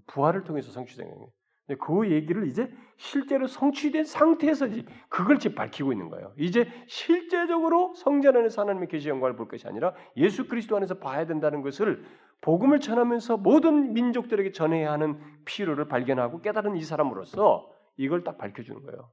부활을 0.08 0.44
통해서 0.44 0.72
성취된 0.72 1.08
거예요. 1.08 1.32
그 1.76 2.10
얘기를 2.10 2.48
이제 2.48 2.72
실제로 2.96 3.46
성취된 3.48 4.06
상태에서 4.06 4.68
그걸 5.10 5.38
지금 5.38 5.56
밝히고 5.56 5.92
있는 5.92 6.10
거예요. 6.10 6.34
이제 6.38 6.68
실제적으로 6.88 7.94
성전 7.96 8.38
안에서 8.38 8.62
하나님의 8.62 8.88
계시 8.88 9.10
영광을 9.10 9.36
볼 9.36 9.48
것이 9.48 9.68
아니라 9.68 9.94
예수 10.16 10.48
그리스도 10.48 10.78
안에서 10.78 11.00
봐야 11.00 11.26
된다는 11.26 11.62
것을 11.62 12.06
복음을 12.42 12.80
전하면서 12.80 13.38
모든 13.38 13.94
민족들에게 13.94 14.52
전해야 14.52 14.92
하는 14.92 15.20
필요를 15.46 15.88
발견하고 15.88 16.42
깨달은 16.42 16.78
이 16.78 16.82
사람으로서 16.84 17.72
이걸 17.98 18.24
딱 18.24 18.38
밝혀주는 18.38 18.82
거예요. 18.84 19.12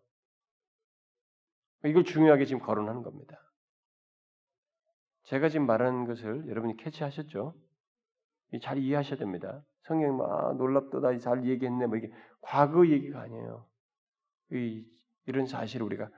이걸 1.84 2.04
중요하게 2.04 2.44
지금 2.44 2.62
거론하는 2.62 3.02
겁니다. 3.02 3.40
제가 5.24 5.48
지금 5.48 5.66
말하는 5.66 6.04
것을 6.06 6.48
여러분이 6.48 6.76
캐치하셨죠? 6.76 7.54
잘 8.62 8.78
이해하셔야 8.78 9.18
됩니다. 9.18 9.64
성경 9.84 10.16
막 10.16 10.30
아, 10.30 10.52
놀랍도다 10.54 11.18
잘 11.18 11.44
얘기했네 11.46 11.86
뭐 11.86 11.96
이게 11.96 12.10
과거 12.40 12.86
얘기가 12.86 13.20
아니에요. 13.20 13.66
이, 14.52 14.84
이런 15.26 15.46
사실을 15.46 15.86
우리가 15.86 16.10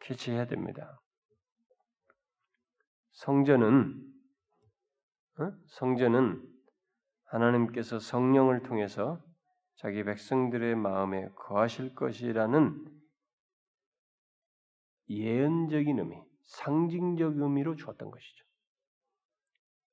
캐치해야 0.00 0.46
됩니다. 0.46 1.00
성전은 3.12 4.06
어? 5.38 5.52
성전은 5.68 6.46
하나님께서 7.24 7.98
성령을 7.98 8.62
통해서 8.62 9.22
자기 9.76 10.02
백성들의 10.04 10.76
마음에 10.76 11.28
거하실 11.36 11.94
것이라는 11.94 13.00
예언적인 15.08 15.98
의미, 15.98 16.16
상징적 16.44 17.38
의미로 17.38 17.76
주었던 17.76 18.10
것이죠. 18.10 18.44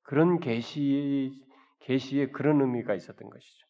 그런 0.03 0.39
계시 0.39 1.46
계시에 1.79 2.27
그런 2.31 2.61
의미가 2.61 2.93
있었던 2.95 3.29
것이죠. 3.29 3.67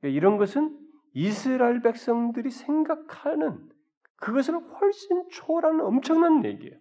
그러니까 0.00 0.16
이런 0.16 0.36
것은 0.36 0.78
이스라엘 1.12 1.82
백성들이 1.82 2.50
생각하는 2.50 3.68
그것을 4.16 4.54
훨씬 4.54 5.28
초월하는 5.30 5.80
엄청난 5.80 6.44
얘기예요. 6.44 6.78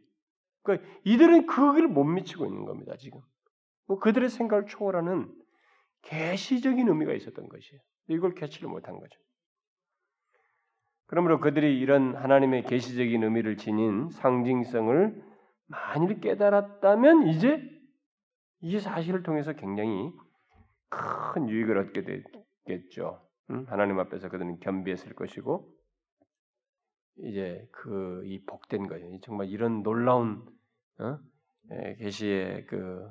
그러니까 0.63 0.89
이들은 1.05 1.47
그걸 1.47 1.87
못 1.87 2.03
미치고 2.03 2.45
있는 2.45 2.65
겁니다. 2.65 2.95
지금 2.97 3.21
뭐 3.87 3.99
그들의 3.99 4.29
생각을 4.29 4.65
초월하는 4.67 5.33
계시적인 6.01 6.87
의미가 6.87 7.13
있었던 7.13 7.47
것이에요. 7.47 7.81
이걸 8.07 8.33
캐치를 8.35 8.69
못한 8.69 8.99
거죠. 8.99 9.19
그러므로 11.07 11.39
그들이 11.39 11.79
이런 11.79 12.15
하나님의 12.15 12.63
계시적인 12.63 13.23
의미를 13.23 13.57
지닌 13.57 14.09
상징성을 14.11 15.23
만일 15.65 16.19
깨달았다면 16.19 17.27
이제 17.27 17.78
이 18.61 18.79
사실을 18.79 19.23
통해서 19.23 19.53
굉장히 19.53 20.11
큰 20.89 21.49
유익을 21.49 21.77
얻게 21.77 22.03
되겠죠. 22.65 23.25
응? 23.51 23.65
하나님 23.67 23.99
앞에서 23.99 24.29
그들은 24.29 24.59
겸비했을 24.59 25.13
것이고 25.15 25.71
이제 27.17 27.67
그 27.71 28.09
이 28.25 28.43
복된 28.45 28.87
거예요. 28.87 29.19
정말 29.21 29.49
이런 29.49 29.83
놀라운 29.83 30.45
어? 30.99 31.17
계시의 31.97 32.65
그 32.67 33.09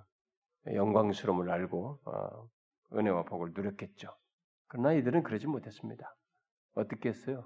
영광스러움을 0.66 1.50
알고 1.50 1.98
어, 2.04 2.48
은혜와 2.92 3.24
복을 3.24 3.52
누렸겠죠. 3.54 4.14
그러나 4.68 4.92
이들은 4.92 5.22
그러지 5.22 5.46
못했습니다. 5.46 6.14
어떻게 6.74 7.08
했어요? 7.08 7.44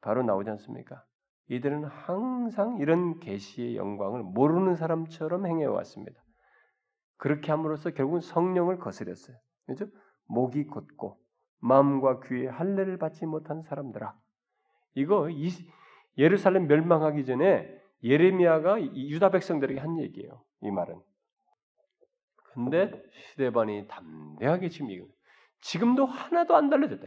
바로 0.00 0.22
나오지 0.22 0.50
않습니까? 0.50 1.04
이들은 1.48 1.84
항상 1.84 2.78
이런 2.78 3.18
계시의 3.18 3.76
영광을 3.76 4.22
모르는 4.22 4.76
사람처럼 4.76 5.46
행해 5.46 5.64
왔습니다. 5.64 6.22
그렇게 7.22 7.52
함으로써 7.52 7.90
결국은 7.90 8.18
성령을 8.18 8.80
거스렸어요. 8.80 9.36
그죠? 9.66 9.86
목이 10.26 10.64
곧고 10.64 11.20
마음과 11.60 12.18
귀에 12.24 12.48
할례를 12.48 12.98
받지 12.98 13.26
못한 13.26 13.62
사람들아. 13.62 14.12
이거 14.94 15.30
이, 15.30 15.48
예루살렘 16.18 16.66
멸망하기 16.66 17.24
전에 17.24 17.80
예레미야가 18.02 18.82
유다 18.82 19.30
백성들에게 19.30 19.78
한 19.78 20.00
얘기예요. 20.00 20.42
이 20.62 20.72
말은. 20.72 21.00
근데 22.54 22.90
시대반이 23.12 23.86
담대하게 23.86 24.68
지금 24.70 24.90
이거 24.90 25.06
지금도 25.60 26.06
하나도 26.06 26.56
안 26.56 26.70
달라졌다. 26.70 27.06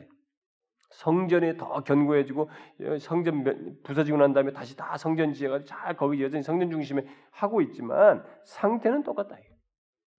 성전이 0.91 1.57
더 1.57 1.83
견고해지고 1.83 2.49
성전 3.01 3.81
부서지고 3.83 4.15
난 4.19 4.31
다음에 4.31 4.53
다시 4.53 4.77
다 4.77 4.95
성전 4.95 5.33
지어가지고 5.33 5.67
잘 5.67 5.97
거기 5.97 6.23
여전히 6.23 6.41
성전 6.41 6.71
중심에 6.71 7.05
하고 7.31 7.59
있지만 7.59 8.23
상태는 8.45 9.03
똑같다. 9.03 9.35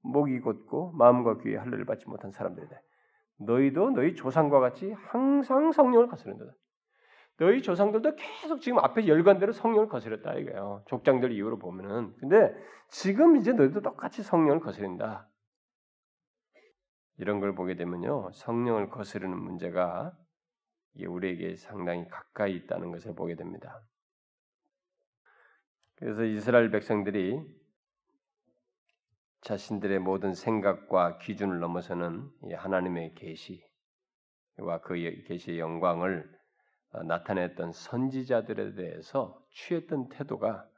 목이 0.07 0.41
곧고 0.41 0.93
마음과 0.93 1.39
귀에 1.39 1.57
할례를 1.57 1.85
받지 1.85 2.09
못한 2.09 2.31
사람들이다. 2.31 2.81
너희도 3.39 3.91
너희 3.91 4.15
조상과 4.15 4.61
같이 4.61 4.93
항상 4.93 5.73
성령을 5.73 6.09
거스른다. 6.09 6.45
너희 7.39 7.61
조상들도 7.61 8.17
계속 8.17 8.61
지금 8.61 8.79
앞에 8.79 9.07
열관대로 9.07 9.53
성령을 9.53 9.89
거스렸다 9.89 10.35
이거예요. 10.35 10.83
족장들 10.87 11.33
이후로 11.33 11.59
보면은. 11.59 12.15
근데 12.19 12.55
지금 12.89 13.37
이제 13.37 13.53
너희도 13.53 13.83
똑같이 13.83 14.23
성령을 14.23 14.61
거스린다. 14.61 15.29
이런 17.19 17.41
걸 17.41 17.55
보게 17.55 17.77
되면요. 17.77 18.31
성령을 18.33 18.89
거스르는 18.89 19.39
문제가 19.39 20.17
우리에게 20.99 21.57
상당히 21.57 22.09
가까이 22.09 22.55
있다는 22.55 22.91
것을 22.91 23.15
보게 23.15 23.35
됩니다. 23.35 23.83
그래서 25.97 26.25
이스라엘 26.25 26.71
백성들이 26.71 27.43
자신들의 29.43 29.99
모든 30.01 30.35
생각과 30.35 31.19
기준을 31.19 31.61
넘어서는 31.61 32.31
하나님의 32.55 33.15
계시와 33.15 34.81
그 34.83 34.95
계시의 35.27 35.59
영광을 35.59 36.29
어, 36.93 37.03
나타냈던 37.03 37.73
선지자들에 37.73 38.75
대해서 38.75 39.43
취했던 39.53 40.09
태도가 40.09 40.69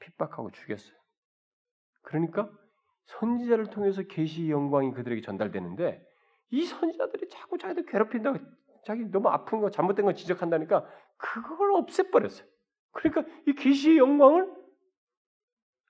핍박하고 0.00 0.50
죽였어요. 0.50 0.94
그러니까 2.02 2.50
선지자를 3.06 3.66
통해서 3.66 4.02
계시 4.02 4.50
영광이 4.50 4.92
그들에게 4.92 5.22
전달되는데 5.22 6.02
이 6.50 6.64
선지자들이 6.64 7.28
자꾸 7.28 7.58
자기들 7.58 7.86
괴롭힌다고 7.86 8.38
자기 8.84 9.04
너무 9.10 9.28
아픈 9.28 9.60
거 9.60 9.70
잘못된 9.70 10.04
거 10.04 10.12
지적한다니까 10.12 10.86
그걸 11.16 11.72
없애버렸어요. 11.72 12.46
그러니까 12.92 13.24
이 13.46 13.54
계시의 13.54 13.98
영광을 13.98 14.63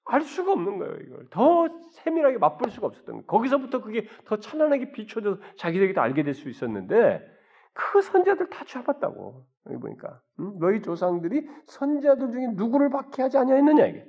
알 0.06 0.20
수가 0.22 0.52
없는 0.52 0.78
거예요. 0.78 0.94
이걸 0.96 1.26
더 1.30 1.68
세밀하게 1.92 2.38
맛볼 2.38 2.70
수가 2.70 2.86
없었던 2.88 3.14
거예요. 3.14 3.26
거기서부터 3.26 3.80
그게 3.80 4.06
더 4.26 4.38
찬란하게 4.38 4.92
비춰져서 4.92 5.40
자기들에게도 5.56 6.00
알게 6.00 6.22
될 6.22 6.34
수 6.34 6.48
있었는데 6.48 7.34
그 7.72 8.00
선자들 8.02 8.50
다 8.50 8.64
잡았다고 8.64 9.46
여기 9.66 9.78
보니까 9.78 10.20
응? 10.40 10.58
너희 10.60 10.80
조상들이 10.82 11.48
선자들 11.66 12.30
중에 12.32 12.48
누구를 12.54 12.90
박해하지 12.90 13.38
아니하였느냐 13.38 13.86
이게 13.86 14.06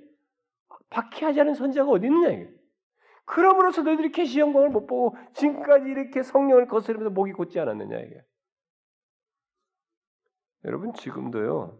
박해하지 0.89 1.41
않은 1.41 1.53
선자가 1.55 1.89
어디 1.89 2.05
있느냐 2.07 2.29
이게 2.29 2.49
그러므로서 3.25 3.81
너희들이 3.81 4.11
계시 4.11 4.39
영광을 4.39 4.69
못 4.69 4.85
보고 4.85 5.17
지금까지 5.33 5.89
이렇게 5.89 6.21
성령을 6.21 6.67
거스르면서 6.67 7.09
목이 7.09 7.31
곧지 7.31 7.59
않았느냐 7.59 7.97
이게 8.01 8.23
여러분 10.65 10.93
지금도요 10.93 11.79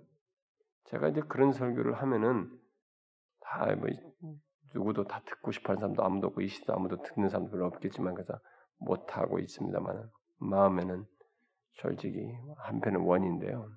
제가 0.86 1.10
이제 1.10 1.22
그런 1.22 1.52
설교를 1.52 1.94
하면은 1.94 2.50
다 3.46 3.76
뭐 3.76 3.88
누구도 4.74 5.06
다 5.06 5.22
듣고 5.26 5.52
싶어하는 5.52 5.80
사람도 5.80 6.04
아무도 6.04 6.28
없고 6.28 6.42
이 6.42 6.48
시대 6.48 6.74
아무도 6.74 7.02
듣는 7.02 7.30
사람도 7.30 7.52
별로 7.52 7.68
없겠지만 7.68 8.14
그래서 8.14 8.38
못 8.78 9.16
하고 9.16 9.40
있습니다만 9.40 10.10
마음에는 10.40 11.06
솔직히 11.74 12.20
한편은 12.58 13.02
원인데요. 13.02 13.70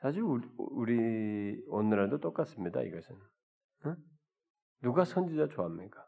사실 0.00 0.22
우리, 0.22 0.46
우리 0.58 1.64
오늘날도 1.68 2.20
똑같습니다. 2.20 2.82
이것은 2.82 3.16
응? 3.86 3.96
누가 4.82 5.04
선지자 5.04 5.48
좋아합니까? 5.48 6.06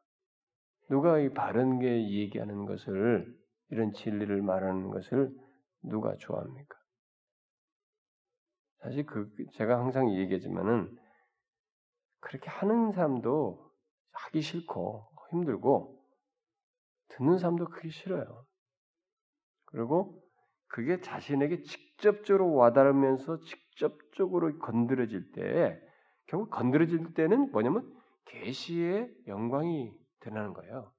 누가 0.89 1.19
이 1.19 1.31
바른 1.31 1.81
게 1.81 2.11
얘기하는 2.11 2.67
것을 2.67 3.27
이런 3.71 3.93
진리를 3.93 4.43
말하는 4.43 4.91
것을 4.91 5.35
누가 5.83 6.15
좋아합니까? 6.17 6.77
사실 8.83 9.05
그 9.05 9.29
제가 9.55 9.79
항상 9.79 10.15
얘기하지만은 10.15 10.97
그렇게 12.27 12.51
하는 12.51 12.91
사람도 12.91 13.71
하기 14.11 14.41
싫고 14.41 15.07
힘들고 15.31 15.97
듣는 17.09 17.39
사람도 17.39 17.67
그게 17.67 17.89
싫어요. 17.89 18.45
그리고 19.67 20.21
그게 20.67 21.01
자신에게 21.01 21.63
직접적으로 21.63 22.53
와닿으면서 22.55 23.39
직접적으로 23.43 24.59
건드려질 24.59 25.31
때 25.33 25.81
결국 26.27 26.51
건드려질 26.51 27.15
때는 27.15 27.53
뭐냐면 27.53 27.95
계시의 28.25 29.09
영광이 29.29 29.93
드러나는 30.19 30.53
거예요. 30.53 30.93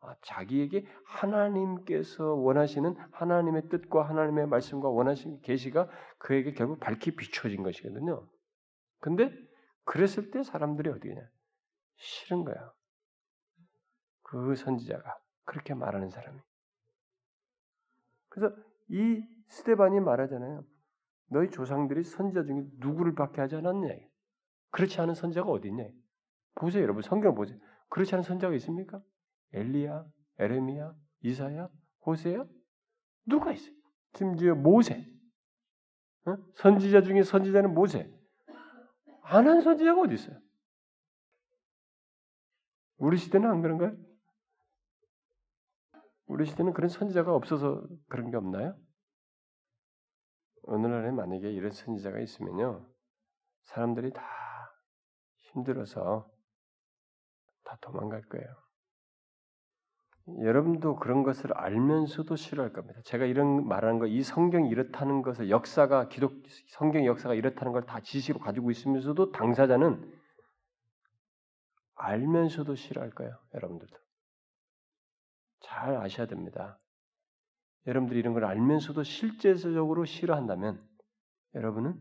아, 0.00 0.14
자기에게 0.22 0.86
하나님께서 1.06 2.34
원하시는 2.34 2.96
하나님의 3.12 3.70
뜻과 3.70 4.02
하나님의 4.02 4.46
말씀과 4.48 4.90
원하시는 4.90 5.40
계시가 5.40 5.88
그에게 6.18 6.52
결국 6.52 6.80
밝히 6.80 7.16
비춰진 7.16 7.62
것이거든요. 7.62 8.28
근데 9.00 9.30
그랬을 9.90 10.30
때 10.30 10.44
사람들이 10.44 10.88
어디냐? 10.88 11.20
싫은 11.96 12.44
거야. 12.44 12.72
그 14.22 14.54
선지자가 14.54 15.18
그렇게 15.42 15.74
말하는 15.74 16.10
사람이. 16.10 16.38
그래서 18.28 18.54
이 18.88 19.20
스테반이 19.48 19.98
말하잖아요. 19.98 20.64
너희 21.30 21.50
조상들이 21.50 22.04
선지자 22.04 22.44
중에 22.44 22.62
누구를 22.78 23.16
박해하지 23.16 23.56
않았냐? 23.56 23.88
그렇지 24.70 25.00
않은 25.00 25.14
선지자가 25.14 25.50
어디 25.50 25.66
있냐? 25.66 25.82
보세요, 26.54 26.84
여러분. 26.84 27.02
성경 27.02 27.34
보세요. 27.34 27.58
그렇지 27.88 28.14
않은 28.14 28.22
선지자가 28.22 28.54
있습니까? 28.54 29.02
엘리야, 29.54 30.04
에레미야, 30.38 30.94
이사야, 31.22 31.68
호세야? 32.06 32.46
누가 33.26 33.50
있어요? 33.50 33.74
심지어 34.14 34.54
모세. 34.54 35.04
어? 36.26 36.36
선지자 36.54 37.02
중에 37.02 37.24
선지자는 37.24 37.74
모세. 37.74 38.19
안 39.32 39.46
한 39.46 39.60
선지자가 39.60 40.00
어디 40.00 40.14
있어요? 40.14 40.36
우리 42.98 43.16
시대는 43.16 43.48
안 43.48 43.62
그런가요? 43.62 43.96
우리 46.26 46.46
시대는 46.46 46.72
그런 46.72 46.88
선지자가 46.88 47.32
없어서 47.34 47.86
그런 48.08 48.30
게 48.30 48.36
없나요? 48.36 48.76
오늘날에 50.62 51.12
만약에 51.12 51.50
이런 51.50 51.70
선지자가 51.70 52.18
있으면요, 52.18 52.86
사람들이 53.62 54.12
다 54.12 54.22
힘들어서 55.38 56.28
다 57.64 57.78
도망갈 57.80 58.22
거예요. 58.22 58.69
여러분도 60.38 60.96
그런 60.96 61.22
것을 61.22 61.52
알면서도 61.56 62.36
싫어할 62.36 62.72
겁니다. 62.72 63.00
제가 63.04 63.24
이런 63.26 63.66
말하는 63.66 63.98
거, 63.98 64.06
이 64.06 64.22
성경이 64.22 64.68
이렇다는 64.68 65.22
것을 65.22 65.50
역사가 65.50 66.08
기독 66.08 66.32
성경 66.68 67.04
역사가 67.06 67.34
이렇다는 67.34 67.72
걸 67.72 67.82
다 67.86 68.00
지식으로 68.00 68.42
가지고 68.44 68.70
있으면서도 68.70 69.32
당사자는 69.32 70.18
알면서도 71.96 72.74
싫어할 72.74 73.10
거예요. 73.10 73.36
여러분들도. 73.54 73.96
잘 75.60 75.96
아셔야 75.96 76.26
됩니다. 76.26 76.78
여러분들이 77.86 78.18
이런 78.20 78.32
걸 78.34 78.44
알면서도 78.44 79.02
실제적으로 79.02 80.04
싫어한다면 80.04 80.86
여러분은 81.54 81.98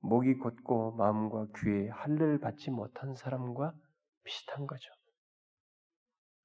목이 0.00 0.34
곧고 0.34 0.92
마음과 0.96 1.48
귀에 1.58 1.88
할례를 1.88 2.38
받지 2.40 2.70
못한 2.70 3.14
사람과 3.14 3.74
비슷한 4.24 4.66
거죠. 4.66 4.88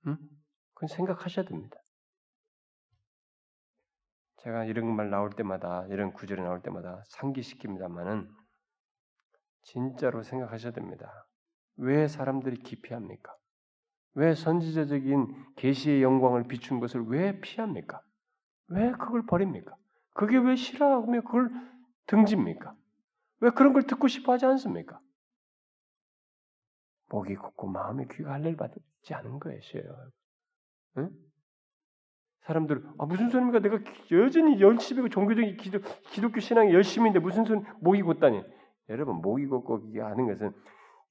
응? 0.08 0.18
그건 0.82 0.96
생각하셔야 0.96 1.46
됩니다. 1.46 1.78
제가 4.38 4.66
이런 4.66 4.88
말 4.96 5.12
나올 5.12 5.30
때마다 5.30 5.86
이런 5.90 6.12
구절이 6.12 6.42
나올 6.42 6.64
때마다 6.64 7.04
상기시킵니다만은 7.12 8.28
진짜로 9.62 10.24
생각하셔야 10.24 10.74
됩니다. 10.74 11.28
왜 11.76 12.08
사람들이 12.08 12.58
기피합니까? 12.64 13.32
왜 14.16 14.34
선지자적인 14.34 15.54
계시의 15.56 16.02
영광을 16.02 16.46
비춘 16.46 16.80
것을 16.80 17.04
왜 17.10 17.40
피합니까? 17.40 18.02
왜 18.70 18.92
그걸 18.92 19.28
버립니까? 19.28 19.76
그게 20.16 20.40
왜 20.40 20.56
싫어하며 20.56 21.22
그걸 21.22 21.52
등집니까? 22.08 22.76
왜 23.42 23.52
그런 23.52 23.74
걸 23.74 23.84
듣고 23.84 24.08
싶어 24.08 24.34
하지 24.34 24.48
않습니까? 24.48 25.00
목이 27.10 27.36
곱고 27.36 27.68
마음의 27.68 28.08
귀가 28.14 28.34
할례를 28.34 28.58
받지 28.58 29.14
않은 29.14 29.40
것이에요. 29.40 30.12
응? 30.98 31.10
사람들 32.42 32.84
아 32.98 33.06
무슨 33.06 33.30
소리입니까? 33.30 33.60
내가 33.60 33.80
여전히 34.12 34.60
열심히 34.62 35.10
종교적인 35.10 35.58
기도, 35.58 35.80
기독교 36.12 36.40
신앙이 36.40 36.74
열심인데 36.74 37.20
무슨 37.20 37.46
소리 37.46 37.62
목이 37.82 38.02
곧다니? 38.02 38.44
여러분 38.90 39.22
목이 39.22 39.46
곧고 39.46 39.82
하는 40.02 40.28
것은 40.28 40.52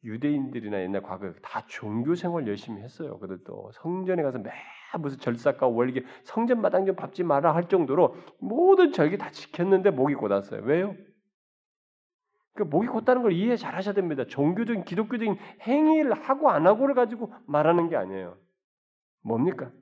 유대인들이나 0.05 0.81
옛날 0.81 1.03
과거 1.03 1.33
다 1.43 1.65
종교 1.67 2.15
생활 2.15 2.47
열심히 2.47 2.83
했어요. 2.83 3.19
그들도 3.19 3.71
성전에 3.75 4.23
가서 4.23 4.39
매 4.39 4.51
무슨 4.99 5.19
절삭과 5.19 5.69
월계 5.69 6.05
성전 6.25 6.61
마당 6.61 6.87
좀 6.87 6.97
밟지 6.97 7.23
마라 7.23 7.55
할 7.55 7.69
정도로 7.69 8.17
모든 8.41 8.93
절기 8.93 9.19
다 9.19 9.31
지켰는데 9.31 9.91
목이 9.91 10.15
곧았어요. 10.15 10.63
왜요? 10.65 10.97
그 12.55 12.65
목이 12.65 12.89
곧다는 12.89 13.23
걸 13.23 13.33
이해 13.33 13.57
잘 13.57 13.75
하셔야 13.75 13.95
됩니다. 13.95 14.25
종교적인 14.27 14.85
기독교적인 14.85 15.37
행위를 15.63 16.13
하고 16.13 16.51
안 16.51 16.67
하고를 16.67 16.95
가지고 16.95 17.33
말하는 17.47 17.89
게 17.89 17.97
아니에요. 17.97 18.37
뭡니까? 19.23 19.73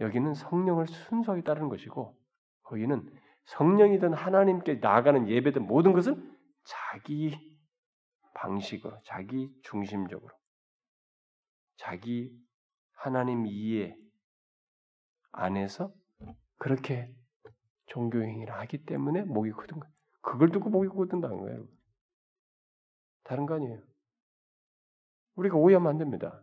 여기는 0.00 0.34
성령을 0.34 0.86
순수하게 0.86 1.42
따르는 1.42 1.68
것이고 1.68 2.16
거기는 2.62 3.10
성령이든 3.44 4.12
하나님께 4.12 4.76
나아가는 4.76 5.28
예배든 5.28 5.66
모든 5.66 5.92
것은 5.92 6.36
자기 6.64 7.56
방식으로 8.34 9.00
자기 9.04 9.50
중심적으로 9.62 10.34
자기 11.76 12.36
하나님 12.92 13.46
이해 13.46 13.96
안에서 15.32 15.94
그렇게 16.58 17.14
종교 17.86 18.22
행위를 18.22 18.52
하기 18.54 18.84
때문에 18.84 19.22
목이 19.22 19.52
굳은 19.52 19.78
거예요. 19.78 19.94
그걸 20.22 20.50
듣고 20.50 20.70
목이 20.70 20.88
굳는다는 20.88 21.38
거예요. 21.38 21.66
다른 23.22 23.46
거 23.46 23.54
아니에요. 23.54 23.80
우리가 25.36 25.56
오해하면 25.56 25.90
안 25.90 25.98
됩니다. 25.98 26.42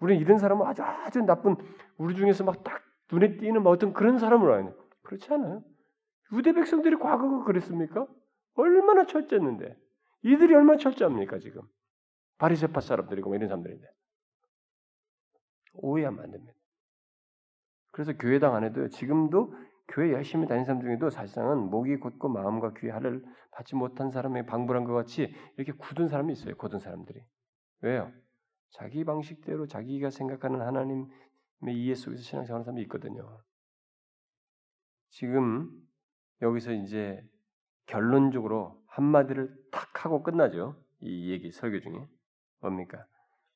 우리는 0.00 0.20
이런 0.20 0.38
사람은 0.38 0.66
아주 0.66 0.82
아주 0.82 1.22
나쁜 1.22 1.56
우리 1.96 2.14
중에서 2.14 2.44
막 2.44 2.62
딱 2.62 2.82
눈에 3.12 3.36
띄는 3.36 3.62
뭐 3.62 3.72
어떤 3.72 3.92
그런 3.92 4.18
사람으로 4.18 4.54
아니 4.54 4.70
그렇지 5.02 5.32
않아요. 5.32 5.62
유대 6.32 6.52
백성들이 6.52 6.96
과거가 6.96 7.44
그랬습니까? 7.44 8.06
얼마나 8.54 9.06
철저했는데 9.06 9.76
이들이 10.22 10.54
얼마나 10.54 10.78
철저합니까 10.78 11.38
지금 11.38 11.62
바리새파 12.38 12.80
사람들이고 12.80 13.28
뭐 13.28 13.36
이런 13.36 13.48
사람들인데 13.48 13.86
오해하면 15.74 16.24
안 16.24 16.30
됩니다. 16.32 16.52
그래서 17.92 18.12
교회당 18.14 18.54
안에도 18.54 18.88
지금도 18.88 19.54
교회 19.88 20.12
열심히 20.12 20.48
다니는 20.48 20.64
사람 20.64 20.80
중에도 20.80 21.10
사실상은 21.10 21.70
목이 21.70 21.96
곧고 21.98 22.28
마음과 22.28 22.72
귀에 22.74 22.90
하를 22.90 23.24
받지 23.52 23.76
못한 23.76 24.10
사람의 24.10 24.46
방불한 24.46 24.84
것 24.84 24.94
같이 24.94 25.32
이렇게 25.56 25.72
굳은 25.72 26.08
사람이 26.08 26.32
있어요. 26.32 26.56
굳은 26.56 26.80
사람들이. 26.80 27.22
왜요? 27.82 28.12
자기 28.70 29.04
방식대로 29.04 29.66
자기가 29.66 30.10
생각하는 30.10 30.60
하나님의 30.60 31.08
이해 31.74 31.94
속에서 31.94 32.22
신앙생활하는 32.22 32.64
사람이 32.64 32.82
있거든요. 32.82 33.42
지금 35.10 35.70
여기서 36.42 36.72
이제 36.72 37.22
결론적으로 37.86 38.82
한마디를 38.88 39.54
탁 39.70 40.04
하고 40.04 40.22
끝나죠. 40.22 40.76
이 41.00 41.30
얘기 41.30 41.50
설교 41.50 41.80
중에 41.80 42.06
뭡니까? 42.60 43.06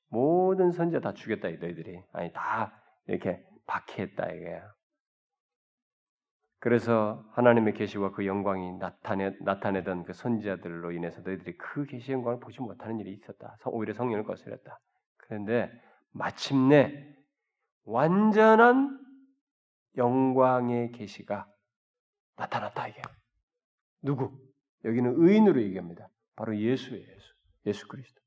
모든 0.09 0.71
선지자 0.73 1.01
다 1.01 1.13
죽였다 1.13 1.49
너희들이 1.49 2.03
아니 2.13 2.33
다 2.33 2.73
이렇게 3.07 3.45
박해했다 3.67 4.33
이거야. 4.33 4.73
그래서 6.59 7.25
하나님의 7.33 7.73
계시와 7.73 8.13
그 8.13 8.27
영광이 8.27 8.79
나타내 8.79 9.35
나타내던 9.41 10.05
그 10.05 10.13
선지자들로 10.13 10.93
인해서 10.93 11.23
너희들이 11.23 11.57
그 11.57 11.87
계시 11.87 12.13
영광을 12.13 12.39
보지 12.39 12.61
못하는 12.61 12.99
일이 13.01 13.13
있었다. 13.13 13.57
오히려 13.67 13.95
성령을 13.95 14.25
거스렸다. 14.25 14.79
그런데 15.31 15.71
마침내 16.11 17.07
완전한 17.85 18.99
영광의 19.97 20.91
계시가 20.91 21.47
나타났다 22.35 22.89
이게. 22.89 23.01
누구? 24.03 24.37
여기는 24.85 25.15
의인으로 25.19 25.63
얘기합니다. 25.63 26.09
바로 26.35 26.59
예수예요. 26.59 27.07
예수. 27.07 27.35
예수 27.67 27.87
그리스도. 27.87 28.21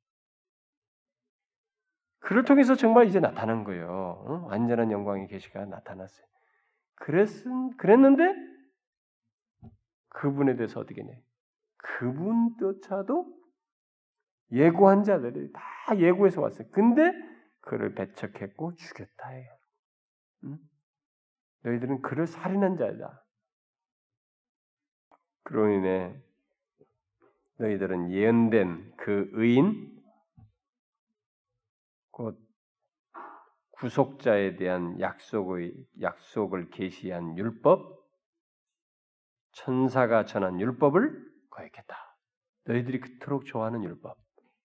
그를 2.20 2.46
통해서 2.46 2.74
정말 2.76 3.08
이제 3.08 3.20
나타난 3.20 3.66
거예요. 3.66 4.26
응? 4.30 4.46
완전한 4.46 4.90
영광의 4.90 5.28
계시가 5.28 5.66
나타났어요. 5.66 6.26
그랬은 6.96 7.76
그랬는데 7.76 8.34
그분에 10.08 10.56
대해서 10.56 10.80
어떻게 10.80 11.02
해? 11.02 11.22
그분조차도 11.76 13.43
예고한 14.54 15.04
자들이 15.04 15.52
다 15.52 15.62
예고해서 15.98 16.42
왔어요. 16.42 16.68
근데 16.72 17.12
그를 17.62 17.94
배척했고 17.96 18.76
죽였다. 18.76 19.30
응? 20.46 20.58
너희들은 21.64 22.02
그를 22.02 22.28
살인한 22.28 22.78
자다. 22.78 23.26
그로 25.44 25.70
인해 25.70 26.16
너희들은 27.58 28.12
예언된 28.12 28.96
그 28.98 29.30
의인 29.34 29.92
곧 32.12 32.40
구속자에 33.72 34.56
대한 34.56 35.00
약속의 35.00 35.74
약속을 36.02 36.70
계시한 36.70 37.38
율법 37.38 38.02
천사가 39.52 40.26
전한 40.26 40.60
율법을 40.60 41.32
거역했다. 41.50 42.18
너희들이 42.66 43.00
그토록 43.00 43.46
좋아하는 43.46 43.84
율법 43.84 44.23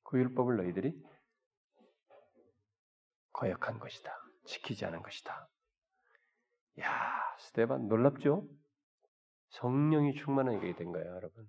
그 0.09 0.18
율법을 0.18 0.56
너희들이 0.56 0.94
거역한 3.32 3.78
것이다. 3.78 4.11
지키지 4.46 4.86
않은 4.86 5.02
것이다. 5.02 5.48
야, 6.80 7.36
스테반 7.38 7.88
놀랍죠? 7.88 8.48
성령이 9.50 10.14
충만하게 10.14 10.76
된 10.76 10.92
거예요, 10.92 11.14
여러분. 11.14 11.46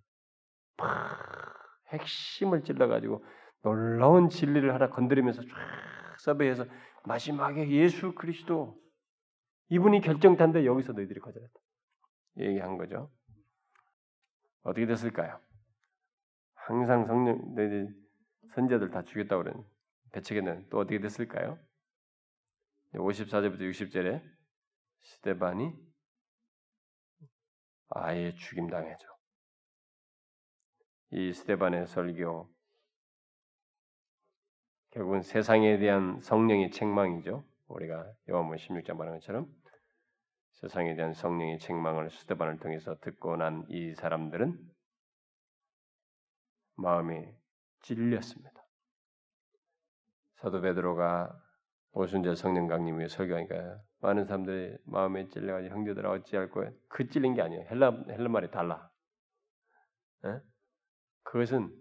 팍 0.75 0.89
핵심을 1.87 2.63
찔러가지고 2.65 3.25
놀라운 3.61 4.27
진리를 4.27 4.73
하나 4.73 4.89
건드리면서 4.89 5.41
쫙 5.41 6.19
서베해서 6.19 6.65
마지막에 7.05 7.69
예수 7.69 8.13
그리스도 8.13 8.77
이분이 9.69 10.01
결정탄데 10.01 10.65
여기서 10.65 10.91
너희들이 10.93 11.21
거절했다. 11.21 11.59
얘기한 12.39 12.77
거죠. 12.77 13.09
어떻게 14.63 14.85
됐을까요? 14.85 15.39
항상 16.55 17.05
성령 17.05 17.55
너희들 17.55 18.08
선제들 18.53 18.89
다 18.89 19.03
죽였다고 19.03 19.43
그러는 19.43 19.63
배척에는 20.11 20.69
또 20.69 20.79
어떻게 20.79 20.99
됐을까요? 20.99 21.59
54절부터 22.93 23.61
60절에 23.69 24.23
스테반이 25.01 25.73
아예 27.89 28.33
죽임당해죠. 28.35 29.07
이 31.11 31.33
스테반의 31.33 31.87
설교 31.87 32.49
결국은 34.91 35.21
세상에 35.21 35.77
대한 35.77 36.19
성령의 36.21 36.71
책망이죠. 36.71 37.45
우리가 37.67 38.11
요한복음 38.29 38.57
16장 38.57 38.95
말한 38.95 39.15
것처럼 39.15 39.47
세상에 40.53 40.95
대한 40.95 41.13
성령의 41.13 41.59
책망을 41.59 42.09
스테반을 42.09 42.59
통해서 42.59 42.95
듣고 43.01 43.37
난 43.37 43.65
이 43.69 43.93
사람들은 43.95 44.57
마음이 46.75 47.38
찔렸습니다. 47.81 48.59
사도 50.35 50.61
베드로가 50.61 51.37
오순절 51.91 52.35
성령 52.35 52.67
강림의 52.67 53.09
설교하니까 53.09 53.81
많은 53.99 54.25
사람들이 54.25 54.77
마음에 54.85 55.27
찔려가지고 55.27 55.73
형제들아 55.75 56.11
어찌할 56.11 56.49
거야? 56.49 56.71
그 56.87 57.09
찔린 57.09 57.33
게 57.33 57.41
아니에요. 57.41 57.65
헬라 57.69 58.05
헬라 58.09 58.29
말이 58.29 58.49
달라. 58.51 58.89
에? 60.25 60.39
그것은 61.23 61.75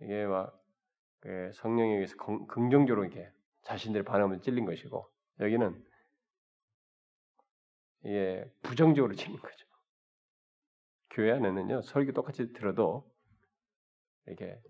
이게 0.00 0.26
막그 0.26 1.52
성령에 1.54 1.94
의해서 1.94 2.16
긍정적으로 2.46 3.04
이렇게 3.04 3.30
자신들의 3.62 4.04
반응을 4.04 4.42
찔린 4.42 4.64
것이고 4.66 5.10
여기는 5.40 5.84
예, 8.06 8.44
부정적으로 8.62 9.14
치는 9.14 9.38
거죠. 9.38 9.66
교회 11.10 11.32
안에는요 11.32 11.82
설교 11.82 12.12
똑같이 12.12 12.52
들어도 12.52 13.10
이렇게 14.26 14.60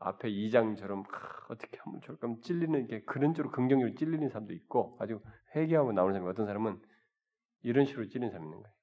앞에 0.00 0.28
2장처럼 0.30 1.04
아, 1.12 1.46
어떻게 1.48 1.78
하면 1.78 2.00
좋을까 2.02 2.28
찔리는 2.42 2.86
게 2.86 3.02
그런 3.02 3.34
쪽으로 3.34 3.50
긍정적으로 3.50 3.94
찔리는 3.96 4.28
사람도 4.28 4.52
있고 4.54 4.96
아주 5.00 5.20
회개하고 5.54 5.92
나오는 5.92 6.14
사람이 6.14 6.30
어떤 6.30 6.46
사람은 6.46 6.80
이런 7.62 7.84
식으로 7.84 8.06
찔리는 8.08 8.30
사람이 8.30 8.46
있는 8.46 8.62
거예요. 8.62 8.74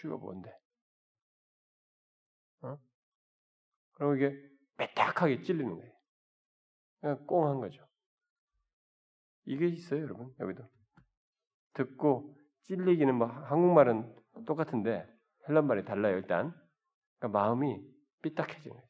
지가 0.00 0.16
뭔데? 0.16 0.54
어? 2.62 2.78
그리고 3.92 4.16
이게 4.16 4.50
빼딱하게 4.76 5.42
찔리는 5.42 5.74
거예요. 5.74 5.92
그냥 7.00 7.26
꽁한 7.26 7.60
거죠. 7.60 7.86
이게 9.46 9.66
있어요, 9.68 10.02
여러분. 10.02 10.34
여기도 10.40 10.64
듣고 11.72 12.36
찔리기는 12.64 13.14
뭐 13.14 13.26
한국말은 13.28 14.14
똑같은데 14.44 15.06
헬란말이 15.48 15.84
달라요. 15.84 16.16
일단 16.16 16.52
그러니까 17.18 17.38
마음이 17.38 17.80
삐딱해지는. 18.22 18.85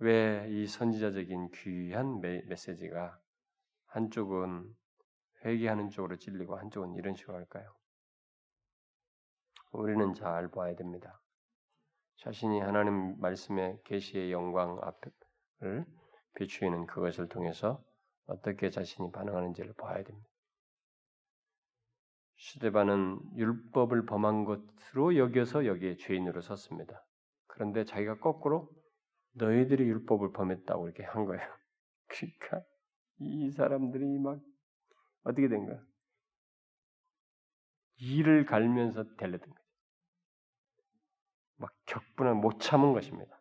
왜 0.00 0.46
이 0.48 0.66
선지자적인 0.66 1.50
귀한 1.52 2.20
메, 2.20 2.42
메시지가 2.46 3.20
한쪽은 3.88 4.74
회개하는 5.44 5.90
쪽으로 5.90 6.16
찔리고 6.16 6.56
한쪽은 6.56 6.94
이런 6.94 7.14
식으로 7.14 7.36
할까요? 7.36 7.70
우리는 9.72 10.14
잘 10.14 10.50
봐야 10.50 10.74
됩니다. 10.74 11.20
자신이 12.16 12.60
하나님 12.60 13.20
말씀의 13.20 13.80
계시의 13.84 14.32
영광 14.32 14.78
앞을 14.82 15.84
비추이는 16.34 16.86
그것을 16.86 17.28
통해서 17.28 17.84
어떻게 18.26 18.70
자신이 18.70 19.12
반응하는지를 19.12 19.74
봐야 19.74 20.02
됩니다. 20.02 20.28
시대반은 22.36 23.20
율법을 23.36 24.06
범한 24.06 24.44
것으로 24.46 25.16
여겨서 25.18 25.66
여기에 25.66 25.96
죄인으로 25.98 26.40
섰습니다. 26.40 27.04
그런데 27.46 27.84
자기가 27.84 28.18
거꾸로 28.18 28.70
너희들이 29.32 29.84
율법을 29.84 30.32
범했다고 30.32 30.86
이렇게 30.88 31.04
한 31.04 31.24
거예요. 31.24 31.42
그러니까 32.08 32.62
이 33.18 33.50
사람들이 33.50 34.18
막 34.18 34.40
어떻게 35.22 35.48
된 35.48 35.66
거야? 35.66 35.80
이를 37.96 38.46
갈면서 38.46 39.04
달려든 39.16 39.48
거죠. 39.48 39.60
막 41.56 41.70
격분을 41.86 42.34
못 42.34 42.58
참은 42.60 42.92
것입니다. 42.92 43.40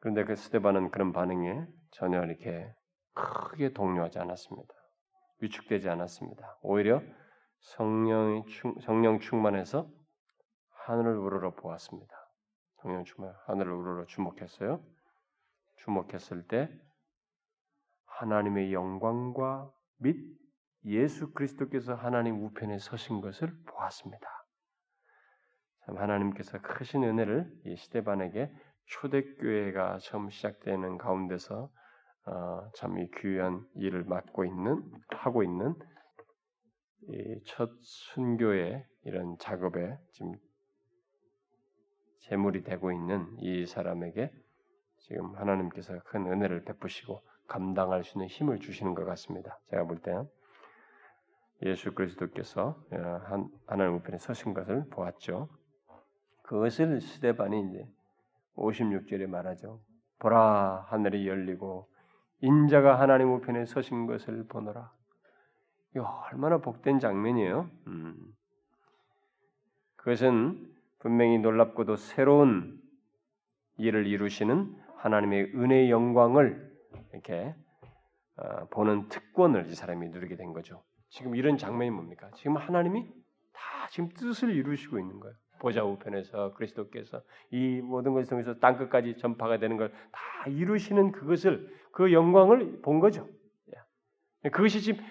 그런데 0.00 0.24
그 0.24 0.36
스테반은 0.36 0.90
그런 0.90 1.12
반응에 1.12 1.66
전혀 1.90 2.24
이렇게 2.24 2.72
크게 3.12 3.72
동요하지 3.72 4.18
않았습니다. 4.18 4.72
위축되지 5.40 5.88
않았습니다. 5.88 6.58
오히려 6.62 7.02
성령이 7.60 8.46
충, 8.46 8.74
성령 8.80 9.18
충만해서 9.18 9.90
하늘을 10.86 11.16
우러러 11.18 11.54
보았습니다. 11.54 12.17
성령 12.82 13.04
충만 13.04 13.34
하늘을 13.46 13.72
우러러 13.72 14.06
주목했어요. 14.06 14.80
주목했을 15.78 16.46
때 16.46 16.70
하나님의 18.06 18.72
영광과 18.72 19.72
및 19.98 20.16
예수 20.84 21.32
그리스도께서 21.32 21.94
하나님 21.94 22.44
우편에 22.44 22.78
서신 22.78 23.20
것을 23.20 23.52
보았습니다. 23.66 24.26
참 25.86 25.98
하나님께서 25.98 26.60
크신 26.60 27.02
은혜를 27.02 27.50
이 27.66 27.76
시대반에게 27.76 28.52
초대교회가 28.86 29.98
처음 29.98 30.30
시작되는 30.30 30.98
가운데서 30.98 31.70
어, 32.26 32.70
참이 32.76 33.10
귀한 33.16 33.66
일을 33.74 34.04
맡고 34.04 34.44
있는 34.44 34.82
하고 35.10 35.42
있는 35.42 35.74
첫 37.46 37.70
순교의 37.80 38.84
이런 39.04 39.36
작업에 39.38 39.96
지금 40.12 40.32
제물이 42.28 42.62
되고 42.62 42.92
있는 42.92 43.26
이 43.38 43.64
사람에게 43.64 44.30
지금 44.98 45.34
하나님께서 45.36 45.98
큰 46.04 46.26
은혜를 46.26 46.64
베푸시고 46.64 47.22
감당할 47.46 48.04
수 48.04 48.18
있는 48.18 48.28
힘을 48.28 48.58
주시는 48.58 48.94
것 48.94 49.04
같습니다. 49.06 49.58
제가 49.70 49.84
볼때 49.84 50.14
예수 51.62 51.94
그리스도께서 51.94 52.78
어, 52.92 53.46
하나님 53.66 53.94
우편에 53.96 54.18
서신 54.18 54.52
것을 54.52 54.84
보았죠. 54.90 55.48
그것을 56.42 57.00
시대반이 57.00 57.70
이제 57.70 57.88
56절에 58.56 59.26
말하죠. 59.26 59.80
보라 60.18 60.86
하늘이 60.88 61.26
열리고 61.26 61.88
인자가 62.40 63.00
하나님 63.00 63.32
우편에 63.32 63.64
서신 63.64 64.06
것을 64.06 64.46
보노라. 64.46 64.92
이거 65.96 66.04
얼마나 66.30 66.58
복된 66.58 66.98
장면이에요. 66.98 67.70
음. 67.86 68.34
그것은 69.96 70.77
분명히 70.98 71.38
놀랍고도 71.38 71.96
새로운 71.96 72.80
일을 73.76 74.06
이루시는 74.06 74.74
하나님의 74.96 75.52
은혜의 75.54 75.90
영광을 75.90 76.70
이렇게 77.12 77.54
어, 78.36 78.66
보는 78.70 79.08
특권을 79.08 79.66
이 79.66 79.74
사람이 79.74 80.08
누리게 80.08 80.36
된 80.36 80.52
거죠. 80.52 80.82
지금 81.08 81.36
이런 81.36 81.56
장면이 81.56 81.90
뭡니까? 81.90 82.30
지금 82.36 82.56
하나님이 82.56 83.06
다 83.52 83.88
지금 83.90 84.08
뜻을 84.10 84.54
이루시고 84.54 84.98
있는 84.98 85.20
거예요. 85.20 85.34
보좌 85.60 85.82
우편에서 85.84 86.54
그리스도께서 86.54 87.22
이 87.50 87.80
모든 87.80 88.12
것을 88.14 88.28
통해서 88.28 88.54
땅 88.58 88.76
끝까지 88.78 89.16
전파가 89.16 89.58
되는 89.58 89.76
걸 89.76 89.90
다 90.38 90.50
이루시는 90.50 91.12
그것을 91.12 91.68
그 91.90 92.12
영광을 92.12 92.80
본 92.82 93.00
거죠. 93.00 93.28
예. 94.44 94.50
그것이 94.50 94.80
지금 94.80 95.04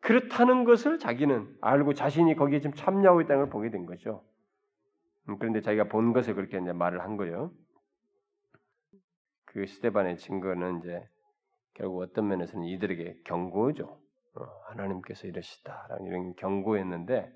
그렇다는 0.00 0.64
것을 0.64 0.98
자기는 0.98 1.56
알고 1.62 1.94
자신이 1.94 2.36
거기에 2.36 2.60
지금 2.60 2.74
참여하고 2.74 3.22
있다는 3.22 3.44
걸 3.44 3.50
보게 3.50 3.70
된 3.70 3.86
거죠. 3.86 4.22
음, 5.28 5.38
그런데 5.38 5.60
자기가 5.60 5.84
본 5.84 6.12
것을 6.12 6.34
그렇게 6.34 6.58
이제 6.58 6.72
말을 6.72 7.02
한 7.02 7.16
거예요. 7.16 7.52
그 9.44 9.66
스테반의 9.66 10.18
증거는 10.18 10.80
이제 10.80 11.02
결국 11.74 12.00
어떤 12.00 12.28
면에서는 12.28 12.66
이들에게 12.66 13.22
경고죠. 13.24 13.84
어, 14.34 14.44
하나님께서 14.66 15.26
이러시다라는 15.26 16.06
이런 16.06 16.34
경고였는데 16.36 17.32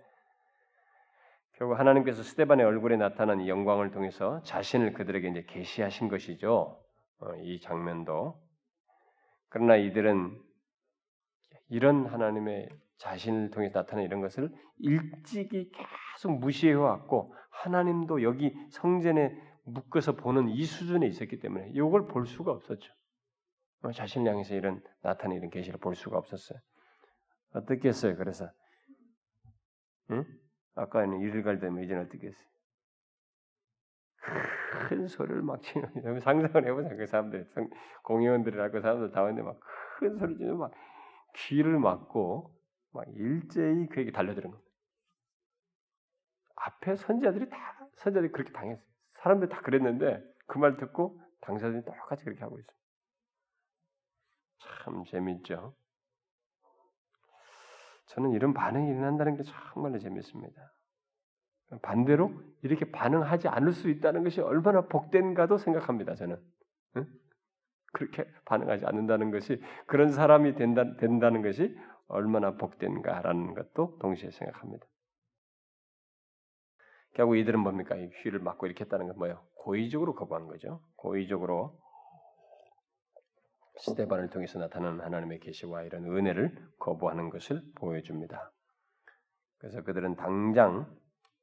결국 1.54 1.78
하나님께서 1.78 2.22
스테반의 2.22 2.64
얼굴에 2.64 2.96
나타난 2.96 3.46
영광을 3.46 3.90
통해서 3.90 4.42
자신을 4.44 4.92
그들에게 4.92 5.28
이제 5.28 5.44
계시하신 5.48 6.08
것이죠. 6.08 6.82
어, 7.20 7.34
이 7.42 7.60
장면도 7.60 8.40
그러나 9.48 9.76
이들은 9.76 10.40
이런 11.68 12.06
하나님의 12.06 12.68
자신을 12.98 13.50
통해 13.50 13.70
나타난 13.72 14.04
이런 14.04 14.20
것을 14.20 14.50
일찍이 14.78 15.70
계속 15.70 16.38
무시해 16.38 16.72
왔고 16.72 17.34
하나님도 17.50 18.22
여기 18.22 18.54
성전에 18.70 19.36
묶어서 19.64 20.16
보는 20.16 20.48
이 20.48 20.64
수준에 20.64 21.06
있었기 21.06 21.40
때문에 21.40 21.70
이걸 21.74 22.06
볼 22.06 22.26
수가 22.26 22.52
없었죠. 22.52 22.92
어, 23.82 23.92
자신을 23.92 24.30
향해서 24.30 24.54
이런 24.54 24.82
나타난 25.02 25.36
이런 25.36 25.50
계시를 25.50 25.78
볼 25.78 25.94
수가 25.94 26.18
없었어요. 26.18 26.58
어떻게 27.52 27.88
했어요? 27.88 28.16
그래서 28.16 28.50
응? 30.10 30.24
아까는 30.74 31.20
일을 31.20 31.42
갈 31.42 31.58
때면 31.60 31.84
이제는 31.84 32.04
어떻게 32.04 32.28
했어요? 32.28 32.48
큰 34.88 35.06
소리를 35.06 35.42
막 35.42 35.62
치는 35.62 36.20
상상을 36.20 36.66
해보세요. 36.66 36.96
그 36.96 37.06
사람들 37.06 37.48
공의원들이라고 38.04 38.72
그 38.72 38.80
사람들 38.80 39.10
다 39.12 39.22
왔는데 39.22 39.42
막 39.42 39.60
큰 40.00 40.16
소리 40.16 40.36
치면 40.38 40.58
막 40.58 40.72
귀를 41.36 41.78
막고 41.78 42.50
막 42.92 43.04
일제히 43.14 43.86
그에게 43.88 44.10
달려드는 44.10 44.50
겁니다. 44.50 44.69
앞에 46.64 46.96
선지자들이 46.96 47.48
다 47.48 47.56
선지자들이 47.94 48.32
그렇게 48.32 48.52
당했어요. 48.52 48.84
사람들 49.14 49.48
다 49.48 49.60
그랬는데 49.60 50.22
그 50.46 50.58
말 50.58 50.76
듣고 50.76 51.20
당사자들이 51.40 51.84
똑같이 51.84 52.24
그렇게 52.24 52.42
하고 52.42 52.58
있어요. 52.58 52.76
참 54.58 55.04
재밌죠. 55.04 55.74
저는 58.06 58.32
이런 58.32 58.52
반응이 58.52 58.90
일어난다는 58.90 59.36
게 59.36 59.44
정말로 59.44 59.98
재밌습니다. 59.98 60.72
반대로 61.82 62.32
이렇게 62.62 62.90
반응하지 62.90 63.46
않을 63.46 63.72
수 63.72 63.88
있다는 63.88 64.24
것이 64.24 64.40
얼마나 64.40 64.82
복된가도 64.88 65.56
생각합니다. 65.58 66.16
저는 66.16 66.36
응? 66.96 67.06
그렇게 67.92 68.24
반응하지 68.44 68.86
않는다는 68.86 69.30
것이 69.30 69.62
그런 69.86 70.10
사람이 70.10 70.56
된다, 70.56 70.96
된다는 70.96 71.42
것이 71.42 71.76
얼마나 72.08 72.56
복된가라는 72.56 73.54
것도 73.54 73.98
동시에 74.00 74.30
생각합니다. 74.32 74.86
결국 77.14 77.36
이들은 77.36 77.60
뭡니까? 77.60 77.96
이 77.96 78.06
휘를 78.22 78.40
맞고 78.40 78.66
이렇게 78.66 78.84
했다는 78.84 79.08
건 79.08 79.16
뭐예요? 79.18 79.44
고의적으로 79.56 80.14
거부한 80.14 80.46
거죠. 80.46 80.80
고의적으로 80.96 81.78
스테반을 83.78 84.30
통해서 84.30 84.58
나타나는 84.58 85.00
하나님의 85.00 85.40
계시와 85.40 85.82
이런 85.82 86.04
은혜를 86.04 86.56
거부하는 86.78 87.30
것을 87.30 87.62
보여줍니다. 87.76 88.52
그래서 89.58 89.82
그들은 89.82 90.16
당장 90.16 90.86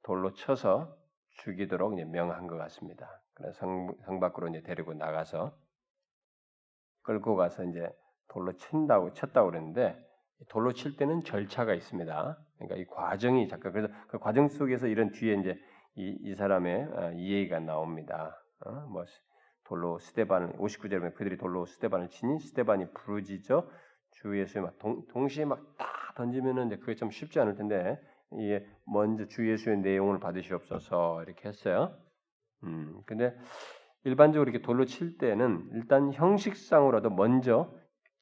돌로 0.03 0.33
쳐서 0.33 0.95
죽이도록 1.43 1.95
명한 1.95 2.47
것 2.47 2.57
같습니다. 2.57 3.21
그래서 3.33 3.53
성, 3.59 3.95
성 4.05 4.19
밖으로 4.19 4.47
이제 4.49 4.61
데리고 4.61 4.93
나가서 4.93 5.55
끌고 7.03 7.35
가서 7.35 7.63
이제 7.63 7.89
돌로 8.29 8.53
친다고 8.53 9.13
쳤다고 9.13 9.51
그랬는데 9.51 10.06
돌로 10.49 10.73
칠 10.73 10.95
때는 10.97 11.23
절차가 11.23 11.73
있습니다. 11.73 12.37
그러니까 12.57 12.75
이 12.77 12.85
과정이 12.85 13.47
잠깐 13.47 13.71
그래서 13.71 13.93
그 14.07 14.19
과정 14.19 14.47
속에서 14.47 14.87
이런 14.87 15.11
뒤에 15.11 15.35
이제 15.35 15.59
이, 15.95 16.17
이 16.21 16.35
사람의 16.35 16.83
어, 16.93 17.11
이해가 17.15 17.59
나옵니다. 17.59 18.39
어? 18.65 18.71
뭐 18.91 19.03
돌로 19.65 19.99
스테반을 19.99 20.53
59절에 20.53 20.97
보면 20.97 21.13
그들이 21.15 21.37
돌로 21.37 21.65
스테반을 21.65 22.09
치니 22.09 22.39
스테반이 22.39 22.93
부르짖어 22.93 23.67
주 24.11 24.39
예수에 24.39 24.61
막 24.61 24.77
동, 24.79 25.05
동시에 25.07 25.45
막 25.45 25.61
딱 25.77 26.15
던지면은 26.15 26.67
이제 26.67 26.77
그게 26.77 26.95
좀 26.95 27.11
쉽지 27.11 27.39
않을 27.39 27.55
텐데 27.55 27.99
이게 28.33 28.65
먼저 28.85 29.27
주 29.27 29.49
예수의 29.49 29.77
내용을 29.79 30.19
받으시옵소서 30.19 31.23
이렇게 31.23 31.47
했어요. 31.47 31.95
음, 32.63 33.01
근데 33.05 33.35
일반적으로 34.03 34.49
이렇게 34.49 34.65
돌로 34.65 34.85
칠 34.85 35.17
때는 35.17 35.69
일단 35.73 36.13
형식상으로도 36.13 37.11
먼저 37.11 37.71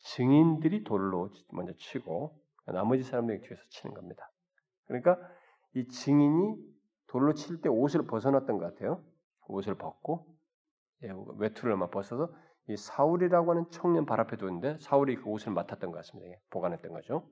증인들이 0.06 0.84
돌로 0.84 1.30
먼저 1.52 1.74
치고 1.78 2.40
나머지 2.68 3.04
사람들이 3.04 3.42
뒤에서 3.42 3.62
치는 3.70 3.96
겁니다. 3.96 4.32
그러니까 4.86 5.18
이 5.74 5.88
증인이 5.88 6.56
돌로 7.08 7.34
칠 7.34 7.62
때 7.62 7.70
옷을 7.70 8.06
벗어났던 8.06 8.58
것 8.58 8.66
같아요. 8.66 9.04
옷을 9.48 9.76
벗고 9.76 10.28
예, 11.04 11.10
외투를 11.38 11.76
막 11.76 11.92
벗어서 11.92 12.30
이 12.68 12.78
사울이라고 12.78 13.52
하는 13.52 13.66
청년 13.72 14.06
발 14.06 14.20
앞에 14.22 14.38
두는데 14.38 14.78
사울이 14.80 15.18
그 15.18 15.30
옷을 15.30 15.52
맡았던 15.54 15.92
것 15.92 15.98
같습니다. 15.98 16.38
보관했던 16.52 16.92
거죠. 16.92 17.28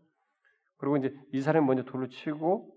그리고 0.77 0.97
이제 0.97 1.15
이 1.31 1.41
사람이 1.41 1.65
먼저 1.65 1.83
돌로 1.83 2.07
치고 2.07 2.75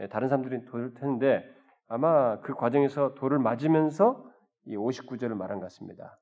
예, 0.00 0.08
다른 0.08 0.28
사람들이 0.28 0.64
돌을 0.66 0.94
텐데 0.94 1.44
아마 1.88 2.40
그 2.40 2.54
과정에서 2.54 3.14
돌을 3.14 3.38
맞으면서 3.38 4.30
이 4.66 4.76
59절을 4.76 5.34
말한 5.34 5.58
것 5.58 5.66
같습니다. 5.66 6.18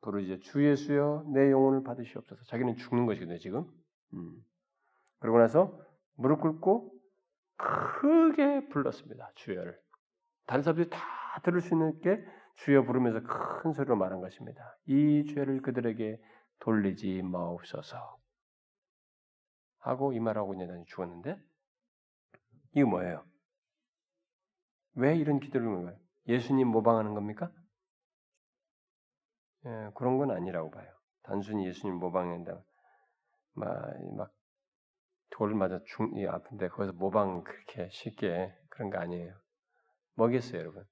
부르짖어 0.00 0.38
주 0.40 0.64
예수여 0.64 1.26
내 1.32 1.50
영혼을 1.50 1.82
받으시옵소서. 1.82 2.44
자기는 2.44 2.76
죽는 2.76 3.06
것이거든요 3.06 3.38
지금. 3.38 3.70
음. 4.14 4.44
그러고 5.18 5.38
나서 5.38 5.78
무릎 6.14 6.40
꿇고 6.40 6.92
크게 7.56 8.68
불렀습니다. 8.68 9.30
주여를. 9.34 9.78
다른 10.46 10.62
사람들이 10.62 10.90
다 10.90 10.98
들을 11.42 11.60
수 11.60 11.74
있는 11.74 12.00
게 12.00 12.24
주여 12.56 12.84
부르면서 12.84 13.20
큰 13.22 13.72
소리로 13.72 13.96
말한 13.96 14.20
것입니다. 14.20 14.76
이 14.86 15.24
죄를 15.32 15.62
그들에게 15.62 16.20
돌리지 16.60 17.22
마옵소서. 17.22 18.18
하고 19.78 20.12
이 20.12 20.20
말하고 20.20 20.54
있는 20.54 20.84
죽었는데 20.86 21.38
이거 22.72 22.88
뭐예요? 22.88 23.24
왜 24.94 25.16
이런 25.16 25.40
기도를 25.40 25.66
하는 25.66 25.82
거예요? 25.84 25.98
예수님 26.28 26.68
모방하는 26.68 27.14
겁니까? 27.14 27.50
예, 29.66 29.90
그런 29.94 30.18
건 30.18 30.30
아니라고 30.30 30.70
봐요. 30.70 30.88
단순히 31.22 31.66
예수님 31.66 31.96
모방한다. 31.96 32.62
막, 33.54 33.68
막 34.16 34.30
돌을 35.30 35.54
맞아 35.54 35.80
죽, 35.86 36.16
이 36.16 36.26
아픈데 36.26 36.68
거기서 36.68 36.92
모방 36.94 37.44
그렇게 37.44 37.88
쉽게 37.90 38.52
그런 38.68 38.90
거 38.90 38.98
아니에요. 38.98 39.34
뭐겠어요, 40.14 40.60
여러분? 40.60 40.84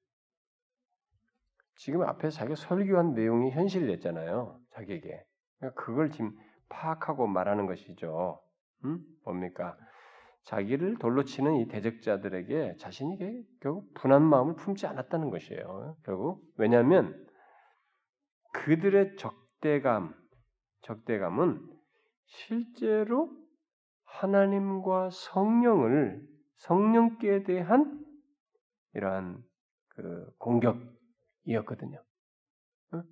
지금 1.77 2.03
앞에 2.03 2.31
자기가 2.31 2.57
설교한 2.57 3.15
내용이 3.15 3.51
현실이 3.51 3.87
됐잖아요. 3.87 4.59
자기에게. 4.73 5.25
그러니까 5.59 5.83
그걸 5.83 6.11
지금 6.11 6.33
파악하고 6.69 7.27
말하는 7.27 7.67
것이죠. 7.67 8.41
음? 8.85 9.01
뭡니까? 9.25 9.77
자기를 10.45 10.99
돌로 10.99 11.25
치는 11.25 11.57
이 11.57 11.69
대적자들에게 11.69 12.77
자신이 12.79 13.19
결국 13.61 13.93
분한 13.95 14.23
마음을 14.23 14.57
품지 14.57 14.87
않았다는 14.87 15.31
것이에요. 15.31 15.97
결국 16.05 16.43
왜냐하면 16.57 17.28
그들의 18.53 19.17
적대감, 19.17 20.15
적대감은 20.83 21.61
실제로 22.27 23.31
하나님과 24.05 25.11
성령을 25.11 26.23
성령께 26.57 27.45
대한 27.45 28.05
이러한 28.95 29.43
그 29.89 30.27
공격이었거든요. 30.39 32.03
어? 32.93 33.03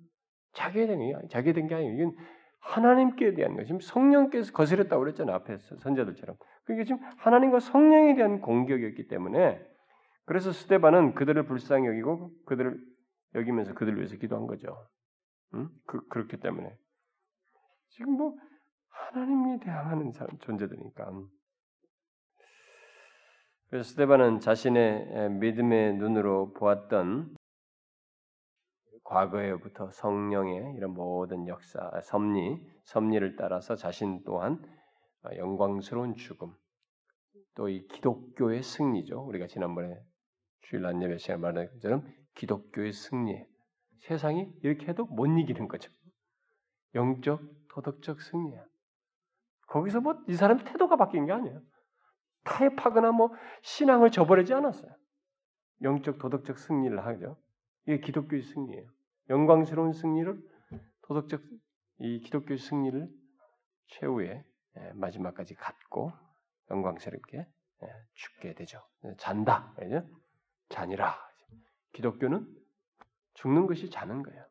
자기에 0.53 0.87
대한 0.87 0.99
게 0.99 1.27
자기에 1.29 1.53
대한 1.53 1.67
게 1.67 1.75
아니에요. 1.75 1.93
이건 1.93 2.15
하나님께 2.59 3.33
대한 3.33 3.55
거. 3.55 3.63
지금 3.63 3.79
성령께서 3.79 4.51
거스렸다고 4.51 5.01
그랬잖아요. 5.01 5.35
앞에서 5.37 5.77
선자들처럼. 5.77 6.35
그게 6.65 6.83
지금 6.83 6.99
하나님과 7.17 7.59
성령에 7.59 8.15
대한 8.15 8.41
공격이었기 8.41 9.07
때문에 9.07 9.65
그래서 10.25 10.51
스테반은 10.51 11.15
그들을 11.15 11.45
불쌍히 11.45 11.87
여기고 11.87 12.31
그들을 12.45 12.77
여기면서 13.35 13.73
그들을 13.73 13.97
위해서 13.97 14.17
기도한 14.17 14.47
거죠. 14.47 14.75
응? 15.53 15.69
그, 15.85 16.07
그렇기 16.07 16.37
때문에 16.37 16.77
지금 17.89 18.13
뭐 18.13 18.37
하나님이 18.89 19.59
대항하는 19.59 20.11
사람, 20.11 20.37
존재들이니까. 20.39 21.11
그래서 23.69 23.89
스테반은 23.89 24.39
자신의 24.39 25.29
믿음의 25.31 25.95
눈으로 25.95 26.53
보았던 26.53 27.35
과거에부터 29.03 29.91
성령의 29.91 30.75
이런 30.75 30.91
모든 30.93 31.47
역사, 31.47 31.91
섭리, 32.01 32.61
섭리를 32.83 33.35
따라서 33.37 33.75
자신 33.75 34.23
또한 34.25 34.61
영광스러운 35.35 36.15
죽음, 36.15 36.53
또 37.55 37.69
이 37.69 37.87
기독교의 37.87 38.63
승리죠. 38.63 39.19
우리가 39.25 39.47
지난번에 39.47 39.99
주일 40.61 40.85
안예배 40.85 41.17
시간 41.17 41.41
말한 41.41 41.71
것처럼 41.71 42.07
기독교의 42.35 42.93
승리. 42.93 43.43
세상이 44.01 44.51
이렇게 44.63 44.87
해도 44.87 45.05
못 45.05 45.25
이기는 45.27 45.67
거죠. 45.67 45.91
영적, 46.95 47.41
도덕적 47.69 48.21
승리야. 48.21 48.63
거기서 49.67 49.99
뭐 50.01 50.23
이 50.27 50.35
사람 50.35 50.57
태도가 50.63 50.95
바뀐 50.95 51.25
게 51.25 51.31
아니에요. 51.33 51.61
타협하거나 52.43 53.11
뭐 53.11 53.31
신앙을 53.61 54.11
저버리지 54.11 54.53
않았어요. 54.53 54.91
영적 55.83 56.17
도덕적 56.19 56.57
승리를 56.57 57.05
하죠. 57.05 57.37
이게 57.85 57.99
기독교의 57.99 58.41
승리예요. 58.41 58.89
영광스러운 59.29 59.93
승리를 59.93 60.41
도덕적 61.03 61.41
이 61.99 62.19
기독교의 62.21 62.57
승리를 62.57 63.09
최후의 63.87 64.43
예, 64.77 64.91
마지막까지 64.93 65.55
갖고 65.55 66.11
영광스럽게 66.69 67.37
예, 67.37 67.87
죽게 68.15 68.53
되죠. 68.55 68.81
잔다. 69.17 69.73
잔이라. 70.69 71.15
기독교는 71.93 72.47
죽는 73.37 73.67
것이 73.67 73.89
자는 73.89 74.23
거예요. 74.23 74.45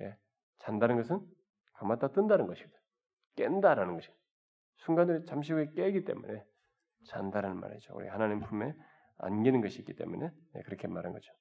예, 0.00 0.16
잔다는 0.58 0.96
것은 0.96 1.20
감았다 1.74 2.08
뜬다는 2.08 2.46
것이거든. 2.46 2.76
깬다라는 3.36 3.94
것이거든. 3.94 4.20
순간적으로 4.76 5.24
잠시 5.24 5.52
후에 5.52 5.70
깨기 5.74 6.04
때문에 6.04 6.44
잔다라는 7.06 7.60
말이죠. 7.60 7.94
우리 7.94 8.08
하나님 8.08 8.40
품에 8.40 8.74
안기는 9.18 9.60
것이 9.60 9.80
있기 9.80 9.94
때문에 9.94 10.30
네, 10.54 10.62
그렇게 10.62 10.88
말한 10.88 11.12
거죠. 11.12 11.32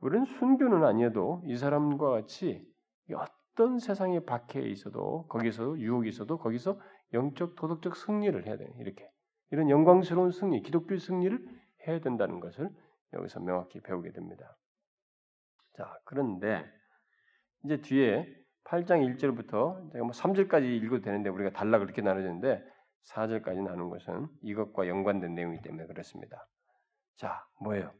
우리는 0.00 0.26
순교는 0.26 0.84
아니어도 0.84 1.42
이 1.46 1.56
사람과 1.56 2.10
같이 2.10 2.66
어떤 3.12 3.78
세상에 3.78 4.20
박해 4.20 4.60
있어도 4.60 5.26
거기서 5.28 5.78
유혹이 5.78 6.08
있어도 6.10 6.38
거기서 6.38 6.78
영적 7.14 7.56
도덕적 7.56 7.96
승리를 7.96 8.46
해야 8.46 8.56
돼. 8.56 8.66
이렇게 8.78 9.10
이런 9.50 9.70
영광스러운 9.70 10.30
승리, 10.30 10.62
기독교의 10.62 11.00
승리를 11.00 11.38
해야 11.86 12.00
된다는 12.00 12.40
것을 12.40 12.68
여기서 13.14 13.40
명확히 13.40 13.80
배우게 13.80 14.12
됩니다. 14.12 14.56
자, 15.76 15.98
그런데 16.04 16.64
이제 17.64 17.80
뒤에 17.80 18.26
8장 18.64 19.16
1절부터 19.16 19.92
제가 19.92 20.04
뭐 20.04 20.12
3절까지 20.12 20.64
읽어도 20.64 21.02
되는데 21.02 21.28
우리가 21.28 21.50
달라 21.50 21.78
그렇게 21.78 22.02
나눠졌는데 22.02 22.64
4절까지 23.04 23.62
나눈 23.62 23.90
것은 23.90 24.26
이것과 24.42 24.88
연관된 24.88 25.34
내용이기 25.34 25.62
때문에 25.62 25.86
그렇습니다. 25.86 26.48
자, 27.16 27.46
뭐예요? 27.60 27.92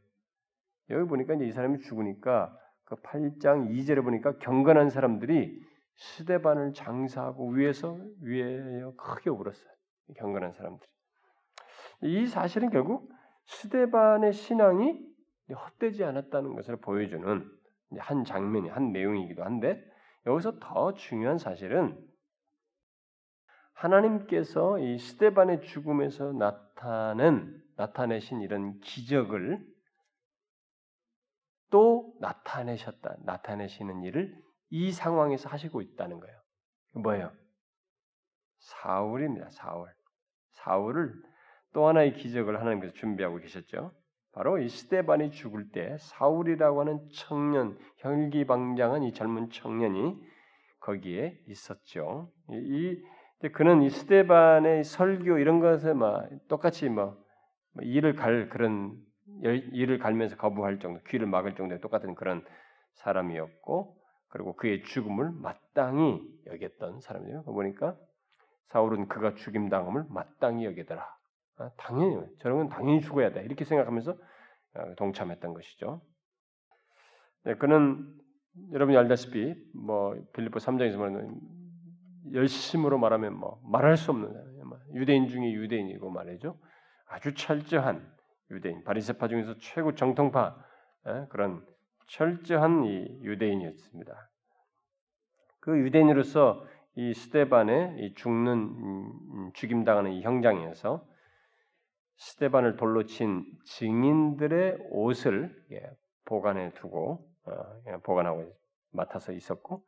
여기 0.91 1.07
보니까 1.09 1.35
이제 1.35 1.45
이 1.45 1.53
사람이 1.53 1.81
죽으니까 1.81 2.57
그 2.85 2.97
8장 2.97 3.71
2절에 3.71 4.03
보니까 4.03 4.39
경건한 4.39 4.91
사람들이 4.91 5.61
스데반을 5.97 6.73
장사하고 6.73 7.51
위에서 7.51 7.99
위에 8.23 8.85
크게 8.97 9.31
울었어요. 9.31 9.71
경건한 10.17 10.53
사람들이. 10.53 10.89
이 12.03 12.27
사실은 12.27 12.71
결국 12.71 13.11
스데반의 13.47 14.33
신앙이 14.33 15.01
헛되지 15.51 16.05
않았다는 16.05 16.55
것을 16.55 16.77
보여주는 16.77 17.45
한 17.99 18.25
장면이 18.25 18.69
한 18.69 18.93
내용이기도 18.93 19.45
한데 19.45 19.83
여기서 20.27 20.59
더 20.59 20.95
중요한 20.95 21.39
사실은 21.39 21.97
하나님께서 23.75 24.79
이 24.79 24.99
스테반의 24.99 25.63
죽음에서 25.63 26.33
나타낸 26.33 27.63
나타내신 27.77 28.41
이런 28.41 28.81
기적을 28.81 29.65
또 31.71 32.15
나타내셨다 32.21 33.17
나타내시는 33.25 34.03
일을 34.03 34.35
이 34.71 34.93
상황에서 34.93 35.49
하시고 35.49 35.83
있다는 35.83 36.21
거예요. 36.21 36.41
뭐예요? 36.95 37.33
사울입니다. 38.59 39.51
사울. 39.51 39.93
사울을 40.53 41.15
또 41.73 41.87
하나의 41.87 42.15
기적을 42.15 42.59
하나님께서 42.59 42.95
준비하고 42.95 43.39
계셨죠. 43.39 43.93
바로 44.37 44.59
이 44.59 44.69
스테반이 44.69 45.31
죽을 45.31 45.71
때 45.71 45.97
사울이라고 45.99 46.81
하는 46.81 47.09
청년, 47.15 47.79
혈기방장한 47.97 49.03
이 49.05 49.15
젊은 49.15 49.49
청년이 49.49 50.15
거기에 50.81 51.41
있었죠. 51.49 52.31
이 52.51 53.03
그는 53.55 53.81
이 53.81 53.89
스테반의 53.89 54.85
설교 54.85 55.39
이런 55.39 55.61
것에 55.61 55.95
막 55.95 56.29
똑같이 56.49 56.91
뭐, 56.91 57.17
뭐 57.73 57.83
일을 57.83 58.15
갈 58.15 58.51
그런 58.51 58.95
일을 59.43 59.99
갈면서 59.99 60.37
거부할 60.37 60.81
정도, 60.81 61.01
귀를 61.09 61.27
막을 61.27 61.55
정도의 61.55 61.81
똑같은 61.81 62.15
그런 62.15 62.45
사람이었고, 62.97 63.97
그리고 64.29 64.55
그의 64.55 64.83
죽음을 64.83 65.31
마땅히 65.33 66.21
여겼던 66.45 67.01
사람이에요. 67.01 67.45
보니까 67.45 67.97
사울은 68.67 69.09
그가 69.09 69.35
죽임 69.35 69.71
당함을 69.71 70.05
마땅히 70.11 70.67
여기더라. 70.67 71.16
아, 71.59 71.71
당연히 71.77 72.23
저런 72.39 72.59
건 72.59 72.69
당연히 72.69 73.01
죽어야 73.01 73.33
돼 73.33 73.43
이렇게 73.43 73.65
생각하면서 73.65 74.13
어, 74.13 74.95
동참했던 74.97 75.55
것이죠. 75.55 76.03
네, 77.45 77.55
그는 77.55 78.07
여러분이 78.73 78.97
알다시피 78.97 79.55
뭐 79.75 80.17
빌립보 80.33 80.59
3장에서 80.59 80.97
말하는 80.97 81.41
열심으로 82.33 82.99
말하면 82.99 83.35
뭐 83.35 83.61
말할 83.65 83.97
수 83.97 84.11
없는 84.11 84.65
뭐 84.65 84.79
유대인 84.95 85.29
중에 85.29 85.53
유대인이고 85.53 86.11
말이죠. 86.11 86.59
아주 87.07 87.35
철저한 87.35 88.15
유대인, 88.51 88.85
바리새파 88.85 89.29
중에서 89.29 89.59
최고 89.59 89.95
정통파 89.95 90.57
예, 91.09 91.27
그런 91.31 91.65
철저한 92.09 92.85
이 92.85 93.21
유대인이었습니다. 93.23 94.31
그 95.61 95.79
유대인으로서 95.79 96.65
이 96.97 97.13
스테반의 97.13 97.97
이 97.99 98.15
죽는 98.15 98.53
음, 98.53 99.51
죽임 99.55 99.85
당하는 99.85 100.13
이 100.13 100.23
형장에서 100.23 101.07
스테반을 102.17 102.77
돌로 102.77 103.05
친 103.05 103.45
증인들의 103.65 104.89
옷을 104.91 105.55
예, 105.73 105.83
보관해 106.25 106.73
두고 106.75 107.27
어, 107.45 107.53
예, 107.89 107.97
보관하고 108.03 108.53
맡아서 108.93 109.33
있었고 109.33 109.85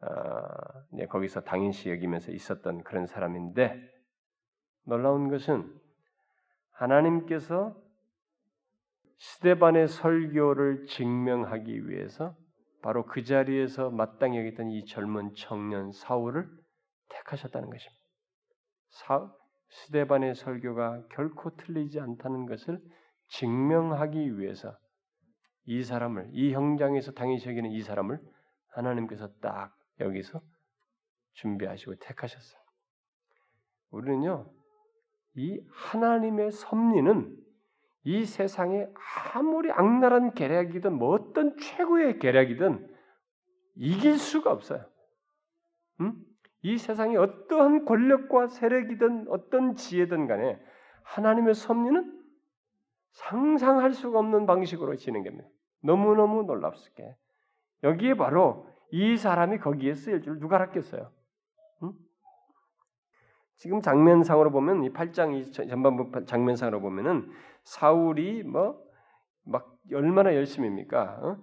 어, 0.00 1.06
거기서 1.08 1.40
당연시 1.42 1.90
여기면서 1.90 2.32
있었던 2.32 2.84
그런 2.84 3.06
사람인데 3.06 3.80
놀라운 4.84 5.28
것은 5.28 5.70
하나님께서 6.70 7.76
스테반의 9.18 9.88
설교를 9.88 10.86
증명하기 10.86 11.88
위해서 11.88 12.36
바로 12.82 13.04
그 13.04 13.24
자리에서 13.24 13.90
마땅히 13.90 14.38
여겼던 14.38 14.70
이 14.70 14.84
젊은 14.84 15.34
청년 15.34 15.90
사울을 15.90 16.48
택하셨다는 17.08 17.68
것입니다. 17.68 18.04
사, 18.90 19.32
스데반의 19.68 20.34
설교가 20.34 21.06
결코 21.10 21.54
틀리지 21.56 22.00
않다는 22.00 22.46
것을 22.46 22.80
증명하기 23.28 24.38
위해서 24.38 24.76
이 25.64 25.82
사람을 25.82 26.30
이 26.32 26.54
형장에서 26.54 27.12
당연히 27.12 27.44
여기는 27.44 27.70
이 27.70 27.82
사람을 27.82 28.20
하나님께서 28.68 29.28
딱 29.40 29.76
여기서 30.00 30.40
준비하시고 31.34 31.96
택하셨어요. 31.96 32.60
우리는요, 33.90 34.50
이 35.34 35.60
하나님의 35.70 36.52
섭리는 36.52 37.36
이 38.04 38.24
세상에 38.24 38.86
아무리 39.34 39.70
악랄한 39.70 40.34
계략이든 40.34 40.94
뭐 40.94 41.10
어떤 41.10 41.56
최고의 41.58 42.18
계략이든 42.18 42.96
이길 43.76 44.18
수가 44.18 44.50
없어요. 44.50 44.84
음? 46.00 46.24
이 46.62 46.76
세상에 46.76 47.16
어떠한 47.16 47.84
권력과 47.84 48.48
세력이든 48.48 49.26
어떤 49.28 49.74
지혜든 49.76 50.26
간에 50.26 50.60
하나님의 51.04 51.54
섭리는 51.54 52.18
상상할 53.12 53.92
수가 53.92 54.18
없는 54.18 54.46
방식으로 54.46 54.96
진행됩니다. 54.96 55.48
너무너무 55.82 56.42
놀랍게. 56.42 57.16
여기에 57.84 58.14
바로 58.14 58.66
이 58.90 59.16
사람이 59.16 59.58
거기에 59.58 59.94
쓰일 59.94 60.22
줄 60.22 60.40
누가 60.40 60.56
알았겠어요? 60.56 61.10
음? 61.82 61.92
지금 63.56 63.80
장면상으로 63.80 64.50
보면 64.50 64.84
이 64.84 64.92
8장 64.92 65.52
전반부 65.52 66.24
장면상으로 66.24 66.80
보면은 66.80 67.30
사울이 67.64 68.42
뭐 68.42 68.88
막 69.48 69.78
얼마나 69.92 70.34
열심입니까? 70.34 71.20
어? 71.22 71.36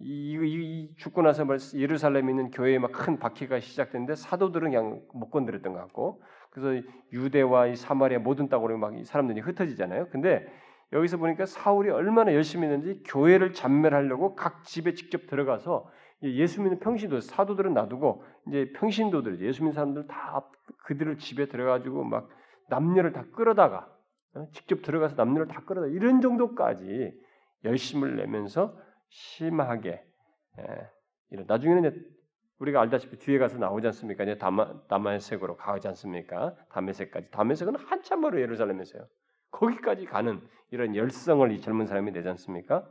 이, 0.00 0.34
이, 0.34 0.84
이, 0.84 0.94
죽고 0.96 1.22
나서 1.22 1.44
예루살렘에 1.74 2.30
있는 2.30 2.50
교회에 2.50 2.78
막 2.78 2.92
큰 2.92 3.18
박해가 3.18 3.60
시작됐는데 3.60 4.14
사도들은 4.14 4.70
그냥 4.70 5.02
못 5.12 5.30
건드렸던 5.30 5.72
것 5.72 5.78
같고 5.80 6.22
그래서 6.50 6.86
유대와 7.12 7.66
이 7.66 7.76
사마리아 7.76 8.18
모든 8.18 8.48
땅으로 8.48 8.78
막 8.78 8.94
사람들이 9.04 9.40
흩어지잖아요. 9.40 10.08
근데 10.10 10.46
여기서 10.92 11.18
보니까 11.18 11.46
사울이 11.46 11.90
얼마나 11.90 12.32
열심히 12.32 12.66
했는지 12.66 13.02
교회를 13.04 13.52
잔멸하려고 13.52 14.34
각 14.34 14.64
집에 14.64 14.94
직접 14.94 15.26
들어가서 15.26 15.90
예수 16.22 16.62
믿는 16.62 16.80
평신도 16.80 17.20
사도들은 17.20 17.74
놔두고 17.74 18.24
이제 18.48 18.72
평신도들 18.74 19.40
예수 19.40 19.62
믿는 19.62 19.74
사람들 19.74 20.06
다 20.06 20.48
그들을 20.84 21.18
집에 21.18 21.46
들어가지고 21.46 22.04
막 22.04 22.28
남녀를 22.68 23.12
다 23.12 23.24
끌어다가 23.34 23.88
어? 24.34 24.46
직접 24.52 24.82
들어가서 24.82 25.14
남녀를 25.16 25.48
다 25.48 25.62
끌어다 25.64 25.88
이런 25.88 26.20
정도까지 26.20 27.12
열심을 27.64 28.16
내면서 28.16 28.76
심하게 29.08 30.04
예, 30.58 30.90
이런 31.30 31.46
나중에는 31.46 31.90
이제 31.90 32.18
우리가 32.58 32.80
알다시피 32.80 33.18
뒤에 33.18 33.38
가서 33.38 33.58
나오지 33.58 33.86
않습니까? 33.88 34.24
이제 34.24 34.36
다메섹으로 34.88 35.56
가지 35.56 35.86
않습니까? 35.88 36.56
다메섹까지 36.70 37.30
다메섹은 37.30 37.76
한참 37.76 38.20
멀어 38.20 38.40
예루살렘에서요. 38.40 39.06
거기까지 39.50 40.06
가는 40.06 40.40
이런 40.70 40.96
열성을 40.96 41.50
이 41.52 41.60
젊은 41.60 41.86
사람이 41.86 42.12
내지 42.12 42.28
않습니까? 42.28 42.86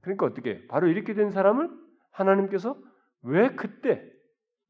그러니까 0.00 0.26
어떻게 0.26 0.66
바로 0.68 0.86
이렇게 0.86 1.14
된 1.14 1.30
사람을 1.30 1.70
하나님께서 2.12 2.80
왜 3.22 3.50
그때 3.50 4.02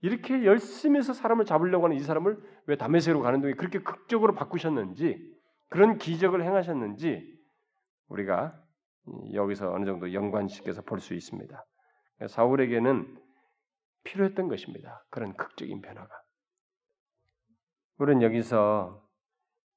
이렇게 0.00 0.44
열심히 0.44 0.98
해서 0.98 1.12
사람을 1.12 1.44
잡으려고 1.44 1.84
하는 1.84 1.96
이 1.96 2.00
사람을 2.00 2.38
왜 2.66 2.76
다메섹으로 2.76 3.20
가는 3.20 3.40
동에 3.40 3.54
그렇게 3.54 3.80
극적으로 3.80 4.34
바꾸셨는지 4.34 5.36
그런 5.68 5.98
기적을 5.98 6.42
행하셨는지 6.42 7.36
우리가 8.08 8.58
여기서 9.32 9.72
어느 9.72 9.84
정도 9.84 10.12
연관시켜서 10.12 10.82
볼 10.82 11.00
수 11.00 11.14
있습니다. 11.14 11.64
사울에게는 12.28 13.18
필요했던 14.04 14.48
것입니다. 14.48 15.04
그런 15.10 15.34
극적인 15.36 15.80
변화가. 15.80 16.08
우리는 17.98 18.22
여기서 18.22 19.02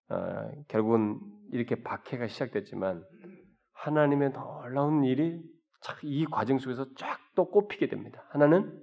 어, 0.09 0.51
결국은 0.67 1.19
이렇게 1.51 1.81
박해가 1.81 2.27
시작됐지만 2.27 3.03
하나님의 3.73 4.33
놀라운 4.33 5.03
일이 5.03 5.41
이 6.03 6.25
과정 6.25 6.59
속에서 6.59 6.85
쫙 6.95 7.19
또 7.35 7.49
꼽히게 7.49 7.87
됩니다. 7.87 8.25
하나는 8.29 8.77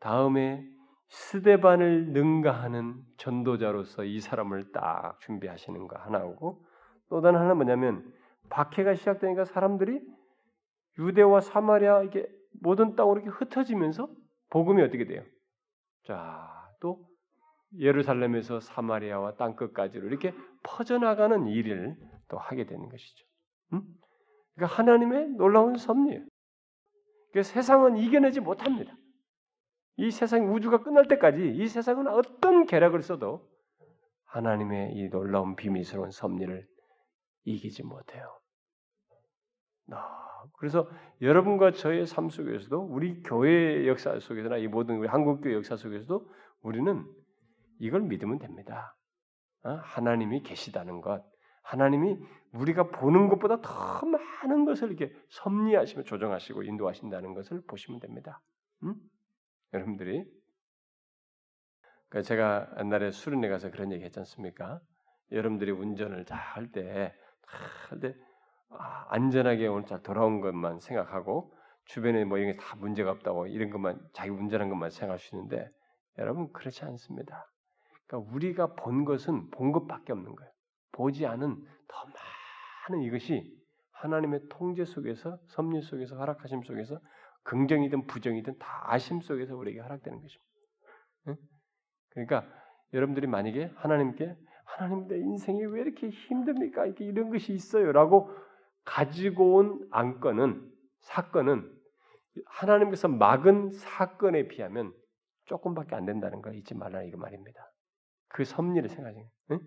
다음에 0.00 0.62
스데반을 1.08 2.12
능가하는 2.12 3.02
전도자로서 3.16 4.04
이 4.04 4.20
사람을 4.20 4.70
딱 4.72 5.18
준비하시는 5.20 5.88
거 5.88 5.98
하나고 5.98 6.64
또 7.08 7.20
다른 7.20 7.38
하나는 7.38 7.56
뭐냐면 7.56 8.12
박해가 8.50 8.94
시작되니까 8.94 9.44
사람들이 9.44 10.00
유대와 10.98 11.40
사마리아 11.40 12.02
이게 12.02 12.28
모든 12.60 12.94
땅으로 12.96 13.20
이렇게 13.20 13.30
흩어지면서 13.30 14.08
복음이 14.50 14.82
어떻게 14.82 15.06
돼요? 15.06 15.24
자, 16.04 16.48
또 16.80 17.06
예루살렘에서 17.78 18.60
사마리아와 18.60 19.36
땅 19.36 19.54
끝까지로 19.54 20.06
이렇게 20.06 20.34
퍼져나가는 20.62 21.46
일을 21.46 21.96
또 22.28 22.36
하게 22.36 22.66
되는 22.66 22.88
것이죠. 22.88 23.24
음? 23.72 23.82
그러니까 24.54 24.76
하나님의 24.76 25.28
놀라운 25.30 25.76
섭리예요. 25.76 26.24
그 27.32 27.42
세상은 27.42 27.96
이겨내지 27.96 28.40
못합니다. 28.40 28.92
이 29.96 30.10
세상 30.10 30.52
우주가 30.52 30.82
끝날 30.82 31.06
때까지 31.06 31.54
이 31.54 31.66
세상은 31.68 32.08
어떤 32.08 32.66
계략을 32.66 33.02
써도 33.02 33.48
하나님의 34.24 34.94
이 34.94 35.08
놀라운 35.10 35.54
비밀스러운 35.54 36.10
섭리를 36.10 36.66
이기지 37.44 37.84
못해요. 37.84 38.39
아, 39.92 40.44
그래서 40.58 40.88
여러분과 41.20 41.72
저의 41.72 42.06
삶 42.06 42.28
속에서도 42.30 42.80
우리 42.80 43.22
교회 43.22 43.86
역사 43.86 44.18
속에서나 44.18 44.56
이 44.58 44.68
모든 44.68 44.98
우리 44.98 45.08
한국 45.08 45.40
교회 45.42 45.54
역사 45.54 45.76
속에서도 45.76 46.28
우리는 46.62 47.04
이걸 47.78 48.02
믿으면 48.02 48.38
됩니다. 48.38 48.96
어? 49.62 49.70
하나님이 49.82 50.42
계시다는 50.42 51.00
것, 51.00 51.22
하나님이 51.62 52.18
우리가 52.52 52.90
보는 52.90 53.28
것보다 53.28 53.60
더 53.60 54.06
많은 54.06 54.64
것을 54.64 54.88
이렇게 54.88 55.14
섭리하시며 55.28 56.04
조정하시고 56.04 56.62
인도하신다는 56.62 57.34
것을 57.34 57.62
보시면 57.66 58.00
됩니다. 58.00 58.40
음? 58.82 58.94
여러분들이 59.72 60.24
그러니까 62.08 62.26
제가 62.26 62.68
옛날에 62.80 63.10
수련회 63.12 63.48
가서 63.48 63.70
그런 63.70 63.92
얘기 63.92 64.04
했지 64.04 64.18
않습니까? 64.18 64.80
여러분들이 65.30 65.70
운전을 65.70 66.24
잘 66.24 66.38
할 66.38 66.72
때, 66.72 67.14
할때 67.46 68.08
아, 68.08 68.29
안전하게 69.08 69.66
오늘 69.66 69.84
잘 69.84 70.02
돌아온 70.02 70.40
것만 70.40 70.80
생각하고 70.80 71.52
주변에 71.86 72.24
뭐 72.24 72.38
이런 72.38 72.52
게 72.52 72.58
다 72.58 72.76
문제가 72.76 73.10
없다고 73.10 73.46
이런 73.46 73.70
것만 73.70 74.00
자기 74.12 74.30
운전한 74.30 74.68
것만 74.68 74.90
생각할 74.90 75.18
수 75.18 75.34
있는데 75.34 75.68
여러분 76.18 76.52
그렇지 76.52 76.84
않습니다. 76.84 77.50
그러니까 78.06 78.32
우리가 78.32 78.74
본 78.74 79.04
것은 79.04 79.50
본 79.50 79.72
것밖에 79.72 80.12
없는 80.12 80.34
거예요. 80.34 80.50
보지 80.92 81.26
않은 81.26 81.56
더 81.88 82.04
많은 82.88 83.02
이것이 83.04 83.52
하나님의 83.92 84.42
통제 84.48 84.84
속에서 84.84 85.38
섭리 85.48 85.82
속에서 85.82 86.16
허락하심 86.16 86.62
속에서 86.62 87.00
긍정이든 87.42 88.06
부정이든 88.06 88.58
다 88.58 88.84
아심 88.86 89.20
속에서 89.20 89.56
우리에게 89.56 89.80
허락되는 89.80 90.20
것입니다. 90.20 91.44
그러니까 92.10 92.46
여러분들이 92.92 93.26
만약에 93.26 93.72
하나님께 93.76 94.36
하나님 94.64 95.06
내 95.08 95.16
인생이 95.18 95.64
왜 95.66 95.80
이렇게 95.82 96.10
힘듭니까? 96.10 96.86
이렇게 96.86 97.04
이런 97.04 97.30
것이 97.30 97.52
있어요라고 97.52 98.30
가지고 98.84 99.56
온 99.56 99.88
안건은 99.90 100.68
사건은 101.00 101.70
하나님께서 102.46 103.08
막은 103.08 103.70
사건에 103.70 104.48
비하면 104.48 104.92
조금밖에 105.46 105.94
안 105.94 106.06
된다는 106.06 106.42
걸 106.42 106.54
잊지 106.54 106.74
말라 106.74 107.02
이거 107.02 107.18
말입니다. 107.18 107.70
그 108.28 108.44
섭리를 108.44 108.88
생각하세요. 108.88 109.26
응? 109.52 109.60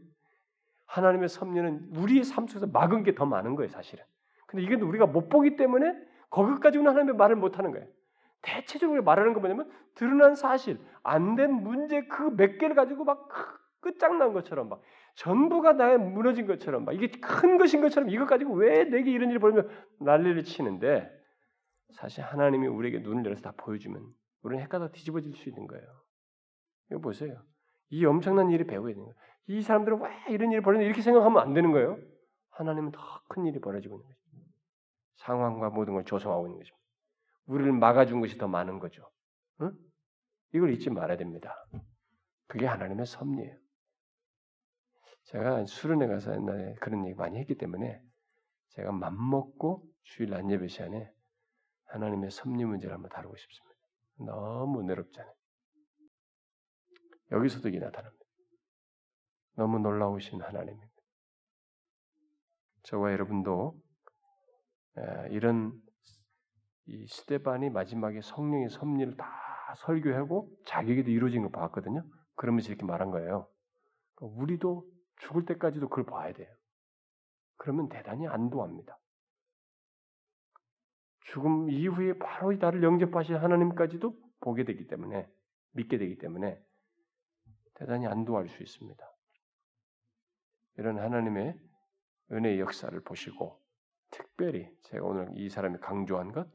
하나님의 0.85 1.27
섭리는 1.29 1.89
우리의 1.95 2.23
삶 2.23 2.47
속에서 2.47 2.67
막은 2.67 3.03
게 3.03 3.15
더 3.15 3.25
많은 3.25 3.55
거예요, 3.55 3.69
사실은. 3.69 4.03
근데 4.47 4.63
이건 4.63 4.81
우리가 4.81 5.05
못 5.07 5.29
보기 5.29 5.55
때문에 5.55 5.93
거기까지는 6.29 6.87
하나님의 6.87 7.15
말을 7.15 7.35
못 7.35 7.57
하는 7.57 7.71
거예요. 7.71 7.87
대체적으로 8.41 9.03
말하는 9.03 9.33
거 9.33 9.39
뭐냐면 9.39 9.71
드러난 9.95 10.35
사실, 10.35 10.79
안 11.03 11.35
된 11.35 11.51
문제 11.51 12.03
그 12.07 12.29
몇 12.35 12.57
개를 12.57 12.75
가지고 12.75 13.03
막 13.05 13.27
끝장난 13.81 14.33
것처럼 14.33 14.69
막 14.69 14.81
전부가 15.15 15.73
나의 15.73 15.97
무너진 15.99 16.47
것처럼 16.47 16.85
막 16.85 16.93
이게 16.93 17.07
큰 17.19 17.57
것인 17.57 17.81
것처럼 17.81 18.09
이것 18.09 18.25
가지고 18.25 18.55
왜 18.55 18.83
내게 18.85 19.11
이런 19.11 19.29
일이 19.29 19.39
벌면 19.39 19.69
난리를 19.99 20.43
치는데 20.43 21.09
사실 21.95 22.23
하나님이 22.23 22.67
우리에게 22.67 22.99
눈을 22.99 23.25
열어서 23.25 23.41
다 23.41 23.53
보여주면 23.57 24.03
우리는 24.41 24.63
해가 24.63 24.79
다 24.79 24.89
뒤집어질 24.91 25.33
수 25.35 25.49
있는 25.49 25.67
거예요. 25.67 25.85
이거 26.91 26.99
보세요. 26.99 27.41
이 27.89 28.05
엄청난 28.05 28.49
일이 28.49 28.65
배워야 28.65 28.93
되는 28.93 29.03
거예요. 29.03 29.15
이 29.47 29.61
사람들은 29.61 30.01
왜 30.01 30.09
이런 30.33 30.51
일이 30.51 30.61
벌어졌냐 30.61 30.85
이렇게 30.85 31.01
생각하면 31.01 31.41
안 31.41 31.53
되는 31.53 31.71
거예요. 31.71 31.97
하나님은 32.51 32.91
더 32.91 33.23
큰 33.29 33.45
일이 33.45 33.59
벌어지고 33.59 33.95
있는 33.95 34.07
거죠. 34.07 34.19
상황과 35.17 35.69
모든 35.69 35.93
걸 35.93 36.03
조성하고 36.05 36.47
있는 36.47 36.59
것입니다. 36.59 36.83
우리를 37.45 37.71
막아준 37.73 38.19
것이 38.21 38.37
더 38.37 38.47
많은 38.47 38.79
거죠. 38.79 39.09
응? 39.61 39.71
이걸 40.53 40.71
잊지 40.73 40.89
말아야 40.89 41.17
됩니다. 41.17 41.55
그게 42.47 42.65
하나님의 42.65 43.05
섭리예요. 43.05 43.55
제가 45.33 45.65
수련회 45.65 46.05
가서 46.05 46.31
옛날에 46.35 46.75
그런 46.75 47.05
얘기 47.07 47.15
많이 47.15 47.39
했기 47.39 47.57
때문에 47.57 47.99
제가 48.69 48.91
맘먹고 48.91 49.83
주일 50.03 50.31
안예배 50.35 50.67
시간에 50.67 51.11
하나님의 51.85 52.29
섭리 52.29 52.63
문제를 52.63 52.93
한번 52.93 53.09
다루고 53.09 53.35
싶습니다. 53.35 53.75
너무 54.19 54.81
은롭잖아요 54.81 55.33
여기서도 57.31 57.69
이게 57.69 57.79
나타납니다. 57.79 58.23
너무 59.55 59.79
놀라우신 59.79 60.39
하나님입니다. 60.39 60.93
저와 62.83 63.11
여러분도 63.11 63.75
이런 65.31 65.73
이 66.85 67.07
스테반이 67.07 67.71
마지막에 67.71 68.21
성령의 68.21 68.69
섭리를 68.69 69.17
다 69.17 69.25
설교하고 69.77 70.51
자기에게도 70.67 71.09
이루어진 71.09 71.41
거 71.41 71.49
봤거든요. 71.49 72.05
그러면서 72.35 72.69
이렇게 72.69 72.85
말한 72.85 73.09
거예요. 73.09 73.49
그러니까 74.13 74.39
우리도 74.39 74.92
죽을 75.17 75.45
때까지도 75.45 75.89
그걸 75.89 76.05
봐야 76.05 76.33
돼요. 76.33 76.53
그러면 77.57 77.89
대단히 77.89 78.27
안도합니다. 78.27 78.99
죽음 81.25 81.69
이후에 81.69 82.17
바로 82.19 82.51
나를 82.53 82.83
영접하신 82.83 83.37
하나님까지도 83.37 84.15
보게 84.41 84.65
되기 84.65 84.87
때문에 84.87 85.27
믿게 85.71 85.97
되기 85.97 86.17
때문에 86.17 86.61
대단히 87.75 88.05
안도할 88.05 88.49
수 88.49 88.61
있습니다. 88.61 89.13
이런 90.77 90.99
하나님의 90.99 91.59
은혜의 92.31 92.59
역사를 92.59 92.99
보시고 93.01 93.61
특별히 94.11 94.69
제가 94.83 95.05
오늘 95.05 95.29
이 95.35 95.49
사람이 95.49 95.79
강조한 95.79 96.31
것 96.31 96.47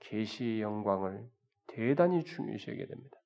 계시의 0.00 0.60
영광을 0.60 1.28
대단히 1.66 2.24
중요시 2.24 2.70
하게 2.70 2.86
됩니다. 2.86 3.19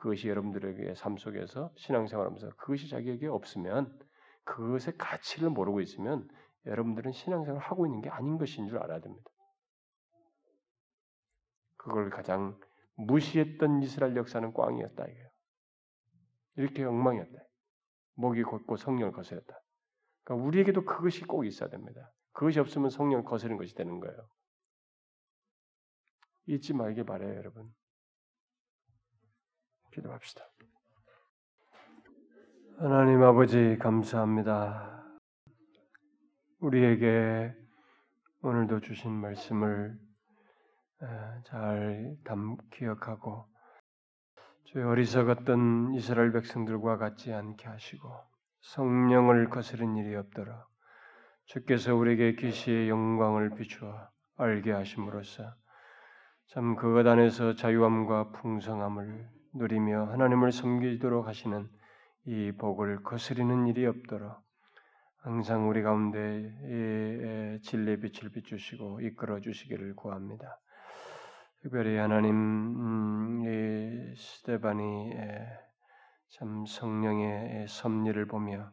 그것이 0.00 0.28
여러분들에게 0.28 0.94
삶 0.94 1.18
속에서 1.18 1.70
신앙생활하면서 1.76 2.56
그것이 2.56 2.88
자기에게 2.88 3.26
없으면 3.26 3.98
그것의 4.44 4.96
가치를 4.96 5.50
모르고 5.50 5.82
있으면 5.82 6.26
여러분들은 6.64 7.12
신앙생활을 7.12 7.60
하고 7.60 7.86
있는 7.86 8.00
게 8.00 8.08
아닌 8.08 8.38
것인 8.38 8.68
줄 8.68 8.78
알아야 8.78 9.00
됩니다. 9.00 9.30
그걸 11.76 12.08
가장 12.08 12.58
무시했던 12.96 13.82
이스라엘 13.82 14.16
역사는 14.16 14.54
꽝이었다 14.54 15.04
이거예요. 15.04 15.28
이렇게 16.56 16.84
엉망이었다. 16.84 17.38
목이 18.14 18.42
곧고 18.42 18.76
성령을 18.76 19.12
거스렸다. 19.12 19.62
그러니까 20.24 20.46
우리에게도 20.46 20.84
그것이 20.86 21.24
꼭 21.24 21.44
있어야 21.44 21.68
됩니다. 21.68 22.10
그것이 22.32 22.58
없으면 22.58 22.88
성령을 22.88 23.24
거스르는 23.24 23.58
것이 23.58 23.74
되는 23.74 24.00
거예요. 24.00 24.16
잊지 26.46 26.72
말게 26.72 27.04
바래요, 27.04 27.36
여러분. 27.36 27.70
기도합시다. 29.90 30.44
하나님 32.78 33.22
아버지 33.22 33.76
감사합니다. 33.78 35.04
우리에게 36.60 37.54
오늘도 38.42 38.80
주신 38.80 39.12
말씀을 39.12 39.98
잘 41.44 42.16
담, 42.24 42.56
기억하고 42.70 43.46
저희 44.66 44.82
어리석었던 44.84 45.94
이스라엘 45.94 46.32
백성들과 46.32 46.96
같지 46.96 47.32
않게 47.32 47.66
하시고 47.66 48.08
성령을 48.60 49.48
거스른 49.50 49.96
일이 49.96 50.14
없도록 50.14 50.54
주께서 51.46 51.94
우리에게 51.94 52.34
계시의 52.36 52.88
영광을 52.88 53.50
비추어 53.50 54.08
알게 54.36 54.72
하심으로써 54.72 55.54
참 56.46 56.76
그것 56.76 57.06
안에서 57.06 57.54
자유함과 57.54 58.32
풍성함을 58.32 59.39
누리며 59.54 60.12
하나님을 60.12 60.52
섬기도록 60.52 61.26
하시는 61.26 61.68
이 62.24 62.52
복을 62.52 63.02
거스리는 63.02 63.66
일이 63.66 63.86
없도록 63.86 64.36
항상 65.22 65.68
우리 65.68 65.82
가운데 65.82 67.58
진리의 67.62 68.00
빛을 68.00 68.30
비추시고 68.32 69.00
이끌어 69.00 69.40
주시기를 69.40 69.96
구합니다. 69.96 70.60
특별히 71.62 71.96
하나님 71.96 72.34
음, 72.34 73.42
이 73.44 74.16
스테반이 74.16 75.12
참 76.30 76.64
성령의 76.64 77.66
섭리를 77.68 78.26
보며 78.26 78.70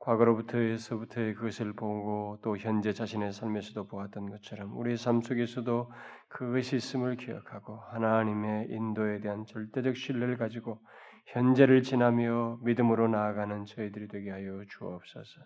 과거로부터에서부터의 0.00 1.34
그것을 1.34 1.72
보고 1.72 2.38
또 2.42 2.56
현재 2.56 2.92
자신의 2.92 3.32
삶에서도 3.32 3.86
보았던 3.88 4.30
것처럼 4.30 4.76
우리 4.76 4.96
삶 4.96 5.20
속에서도 5.20 5.92
그것이 6.28 6.76
있음을 6.76 7.16
기억하고 7.16 7.76
하나님의 7.92 8.68
인도에 8.70 9.20
대한 9.20 9.44
절대적 9.44 9.96
신뢰를 9.96 10.36
가지고 10.36 10.80
현재를 11.26 11.82
지나며 11.82 12.58
믿음으로 12.62 13.08
나아가는 13.08 13.64
저희들이 13.66 14.08
되게 14.08 14.30
하여 14.30 14.62
주옵소서. 14.68 15.40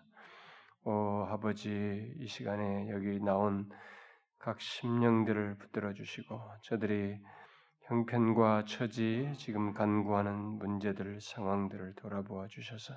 오 0.85 1.25
아버지 1.29 2.13
이 2.19 2.27
시간에 2.27 2.89
여기 2.89 3.19
나온 3.19 3.69
각 4.37 4.59
심령들을 4.59 5.55
붙들어 5.57 5.93
주시고 5.93 6.39
저들이 6.63 7.17
형편과 7.87 8.65
처지 8.65 9.31
지금 9.37 9.73
간구하는 9.73 10.33
문제들 10.33 11.19
상황들을 11.21 11.95
돌아보아 11.95 12.47
주셔서 12.47 12.93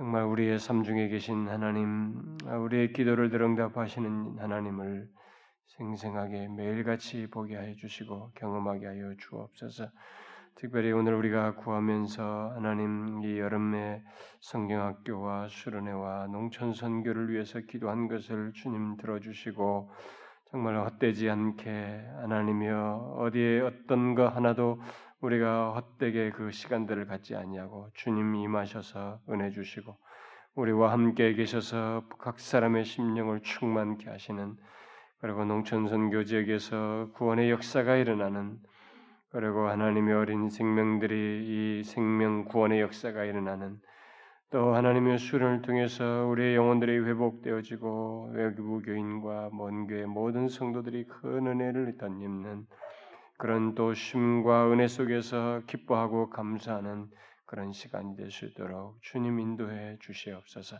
정말 0.00 0.24
우리의 0.24 0.58
삶 0.58 0.82
중에 0.82 1.08
계신 1.08 1.46
하나님, 1.46 2.38
우리의 2.46 2.94
기도를 2.94 3.28
들응답하시는 3.28 4.38
하나님을 4.38 5.06
생생하게 5.76 6.48
매일같이 6.56 7.26
보게 7.26 7.54
하여 7.54 7.74
주시고 7.74 8.30
경험하게 8.34 8.86
하여 8.86 9.14
주옵소서. 9.18 9.90
특별히 10.54 10.90
오늘 10.92 11.12
우리가 11.16 11.56
구하면서 11.56 12.52
하나님 12.54 13.22
이 13.22 13.38
여름에 13.38 14.02
성경학교와 14.40 15.48
수련회와 15.48 16.28
농촌 16.28 16.72
선교를 16.72 17.30
위해서 17.30 17.60
기도한 17.60 18.08
것을 18.08 18.54
주님 18.54 18.96
들어주시고 18.96 19.90
정말 20.50 20.78
헛되지 20.78 21.28
않게 21.28 22.06
하나님이여 22.22 23.16
어디에 23.18 23.60
어떤 23.60 24.14
거 24.14 24.28
하나도 24.28 24.80
우리가 25.20 25.72
헛되게 25.72 26.30
그 26.30 26.50
시간들을 26.50 27.06
갖지 27.06 27.36
아니하고 27.36 27.88
주님 27.94 28.34
임하셔서 28.34 29.20
은혜 29.28 29.50
주시고 29.50 29.96
우리와 30.54 30.92
함께 30.92 31.34
계셔서 31.34 32.04
각 32.18 32.40
사람의 32.40 32.84
심령을 32.84 33.40
충만케 33.40 34.08
하시는 34.08 34.56
그리고 35.20 35.44
농촌 35.44 35.88
선교 35.88 36.24
지역에서 36.24 37.10
구원의 37.14 37.50
역사가 37.50 37.96
일어나는 37.96 38.58
그리고 39.30 39.68
하나님의 39.68 40.14
어린 40.14 40.48
생명들이 40.48 41.80
이 41.80 41.84
생명 41.84 42.46
구원의 42.46 42.80
역사가 42.80 43.24
일어나는 43.24 43.78
또 44.50 44.74
하나님의 44.74 45.18
수련을 45.18 45.62
통해서 45.62 46.26
우리의 46.26 46.56
영혼들이 46.56 46.98
회복되어지고 46.98 48.32
외부 48.34 48.82
교인과 48.82 49.50
먼 49.52 49.86
교회 49.86 50.06
모든 50.06 50.48
성도들이 50.48 51.04
큰 51.06 51.46
은혜를 51.46 51.98
덧입는 51.98 52.66
그런 53.40 53.74
또 53.74 53.94
쉼과 53.94 54.70
은혜 54.70 54.86
속에서 54.86 55.62
기뻐하고 55.66 56.28
감사하는 56.28 57.08
그런 57.46 57.72
시간이 57.72 58.14
될 58.14 58.30
수 58.30 58.44
있도록 58.44 58.98
주님 59.00 59.40
인도해 59.40 59.96
주시옵소서. 60.00 60.76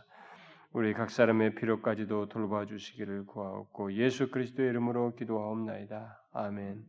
우리 0.71 0.93
각 0.93 1.09
사람의 1.09 1.55
필요까지도 1.55 2.29
돌봐 2.29 2.67
주시기를 2.67 3.25
구하옵고 3.25 3.93
예수 3.93 4.29
그리스도의 4.29 4.69
이름으로 4.69 5.15
기도하옵나이다. 5.15 6.21
아멘. 6.33 6.85